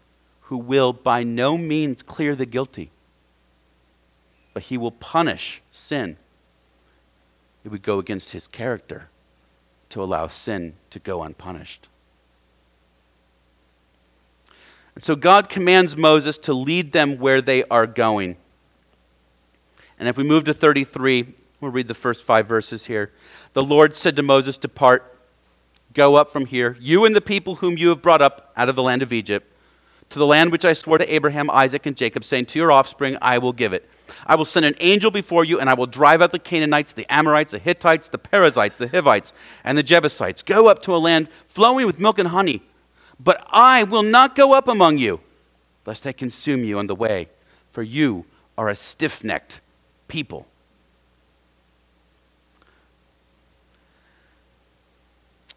who 0.42 0.56
will 0.56 0.92
by 0.92 1.24
no 1.24 1.58
means 1.58 2.02
clear 2.02 2.36
the 2.36 2.46
guilty 2.46 2.92
but 4.54 4.64
he 4.64 4.78
will 4.78 4.92
punish 4.92 5.60
sin. 5.70 6.16
It 7.64 7.68
would 7.70 7.82
go 7.82 7.98
against 7.98 8.30
his 8.30 8.46
character 8.46 9.08
to 9.90 10.02
allow 10.02 10.28
sin 10.28 10.74
to 10.90 10.98
go 10.98 11.22
unpunished. 11.22 11.88
And 14.94 15.02
so 15.02 15.16
God 15.16 15.48
commands 15.48 15.96
Moses 15.96 16.38
to 16.38 16.54
lead 16.54 16.92
them 16.92 17.18
where 17.18 17.42
they 17.42 17.64
are 17.64 17.86
going. 17.86 18.36
And 19.98 20.08
if 20.08 20.16
we 20.16 20.24
move 20.24 20.44
to 20.44 20.54
33, 20.54 21.34
we'll 21.60 21.72
read 21.72 21.88
the 21.88 21.94
first 21.94 22.22
five 22.22 22.46
verses 22.46 22.86
here. 22.86 23.10
The 23.54 23.62
Lord 23.62 23.96
said 23.96 24.14
to 24.16 24.22
Moses, 24.22 24.56
Depart, 24.56 25.18
go 25.94 26.14
up 26.14 26.30
from 26.30 26.46
here, 26.46 26.76
you 26.80 27.04
and 27.04 27.14
the 27.14 27.20
people 27.20 27.56
whom 27.56 27.76
you 27.76 27.88
have 27.88 28.02
brought 28.02 28.22
up 28.22 28.52
out 28.56 28.68
of 28.68 28.76
the 28.76 28.82
land 28.82 29.02
of 29.02 29.12
Egypt, 29.12 29.50
to 30.10 30.18
the 30.18 30.26
land 30.26 30.52
which 30.52 30.64
I 30.64 30.74
swore 30.74 30.98
to 30.98 31.14
Abraham, 31.14 31.50
Isaac, 31.50 31.86
and 31.86 31.96
Jacob, 31.96 32.22
saying, 32.22 32.46
To 32.46 32.58
your 32.58 32.70
offspring 32.70 33.16
I 33.22 33.38
will 33.38 33.52
give 33.52 33.72
it. 33.72 33.88
I 34.26 34.36
will 34.36 34.44
send 34.44 34.66
an 34.66 34.74
angel 34.80 35.10
before 35.10 35.44
you, 35.44 35.60
and 35.60 35.68
I 35.68 35.74
will 35.74 35.86
drive 35.86 36.22
out 36.22 36.32
the 36.32 36.38
Canaanites, 36.38 36.92
the 36.92 37.06
Amorites, 37.12 37.52
the 37.52 37.58
Hittites, 37.58 38.08
the 38.08 38.18
Perizzites, 38.18 38.78
the 38.78 38.88
Hivites, 38.88 39.32
and 39.62 39.76
the 39.76 39.82
Jebusites. 39.82 40.42
Go 40.42 40.68
up 40.68 40.82
to 40.82 40.94
a 40.94 40.98
land 40.98 41.28
flowing 41.48 41.86
with 41.86 41.98
milk 41.98 42.18
and 42.18 42.28
honey. 42.28 42.62
But 43.18 43.46
I 43.50 43.84
will 43.84 44.02
not 44.02 44.34
go 44.34 44.52
up 44.52 44.68
among 44.68 44.98
you, 44.98 45.20
lest 45.86 46.06
I 46.06 46.12
consume 46.12 46.64
you 46.64 46.78
on 46.78 46.86
the 46.86 46.94
way, 46.94 47.28
for 47.70 47.82
you 47.82 48.26
are 48.58 48.68
a 48.68 48.74
stiff 48.74 49.22
necked 49.22 49.60
people. 50.08 50.46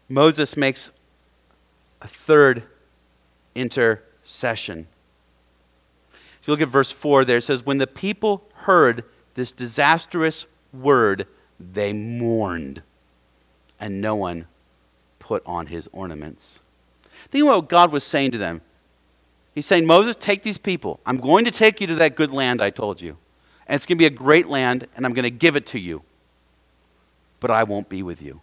Moses 0.08 0.56
makes 0.56 0.90
a 2.00 2.08
third 2.08 2.62
intercession 3.54 4.86
If 6.40 6.48
you 6.48 6.52
look 6.52 6.60
at 6.60 6.68
verse 6.68 6.92
4 6.92 7.24
there, 7.24 7.38
it 7.38 7.42
says, 7.42 7.66
When 7.66 7.78
the 7.78 7.86
people 7.86 8.47
heard 8.68 9.02
this 9.32 9.50
disastrous 9.50 10.44
word, 10.74 11.26
they 11.58 11.90
mourned, 11.90 12.82
and 13.80 13.98
no 13.98 14.14
one 14.14 14.46
put 15.18 15.42
on 15.46 15.68
his 15.68 15.88
ornaments. 15.90 16.60
Think 17.30 17.44
about 17.44 17.62
what 17.62 17.68
God 17.70 17.90
was 17.90 18.04
saying 18.04 18.32
to 18.32 18.38
them. 18.38 18.60
He's 19.54 19.64
saying, 19.64 19.86
Moses, 19.86 20.16
take 20.16 20.42
these 20.42 20.58
people. 20.58 21.00
I'm 21.06 21.16
going 21.16 21.46
to 21.46 21.50
take 21.50 21.80
you 21.80 21.86
to 21.86 21.94
that 21.94 22.14
good 22.14 22.30
land 22.30 22.60
I 22.60 22.68
told 22.68 23.00
you. 23.00 23.16
And 23.66 23.74
it's 23.74 23.86
going 23.86 23.96
to 23.96 24.02
be 24.02 24.06
a 24.06 24.10
great 24.10 24.48
land, 24.48 24.86
and 24.94 25.06
I'm 25.06 25.14
going 25.14 25.22
to 25.22 25.30
give 25.30 25.56
it 25.56 25.66
to 25.68 25.78
you. 25.78 26.02
But 27.40 27.50
I 27.50 27.62
won't 27.62 27.88
be 27.88 28.02
with 28.02 28.20
you. 28.20 28.42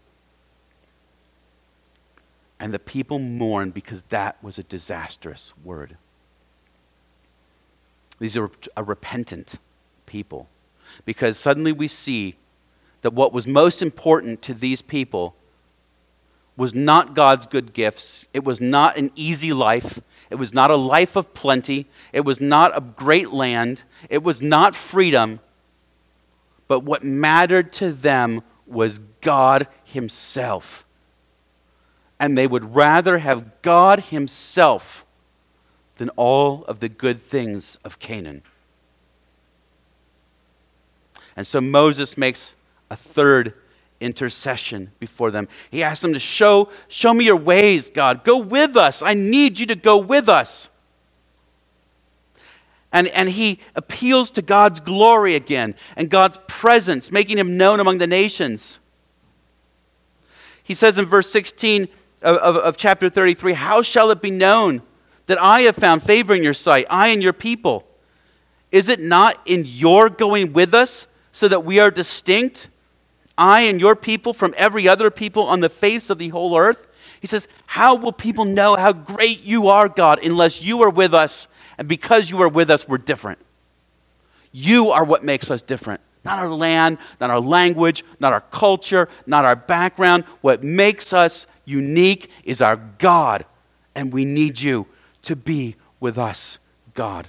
And 2.59 2.73
the 2.73 2.79
people 2.79 3.19
mourned 3.19 3.75
because 3.75 4.01
that 4.09 4.43
was 4.43 4.57
a 4.57 4.63
disastrous 4.63 5.53
word. 5.63 5.97
These 8.17 8.35
are 8.35 8.49
a 8.75 8.83
repentant 8.83 9.59
people. 10.15 10.47
Because 11.03 11.37
suddenly 11.37 11.73
we 11.73 11.89
see 11.89 12.35
that 13.01 13.11
what 13.11 13.33
was 13.33 13.45
most 13.45 13.81
important 13.81 14.41
to 14.43 14.53
these 14.53 14.81
people 14.81 15.35
was 16.55 16.73
not 16.73 17.13
God's 17.13 17.45
good 17.45 17.73
gifts. 17.73 18.29
It 18.33 18.45
was 18.45 18.61
not 18.61 18.95
an 18.97 19.11
easy 19.13 19.51
life. 19.51 19.99
It 20.29 20.35
was 20.35 20.53
not 20.53 20.71
a 20.71 20.77
life 20.77 21.17
of 21.17 21.33
plenty. 21.33 21.87
It 22.13 22.21
was 22.21 22.39
not 22.39 22.77
a 22.77 22.79
great 22.79 23.31
land. 23.31 23.83
It 24.09 24.23
was 24.23 24.41
not 24.41 24.73
freedom. 24.73 25.41
But 26.69 26.79
what 26.79 27.03
mattered 27.03 27.73
to 27.73 27.91
them 27.91 28.41
was 28.65 28.99
God 29.19 29.67
Himself. 29.83 30.85
And 32.21 32.37
they 32.37 32.47
would 32.47 32.73
rather 32.73 33.17
have 33.17 33.61
God 33.61 33.99
Himself 33.99 35.05
than 35.97 36.07
all 36.11 36.63
of 36.69 36.79
the 36.79 36.87
good 36.89 37.21
things 37.21 37.77
of 37.83 37.99
Canaan. 37.99 38.43
And 41.35 41.45
so 41.45 41.59
Moses 41.61 42.17
makes 42.17 42.55
a 42.89 42.95
third 42.95 43.53
intercession 43.99 44.91
before 44.99 45.31
them. 45.31 45.47
He 45.71 45.83
asks 45.83 46.01
them 46.01 46.13
to 46.13 46.19
show, 46.19 46.69
show 46.87 47.13
me 47.13 47.25
your 47.25 47.35
ways, 47.35 47.89
God. 47.89 48.23
Go 48.23 48.37
with 48.37 48.75
us. 48.75 49.01
I 49.01 49.13
need 49.13 49.59
you 49.59 49.65
to 49.67 49.75
go 49.75 49.97
with 49.97 50.29
us. 50.29 50.69
And, 52.91 53.07
and 53.09 53.29
he 53.29 53.59
appeals 53.75 54.31
to 54.31 54.41
God's 54.41 54.79
glory 54.79 55.35
again 55.35 55.75
and 55.97 56.09
God's 56.09 56.39
presence, 56.47 57.11
making 57.11 57.37
him 57.37 57.57
known 57.57 57.79
among 57.79 57.97
the 57.97 58.07
nations. 58.07 58.79
He 60.63 60.73
says 60.73 60.97
in 60.97 61.05
verse 61.05 61.29
16 61.29 61.89
of, 62.21 62.37
of, 62.37 62.55
of 62.55 62.77
chapter 62.77 63.09
33 63.09 63.53
How 63.53 63.81
shall 63.81 64.11
it 64.11 64.21
be 64.21 64.31
known 64.31 64.81
that 65.25 65.41
I 65.41 65.61
have 65.61 65.75
found 65.75 66.03
favor 66.03 66.33
in 66.33 66.43
your 66.43 66.53
sight, 66.53 66.85
I 66.89 67.09
and 67.09 67.21
your 67.21 67.33
people. 67.33 67.87
Is 68.71 68.89
it 68.89 68.99
not 68.99 69.39
in 69.45 69.65
your 69.65 70.09
going 70.09 70.53
with 70.53 70.73
us 70.73 71.07
so 71.35 71.49
that 71.49 71.65
we 71.65 71.79
are 71.79 71.91
distinct, 71.91 72.69
I 73.37 73.63
and 73.63 73.77
your 73.77 73.93
people, 73.93 74.31
from 74.31 74.53
every 74.55 74.87
other 74.87 75.11
people 75.11 75.43
on 75.43 75.59
the 75.59 75.67
face 75.67 76.09
of 76.09 76.17
the 76.17 76.29
whole 76.29 76.57
earth? 76.57 76.87
He 77.19 77.27
says, 77.27 77.49
How 77.65 77.93
will 77.93 78.13
people 78.13 78.45
know 78.45 78.77
how 78.77 78.93
great 78.93 79.41
you 79.41 79.67
are, 79.67 79.89
God, 79.89 80.23
unless 80.23 80.61
you 80.61 80.81
are 80.81 80.89
with 80.89 81.13
us? 81.13 81.49
And 81.77 81.89
because 81.89 82.29
you 82.29 82.41
are 82.41 82.47
with 82.47 82.69
us, 82.69 82.87
we're 82.87 82.99
different. 82.99 83.39
You 84.53 84.91
are 84.91 85.03
what 85.03 85.25
makes 85.25 85.51
us 85.51 85.61
different. 85.61 85.99
Not 86.23 86.39
our 86.39 86.49
land, 86.49 86.99
not 87.19 87.31
our 87.31 87.41
language, 87.41 88.05
not 88.21 88.31
our 88.31 88.39
culture, 88.39 89.09
not 89.27 89.43
our 89.43 89.57
background. 89.57 90.23
What 90.39 90.63
makes 90.63 91.11
us 91.11 91.47
unique 91.65 92.31
is 92.45 92.61
our 92.61 92.77
God, 92.77 93.43
and 93.93 94.13
we 94.13 94.23
need 94.23 94.61
you 94.61 94.87
to 95.23 95.35
be 95.35 95.75
with 95.99 96.17
us, 96.17 96.59
God. 96.93 97.27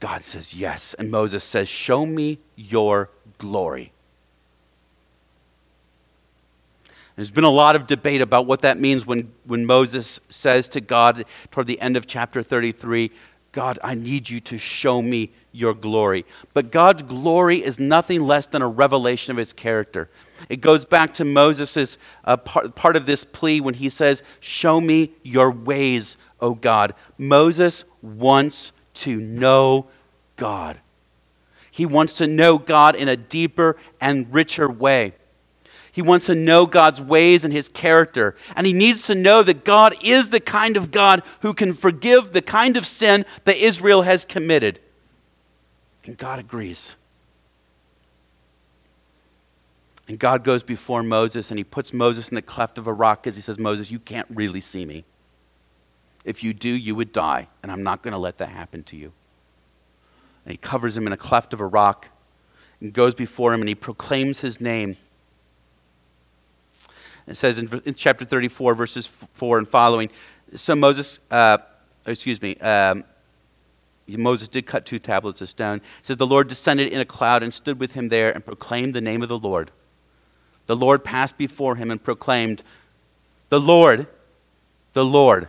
God 0.00 0.22
says, 0.22 0.54
Yes. 0.54 0.94
And 0.94 1.10
Moses 1.10 1.44
says, 1.44 1.68
Show 1.68 2.06
me 2.06 2.38
your 2.56 3.10
glory. 3.38 3.92
There's 7.16 7.30
been 7.30 7.44
a 7.44 7.50
lot 7.50 7.76
of 7.76 7.86
debate 7.86 8.22
about 8.22 8.46
what 8.46 8.62
that 8.62 8.80
means 8.80 9.06
when, 9.06 9.30
when 9.44 9.66
Moses 9.66 10.20
says 10.30 10.68
to 10.68 10.80
God 10.80 11.26
toward 11.50 11.66
the 11.66 11.78
end 11.78 11.98
of 11.98 12.06
chapter 12.06 12.42
33, 12.42 13.10
God, 13.52 13.78
I 13.82 13.94
need 13.94 14.30
you 14.30 14.40
to 14.40 14.56
show 14.56 15.02
me 15.02 15.30
your 15.52 15.74
glory. 15.74 16.24
But 16.54 16.70
God's 16.70 17.02
glory 17.02 17.62
is 17.62 17.78
nothing 17.78 18.22
less 18.22 18.46
than 18.46 18.62
a 18.62 18.68
revelation 18.68 19.32
of 19.32 19.36
his 19.36 19.52
character. 19.52 20.08
It 20.48 20.60
goes 20.62 20.84
back 20.86 21.12
to 21.14 21.24
Moses' 21.24 21.98
uh, 22.24 22.38
part, 22.38 22.74
part 22.74 22.96
of 22.96 23.06
this 23.06 23.24
plea 23.24 23.60
when 23.60 23.74
he 23.74 23.90
says, 23.90 24.22
Show 24.38 24.80
me 24.80 25.10
your 25.22 25.50
ways, 25.50 26.16
O 26.40 26.54
God. 26.54 26.94
Moses 27.18 27.84
wants 28.00 28.72
to 29.00 29.16
know 29.16 29.86
God. 30.36 30.78
He 31.70 31.86
wants 31.86 32.16
to 32.18 32.26
know 32.26 32.58
God 32.58 32.94
in 32.96 33.08
a 33.08 33.16
deeper 33.16 33.76
and 34.00 34.32
richer 34.32 34.68
way. 34.68 35.14
He 35.92 36.02
wants 36.02 36.26
to 36.26 36.34
know 36.34 36.66
God's 36.66 37.00
ways 37.00 37.44
and 37.44 37.52
his 37.52 37.68
character. 37.68 38.36
And 38.54 38.66
he 38.66 38.72
needs 38.72 39.06
to 39.06 39.14
know 39.14 39.42
that 39.42 39.64
God 39.64 39.94
is 40.02 40.30
the 40.30 40.40
kind 40.40 40.76
of 40.76 40.90
God 40.90 41.22
who 41.40 41.52
can 41.52 41.72
forgive 41.72 42.32
the 42.32 42.42
kind 42.42 42.76
of 42.76 42.86
sin 42.86 43.24
that 43.44 43.56
Israel 43.56 44.02
has 44.02 44.24
committed. 44.24 44.80
And 46.04 46.16
God 46.16 46.38
agrees. 46.38 46.94
And 50.06 50.18
God 50.18 50.42
goes 50.42 50.62
before 50.62 51.02
Moses 51.02 51.50
and 51.50 51.58
he 51.58 51.64
puts 51.64 51.92
Moses 51.92 52.28
in 52.28 52.34
the 52.34 52.42
cleft 52.42 52.78
of 52.78 52.86
a 52.86 52.92
rock 52.92 53.22
because 53.22 53.36
he 53.36 53.42
says, 53.42 53.58
Moses, 53.58 53.90
you 53.90 53.98
can't 53.98 54.26
really 54.28 54.60
see 54.60 54.84
me. 54.84 55.04
If 56.24 56.44
you 56.44 56.52
do, 56.52 56.68
you 56.68 56.94
would 56.94 57.12
die, 57.12 57.48
and 57.62 57.72
I'm 57.72 57.82
not 57.82 58.02
going 58.02 58.12
to 58.12 58.18
let 58.18 58.38
that 58.38 58.50
happen 58.50 58.82
to 58.84 58.96
you. 58.96 59.12
And 60.44 60.52
he 60.52 60.58
covers 60.58 60.96
him 60.96 61.06
in 61.06 61.12
a 61.12 61.16
cleft 61.16 61.52
of 61.52 61.60
a 61.60 61.66
rock 61.66 62.08
and 62.80 62.92
goes 62.92 63.14
before 63.14 63.52
him 63.52 63.60
and 63.60 63.68
he 63.68 63.74
proclaims 63.74 64.40
his 64.40 64.60
name. 64.60 64.96
It 67.26 67.36
says 67.36 67.58
in, 67.58 67.80
in 67.84 67.94
chapter 67.94 68.24
34, 68.24 68.74
verses 68.74 69.06
4 69.34 69.58
and 69.58 69.68
following 69.68 70.10
So 70.54 70.74
Moses, 70.74 71.20
uh, 71.30 71.58
excuse 72.06 72.40
me, 72.40 72.56
um, 72.56 73.04
Moses 74.08 74.48
did 74.48 74.66
cut 74.66 74.84
two 74.86 74.98
tablets 74.98 75.40
of 75.40 75.48
stone. 75.48 75.76
It 75.76 76.06
says, 76.06 76.16
The 76.16 76.26
Lord 76.26 76.48
descended 76.48 76.92
in 76.92 77.00
a 77.00 77.04
cloud 77.04 77.42
and 77.42 77.54
stood 77.54 77.78
with 77.78 77.94
him 77.94 78.08
there 78.08 78.32
and 78.32 78.44
proclaimed 78.44 78.94
the 78.94 79.00
name 79.00 79.22
of 79.22 79.28
the 79.28 79.38
Lord. 79.38 79.70
The 80.66 80.76
Lord 80.76 81.04
passed 81.04 81.38
before 81.38 81.76
him 81.76 81.90
and 81.90 82.02
proclaimed, 82.02 82.62
The 83.50 83.60
Lord, 83.60 84.06
the 84.94 85.04
Lord, 85.04 85.48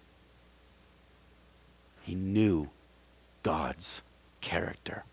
He 2.11 2.15
knew 2.15 2.67
God's 3.41 4.01
character. 4.41 5.05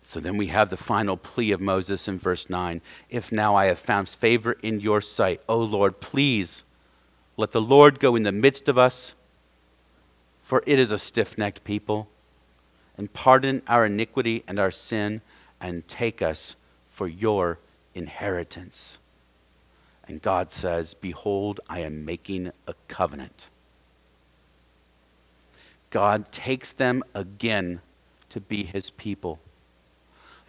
So 0.00 0.20
then 0.20 0.36
we 0.36 0.46
have 0.46 0.70
the 0.70 0.76
final 0.76 1.16
plea 1.16 1.50
of 1.50 1.60
Moses 1.60 2.06
in 2.06 2.20
verse 2.20 2.48
9. 2.48 2.82
If 3.10 3.32
now 3.32 3.56
I 3.56 3.64
have 3.64 3.80
found 3.80 4.08
favor 4.08 4.52
in 4.62 4.78
your 4.78 5.00
sight, 5.00 5.40
O 5.48 5.58
Lord, 5.58 5.98
please 5.98 6.62
let 7.36 7.50
the 7.50 7.60
Lord 7.60 7.98
go 7.98 8.14
in 8.14 8.22
the 8.22 8.30
midst 8.30 8.68
of 8.68 8.78
us, 8.78 9.14
for 10.40 10.62
it 10.68 10.78
is 10.78 10.92
a 10.92 11.00
stiff 11.00 11.36
necked 11.36 11.64
people, 11.64 12.08
and 12.96 13.12
pardon 13.12 13.60
our 13.66 13.86
iniquity 13.86 14.44
and 14.46 14.60
our 14.60 14.70
sin, 14.70 15.20
and 15.60 15.88
take 15.88 16.22
us 16.22 16.54
for 16.90 17.08
your 17.08 17.58
inheritance. 17.92 19.00
And 20.06 20.22
God 20.22 20.52
says, 20.52 20.94
Behold, 20.94 21.58
I 21.68 21.80
am 21.80 22.04
making 22.04 22.52
a 22.68 22.74
covenant. 22.86 23.48
God 25.92 26.32
takes 26.32 26.72
them 26.72 27.04
again 27.14 27.80
to 28.30 28.40
be 28.40 28.64
his 28.64 28.90
people 28.90 29.38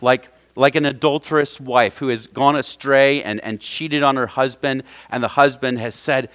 like, 0.03 0.29
like 0.55 0.75
an 0.75 0.85
adulterous 0.85 1.59
wife 1.59 1.97
who 1.97 2.09
has 2.09 2.27
gone 2.27 2.55
astray 2.55 3.23
and, 3.23 3.39
and 3.39 3.59
cheated 3.59 4.03
on 4.03 4.17
her 4.17 4.27
husband, 4.27 4.83
and 5.09 5.23
the 5.23 5.29
husband 5.29 5.79
has 5.79 5.95
said, 5.95 6.29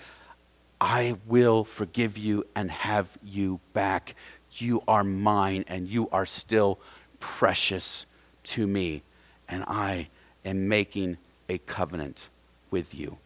I 0.80 1.16
will 1.26 1.64
forgive 1.64 2.16
you 2.16 2.46
and 2.56 2.70
have 2.70 3.06
you 3.22 3.60
back. 3.74 4.14
You 4.52 4.82
are 4.88 5.04
mine, 5.04 5.64
and 5.68 5.86
you 5.86 6.08
are 6.10 6.26
still 6.26 6.80
precious 7.20 8.06
to 8.44 8.66
me, 8.66 9.02
and 9.48 9.64
I 9.68 10.08
am 10.44 10.66
making 10.66 11.18
a 11.48 11.58
covenant 11.58 12.28
with 12.70 12.94
you. 12.94 13.18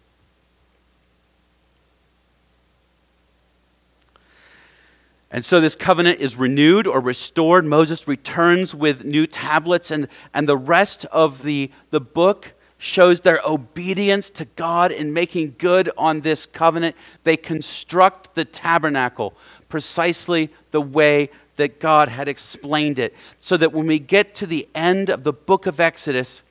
And 5.34 5.46
so 5.46 5.60
this 5.60 5.74
covenant 5.74 6.20
is 6.20 6.36
renewed 6.36 6.86
or 6.86 7.00
restored. 7.00 7.64
Moses 7.64 8.06
returns 8.06 8.74
with 8.74 9.02
new 9.02 9.26
tablets, 9.26 9.90
and, 9.90 10.06
and 10.34 10.46
the 10.46 10.58
rest 10.58 11.06
of 11.06 11.42
the, 11.42 11.70
the 11.90 12.00
book 12.00 12.52
shows 12.76 13.22
their 13.22 13.40
obedience 13.46 14.28
to 14.28 14.44
God 14.44 14.92
in 14.92 15.14
making 15.14 15.54
good 15.56 15.90
on 15.96 16.20
this 16.20 16.44
covenant. 16.44 16.96
They 17.24 17.38
construct 17.38 18.34
the 18.34 18.44
tabernacle 18.44 19.34
precisely 19.70 20.50
the 20.70 20.82
way 20.82 21.30
that 21.56 21.80
God 21.80 22.08
had 22.08 22.28
explained 22.28 22.98
it, 22.98 23.14
so 23.40 23.56
that 23.56 23.72
when 23.72 23.86
we 23.86 23.98
get 23.98 24.34
to 24.36 24.46
the 24.46 24.68
end 24.74 25.08
of 25.08 25.24
the 25.24 25.32
book 25.32 25.66
of 25.66 25.80
Exodus, 25.80 26.42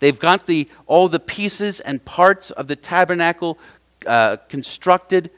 they've 0.00 0.18
got 0.18 0.46
the, 0.46 0.68
all 0.86 1.08
the 1.08 1.20
pieces 1.20 1.80
and 1.80 2.04
parts 2.04 2.50
of 2.50 2.66
the 2.66 2.76
tabernacle 2.76 3.58
uh, 4.06 4.36
constructed 4.48 5.30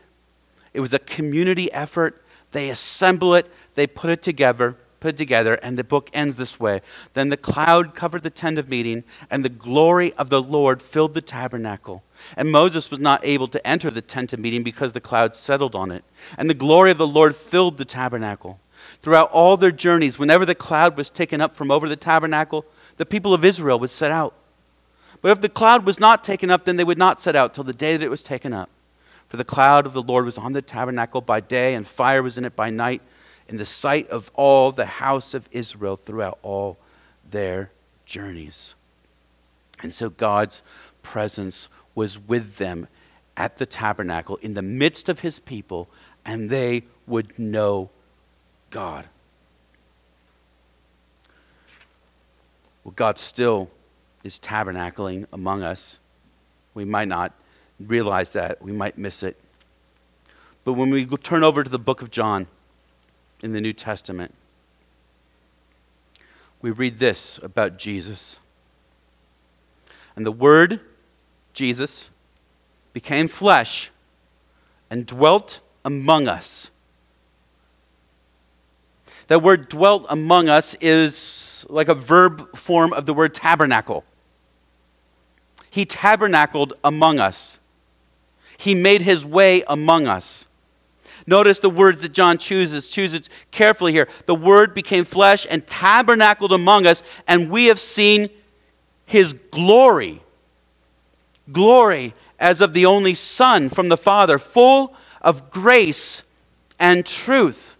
it 0.74 0.80
was 0.80 0.92
a 0.92 0.98
community 0.98 1.72
effort. 1.72 2.22
They 2.50 2.68
assemble 2.68 3.34
it, 3.34 3.48
they 3.74 3.86
put 3.86 4.10
it 4.10 4.22
together, 4.22 4.76
put 5.00 5.14
it 5.14 5.16
together, 5.16 5.54
and 5.54 5.78
the 5.78 5.84
book 5.84 6.10
ends 6.12 6.36
this 6.36 6.60
way. 6.60 6.82
Then 7.14 7.28
the 7.28 7.36
cloud 7.36 7.94
covered 7.94 8.22
the 8.22 8.30
tent 8.30 8.58
of 8.58 8.68
meeting, 8.68 9.04
and 9.30 9.44
the 9.44 9.48
glory 9.48 10.12
of 10.14 10.28
the 10.28 10.42
Lord 10.42 10.82
filled 10.82 11.14
the 11.14 11.20
tabernacle. 11.20 12.04
And 12.36 12.50
Moses 12.50 12.90
was 12.90 13.00
not 13.00 13.24
able 13.24 13.48
to 13.48 13.66
enter 13.66 13.90
the 13.90 14.02
tent 14.02 14.32
of 14.32 14.40
meeting 14.40 14.62
because 14.62 14.92
the 14.92 15.00
cloud 15.00 15.34
settled 15.34 15.74
on 15.74 15.90
it. 15.90 16.04
And 16.36 16.48
the 16.48 16.54
glory 16.54 16.90
of 16.90 16.98
the 16.98 17.06
Lord 17.06 17.34
filled 17.34 17.78
the 17.78 17.84
tabernacle. 17.84 18.60
Throughout 19.02 19.30
all 19.30 19.56
their 19.56 19.70
journeys, 19.70 20.18
whenever 20.18 20.46
the 20.46 20.54
cloud 20.54 20.96
was 20.96 21.10
taken 21.10 21.40
up 21.40 21.56
from 21.56 21.70
over 21.70 21.88
the 21.88 21.96
tabernacle, 21.96 22.64
the 22.96 23.06
people 23.06 23.34
of 23.34 23.44
Israel 23.44 23.78
would 23.80 23.90
set 23.90 24.12
out. 24.12 24.34
But 25.22 25.30
if 25.32 25.40
the 25.40 25.48
cloud 25.48 25.86
was 25.86 25.98
not 25.98 26.22
taken 26.22 26.50
up, 26.50 26.64
then 26.64 26.76
they 26.76 26.84
would 26.84 26.98
not 26.98 27.20
set 27.20 27.34
out 27.34 27.54
till 27.54 27.64
the 27.64 27.72
day 27.72 27.96
that 27.96 28.04
it 28.04 28.10
was 28.10 28.22
taken 28.22 28.52
up. 28.52 28.68
For 29.28 29.36
the 29.36 29.44
cloud 29.44 29.86
of 29.86 29.92
the 29.92 30.02
Lord 30.02 30.24
was 30.24 30.38
on 30.38 30.52
the 30.52 30.62
tabernacle 30.62 31.20
by 31.20 31.40
day, 31.40 31.74
and 31.74 31.86
fire 31.86 32.22
was 32.22 32.38
in 32.38 32.44
it 32.44 32.54
by 32.54 32.70
night, 32.70 33.02
in 33.48 33.56
the 33.56 33.66
sight 33.66 34.08
of 34.08 34.30
all 34.34 34.72
the 34.72 34.86
house 34.86 35.34
of 35.34 35.48
Israel 35.50 35.96
throughout 35.96 36.38
all 36.42 36.78
their 37.28 37.70
journeys. 38.06 38.74
And 39.82 39.92
so 39.92 40.08
God's 40.08 40.62
presence 41.02 41.68
was 41.94 42.18
with 42.18 42.56
them 42.56 42.86
at 43.36 43.56
the 43.56 43.66
tabernacle 43.66 44.36
in 44.36 44.54
the 44.54 44.62
midst 44.62 45.08
of 45.08 45.20
his 45.20 45.40
people, 45.40 45.88
and 46.24 46.48
they 46.48 46.84
would 47.06 47.38
know 47.38 47.90
God. 48.70 49.06
Well, 52.82 52.92
God 52.94 53.18
still 53.18 53.70
is 54.22 54.38
tabernacling 54.38 55.26
among 55.32 55.62
us. 55.62 55.98
We 56.74 56.84
might 56.84 57.08
not 57.08 57.32
realize 57.80 58.32
that. 58.32 58.62
We 58.62 58.72
might 58.72 58.98
miss 58.98 59.22
it. 59.22 59.36
But 60.64 60.74
when 60.74 60.90
we 60.90 61.06
turn 61.06 61.44
over 61.44 61.62
to 61.62 61.70
the 61.70 61.78
book 61.78 62.02
of 62.02 62.10
John 62.10 62.46
in 63.42 63.52
the 63.52 63.60
New 63.60 63.72
Testament, 63.72 64.34
we 66.62 66.70
read 66.70 66.98
this 66.98 67.38
about 67.42 67.78
Jesus. 67.78 68.38
And 70.16 70.24
the 70.24 70.32
Word, 70.32 70.80
Jesus, 71.52 72.10
became 72.92 73.28
flesh 73.28 73.90
and 74.88 75.04
dwelt 75.06 75.60
among 75.84 76.28
us. 76.28 76.70
That 79.26 79.42
word 79.42 79.68
dwelt 79.68 80.06
among 80.08 80.48
us 80.48 80.74
is 80.80 81.66
like 81.68 81.88
a 81.88 81.94
verb 81.94 82.56
form 82.56 82.92
of 82.92 83.06
the 83.06 83.14
word 83.14 83.34
tabernacle. 83.34 84.04
He 85.70 85.84
tabernacled 85.84 86.74
among 86.84 87.18
us. 87.18 87.58
He 88.56 88.74
made 88.74 89.02
his 89.02 89.24
way 89.24 89.62
among 89.66 90.06
us. 90.06 90.46
Notice 91.26 91.58
the 91.58 91.70
words 91.70 92.02
that 92.02 92.12
John 92.12 92.36
chooses, 92.38 92.90
chooses 92.90 93.30
carefully 93.50 93.92
here. 93.92 94.08
The 94.26 94.34
Word 94.34 94.74
became 94.74 95.04
flesh 95.04 95.46
and 95.48 95.66
tabernacled 95.66 96.52
among 96.52 96.86
us, 96.86 97.02
and 97.26 97.50
we 97.50 97.66
have 97.66 97.80
seen 97.80 98.28
his 99.06 99.32
glory. 99.32 100.22
Glory 101.50 102.14
as 102.38 102.60
of 102.60 102.72
the 102.74 102.86
only 102.86 103.14
Son 103.14 103.68
from 103.68 103.88
the 103.88 103.96
Father, 103.96 104.38
full 104.38 104.94
of 105.22 105.50
grace 105.50 106.22
and 106.78 107.06
truth. 107.06 107.76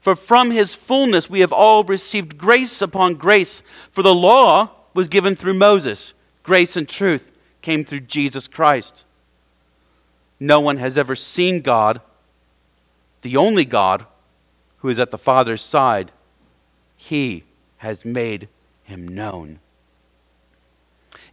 For 0.00 0.16
from 0.16 0.50
his 0.50 0.74
fullness 0.74 1.28
we 1.30 1.40
have 1.40 1.52
all 1.52 1.84
received 1.84 2.38
grace 2.38 2.80
upon 2.82 3.14
grace. 3.14 3.62
For 3.92 4.02
the 4.02 4.14
law 4.14 4.70
was 4.94 5.08
given 5.08 5.36
through 5.36 5.54
Moses, 5.54 6.14
grace 6.42 6.76
and 6.76 6.88
truth 6.88 7.30
came 7.62 7.84
through 7.84 8.00
Jesus 8.00 8.48
Christ. 8.48 9.04
No 10.40 10.58
one 10.58 10.78
has 10.78 10.96
ever 10.96 11.14
seen 11.14 11.60
God, 11.60 12.00
the 13.20 13.36
only 13.36 13.66
God 13.66 14.06
who 14.78 14.88
is 14.88 14.98
at 14.98 15.10
the 15.10 15.18
Father's 15.18 15.60
side. 15.60 16.10
He 16.96 17.44
has 17.78 18.04
made 18.04 18.48
him 18.82 19.06
known. 19.06 19.60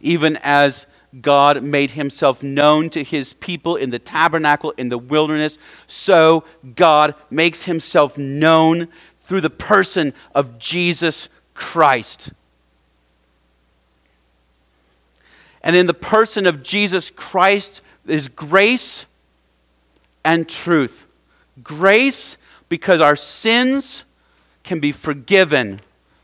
Even 0.00 0.38
as 0.42 0.86
God 1.22 1.62
made 1.62 1.92
himself 1.92 2.42
known 2.42 2.90
to 2.90 3.02
his 3.02 3.32
people 3.32 3.76
in 3.76 3.90
the 3.90 3.98
tabernacle 3.98 4.74
in 4.76 4.90
the 4.90 4.98
wilderness, 4.98 5.56
so 5.86 6.44
God 6.76 7.14
makes 7.30 7.64
himself 7.64 8.18
known 8.18 8.88
through 9.22 9.40
the 9.40 9.50
person 9.50 10.12
of 10.34 10.58
Jesus 10.58 11.28
Christ. 11.54 12.32
And 15.62 15.74
in 15.74 15.86
the 15.86 15.94
person 15.94 16.46
of 16.46 16.62
Jesus 16.62 17.10
Christ 17.10 17.80
is 18.10 18.28
grace 18.28 19.06
and 20.24 20.48
truth. 20.48 21.06
Grace 21.62 22.36
because 22.68 23.00
our 23.00 23.16
sins 23.16 24.04
can 24.62 24.80
be 24.80 24.92
forgiven 24.92 25.80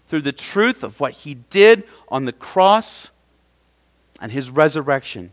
through 0.09 0.23
the 0.23 0.33
truth 0.33 0.83
of 0.85 1.01
what 1.01 1.13
he 1.13 1.35
did 1.35 1.85
on 2.09 2.25
the 2.25 2.33
cross 2.33 3.11
and 4.21 4.31
his 4.31 4.51
resurrection. 4.51 5.33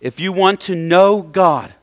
If 0.00 0.20
you 0.20 0.32
want 0.32 0.60
to 0.62 0.74
know 0.74 1.22
God, 1.22 1.74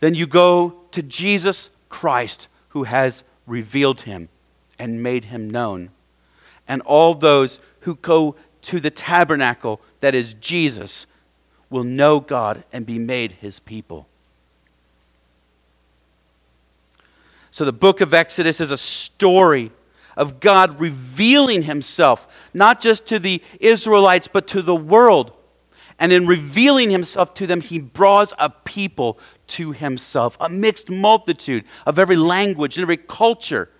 then 0.00 0.14
you 0.14 0.26
go 0.26 0.74
to 0.92 1.02
Jesus 1.02 1.70
Christ 1.88 2.48
who 2.70 2.84
has 2.84 3.24
revealed 3.46 4.02
him 4.02 4.28
and 4.78 5.02
made 5.02 5.26
him 5.26 5.50
known. 5.50 5.90
And 6.66 6.82
all 6.82 7.14
those 7.14 7.58
who 7.80 7.96
go 7.96 8.36
to 8.68 8.80
the 8.80 8.90
tabernacle 8.90 9.80
that 10.00 10.14
is 10.14 10.34
Jesus 10.34 11.06
will 11.70 11.84
know 11.84 12.20
God 12.20 12.64
and 12.70 12.84
be 12.84 12.98
made 12.98 13.32
his 13.32 13.60
people. 13.60 14.06
So 17.50 17.64
the 17.64 17.72
book 17.72 18.02
of 18.02 18.12
Exodus 18.12 18.60
is 18.60 18.70
a 18.70 18.76
story 18.76 19.72
of 20.18 20.38
God 20.38 20.78
revealing 20.78 21.62
himself, 21.62 22.48
not 22.52 22.82
just 22.82 23.06
to 23.06 23.18
the 23.18 23.42
Israelites, 23.58 24.28
but 24.28 24.46
to 24.48 24.60
the 24.60 24.76
world. 24.76 25.32
And 25.98 26.12
in 26.12 26.26
revealing 26.26 26.90
himself 26.90 27.32
to 27.34 27.46
them, 27.46 27.62
he 27.62 27.78
draws 27.78 28.34
a 28.38 28.50
people 28.50 29.18
to 29.46 29.72
himself, 29.72 30.36
a 30.40 30.50
mixed 30.50 30.90
multitude 30.90 31.64
of 31.86 31.98
every 31.98 32.16
language 32.16 32.76
and 32.76 32.82
every 32.82 32.98
culture, 32.98 33.70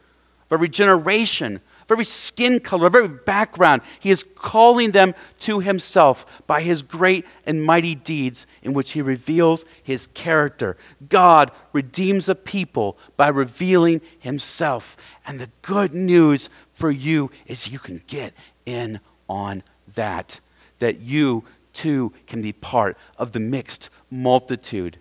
of 0.48 0.54
every 0.54 0.68
generation, 0.68 1.56
of 1.56 1.90
every 1.90 2.04
skin 2.04 2.58
color, 2.58 2.86
of 2.86 2.94
every 2.94 3.08
background. 3.08 3.82
He 4.00 4.10
is 4.10 4.24
calling 4.34 4.92
them 4.92 5.14
to 5.40 5.60
himself 5.60 6.42
by 6.46 6.62
his 6.62 6.80
great 6.80 7.26
and 7.44 7.62
mighty 7.62 7.94
deeds 7.94 8.46
in 8.62 8.72
which 8.72 8.92
he 8.92 9.02
reveals 9.02 9.66
his 9.82 10.06
character. 10.08 10.76
God 11.08 11.50
redeems 11.72 12.28
a 12.28 12.34
people 12.34 12.96
by 13.16 13.28
revealing 13.28 14.00
himself. 14.18 14.96
And 15.26 15.38
the 15.38 15.50
good 15.60 15.94
news 15.94 16.48
for 16.72 16.90
you 16.90 17.30
is 17.46 17.70
you 17.70 17.78
can 17.78 18.02
get 18.06 18.32
in 18.64 19.00
on 19.28 19.62
that, 19.94 20.40
that 20.78 21.00
you 21.00 21.44
too 21.74 22.12
can 22.26 22.40
be 22.40 22.52
part 22.52 22.96
of 23.18 23.32
the 23.32 23.40
mixed 23.40 23.90
multitude 24.10 24.98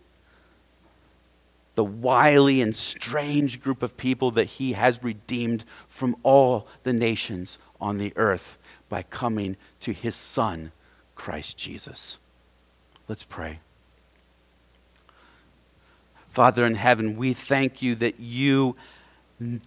the 1.77 1.83
wily 1.83 2.59
and 2.59 2.75
strange 2.75 3.61
group 3.61 3.83
of 3.83 3.95
people 3.97 4.31
that 4.31 4.45
he 4.45 4.73
has 4.73 5.03
redeemed 5.03 5.63
from 5.87 6.15
all 6.23 6.67
the 6.81 6.91
nations 6.91 7.59
on 7.79 7.99
the 7.99 8.11
earth 8.15 8.57
by 8.89 9.03
coming 9.03 9.55
to 9.79 9.93
his 9.93 10.15
Son, 10.15 10.71
Christ 11.13 11.55
Jesus. 11.55 12.17
Let's 13.07 13.23
pray. 13.23 13.59
Father 16.29 16.65
in 16.65 16.73
heaven, 16.73 17.15
we 17.15 17.33
thank 17.33 17.79
you 17.79 17.93
that 17.93 18.19
you 18.19 18.75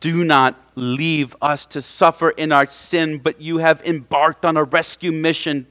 do 0.00 0.24
not 0.24 0.60
leave 0.74 1.36
us 1.40 1.64
to 1.66 1.80
suffer 1.80 2.30
in 2.30 2.50
our 2.50 2.66
sin, 2.66 3.18
but 3.18 3.40
you 3.40 3.58
have 3.58 3.80
embarked 3.84 4.44
on 4.44 4.56
a 4.56 4.64
rescue 4.64 5.12
mission 5.12 5.68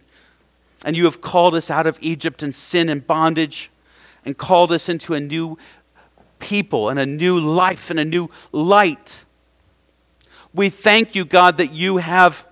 and 0.85 0.95
you 0.95 1.03
have 1.03 1.19
called 1.19 1.53
us 1.53 1.69
out 1.69 1.85
of 1.85 1.97
Egypt 1.99 2.41
and 2.41 2.55
sin 2.55 2.87
and 2.87 3.05
bondage 3.05 3.69
and 4.25 4.37
called 4.37 4.71
us 4.71 4.89
into 4.89 5.13
a 5.13 5.19
new 5.19 5.57
people 6.39 6.89
and 6.89 6.99
a 6.99 7.05
new 7.05 7.39
life 7.39 7.89
and 7.89 7.99
a 7.99 8.05
new 8.05 8.29
light. 8.51 9.23
We 10.53 10.69
thank 10.69 11.13
you, 11.15 11.25
God, 11.25 11.57
that 11.57 11.73
you 11.73 11.97
have 11.97 12.47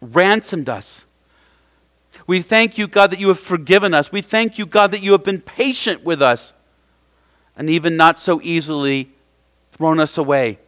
ransomed 0.00 0.68
us. 0.68 1.06
We 2.26 2.40
thank 2.40 2.78
you, 2.78 2.86
God, 2.86 3.10
that 3.10 3.18
you 3.18 3.28
have 3.28 3.40
forgiven 3.40 3.92
us. 3.92 4.12
We 4.12 4.22
thank 4.22 4.58
you, 4.58 4.66
God, 4.66 4.92
that 4.92 5.02
you 5.02 5.12
have 5.12 5.24
been 5.24 5.40
patient 5.40 6.04
with 6.04 6.22
us 6.22 6.54
and 7.56 7.68
even 7.68 7.96
not 7.96 8.20
so 8.20 8.40
easily 8.42 9.10
thrown 9.72 10.00
us 10.00 10.16
away 10.16 10.58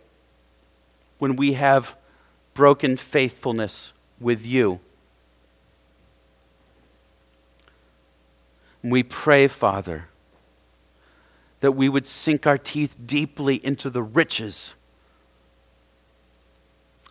when 1.18 1.36
we 1.36 1.54
have 1.54 1.96
broken 2.54 2.96
faithfulness 2.96 3.92
with 4.20 4.44
you. 4.44 4.80
We 8.82 9.02
pray, 9.02 9.48
Father 9.48 10.08
that 11.66 11.72
we 11.72 11.88
would 11.88 12.06
sink 12.06 12.46
our 12.46 12.56
teeth 12.56 12.94
deeply 13.08 13.56
into 13.56 13.90
the 13.90 14.00
riches 14.00 14.76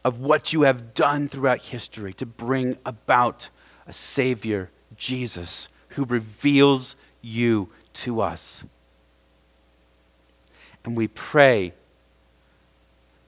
of 0.06 0.22
what 0.22 0.54
you 0.54 0.62
have 0.62 0.94
done 0.94 1.28
throughout 1.28 1.60
history 1.60 2.14
to 2.14 2.26
bring 2.26 2.78
about 2.86 3.50
a 3.86 3.92
Savior, 3.92 4.70
Jesus, 4.96 5.68
who 5.90 6.06
reveals 6.06 6.96
you 7.22 7.68
to 7.92 8.22
us. 8.22 8.64
And 10.86 10.96
we 10.96 11.10
pray 11.10 11.74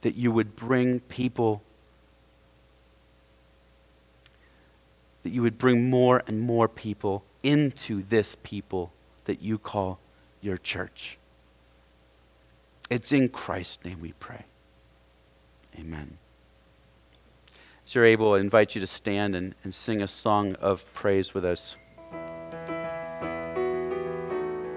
that 0.00 0.14
you 0.14 0.32
would 0.32 0.56
bring 0.56 1.00
people, 1.00 1.60
that 5.24 5.28
you 5.28 5.42
would 5.42 5.58
bring 5.58 5.90
more 5.90 6.22
and 6.26 6.40
more 6.40 6.68
people 6.68 7.22
into 7.42 8.02
this 8.04 8.34
people 8.42 8.92
that 9.26 9.42
you 9.42 9.58
call 9.58 9.98
your 10.40 10.56
church. 10.56 11.17
It's 12.90 13.12
in 13.12 13.28
Christ's 13.28 13.84
name 13.84 14.00
we 14.00 14.12
pray. 14.12 14.44
Amen. 15.78 16.18
As 17.86 17.94
you're 17.94 18.04
able, 18.04 18.34
I 18.34 18.40
invite 18.40 18.74
you 18.74 18.80
to 18.80 18.86
stand 18.86 19.34
and, 19.34 19.54
and 19.62 19.74
sing 19.74 20.02
a 20.02 20.06
song 20.06 20.54
of 20.56 20.92
praise 20.94 21.34
with 21.34 21.44
us. 21.44 21.76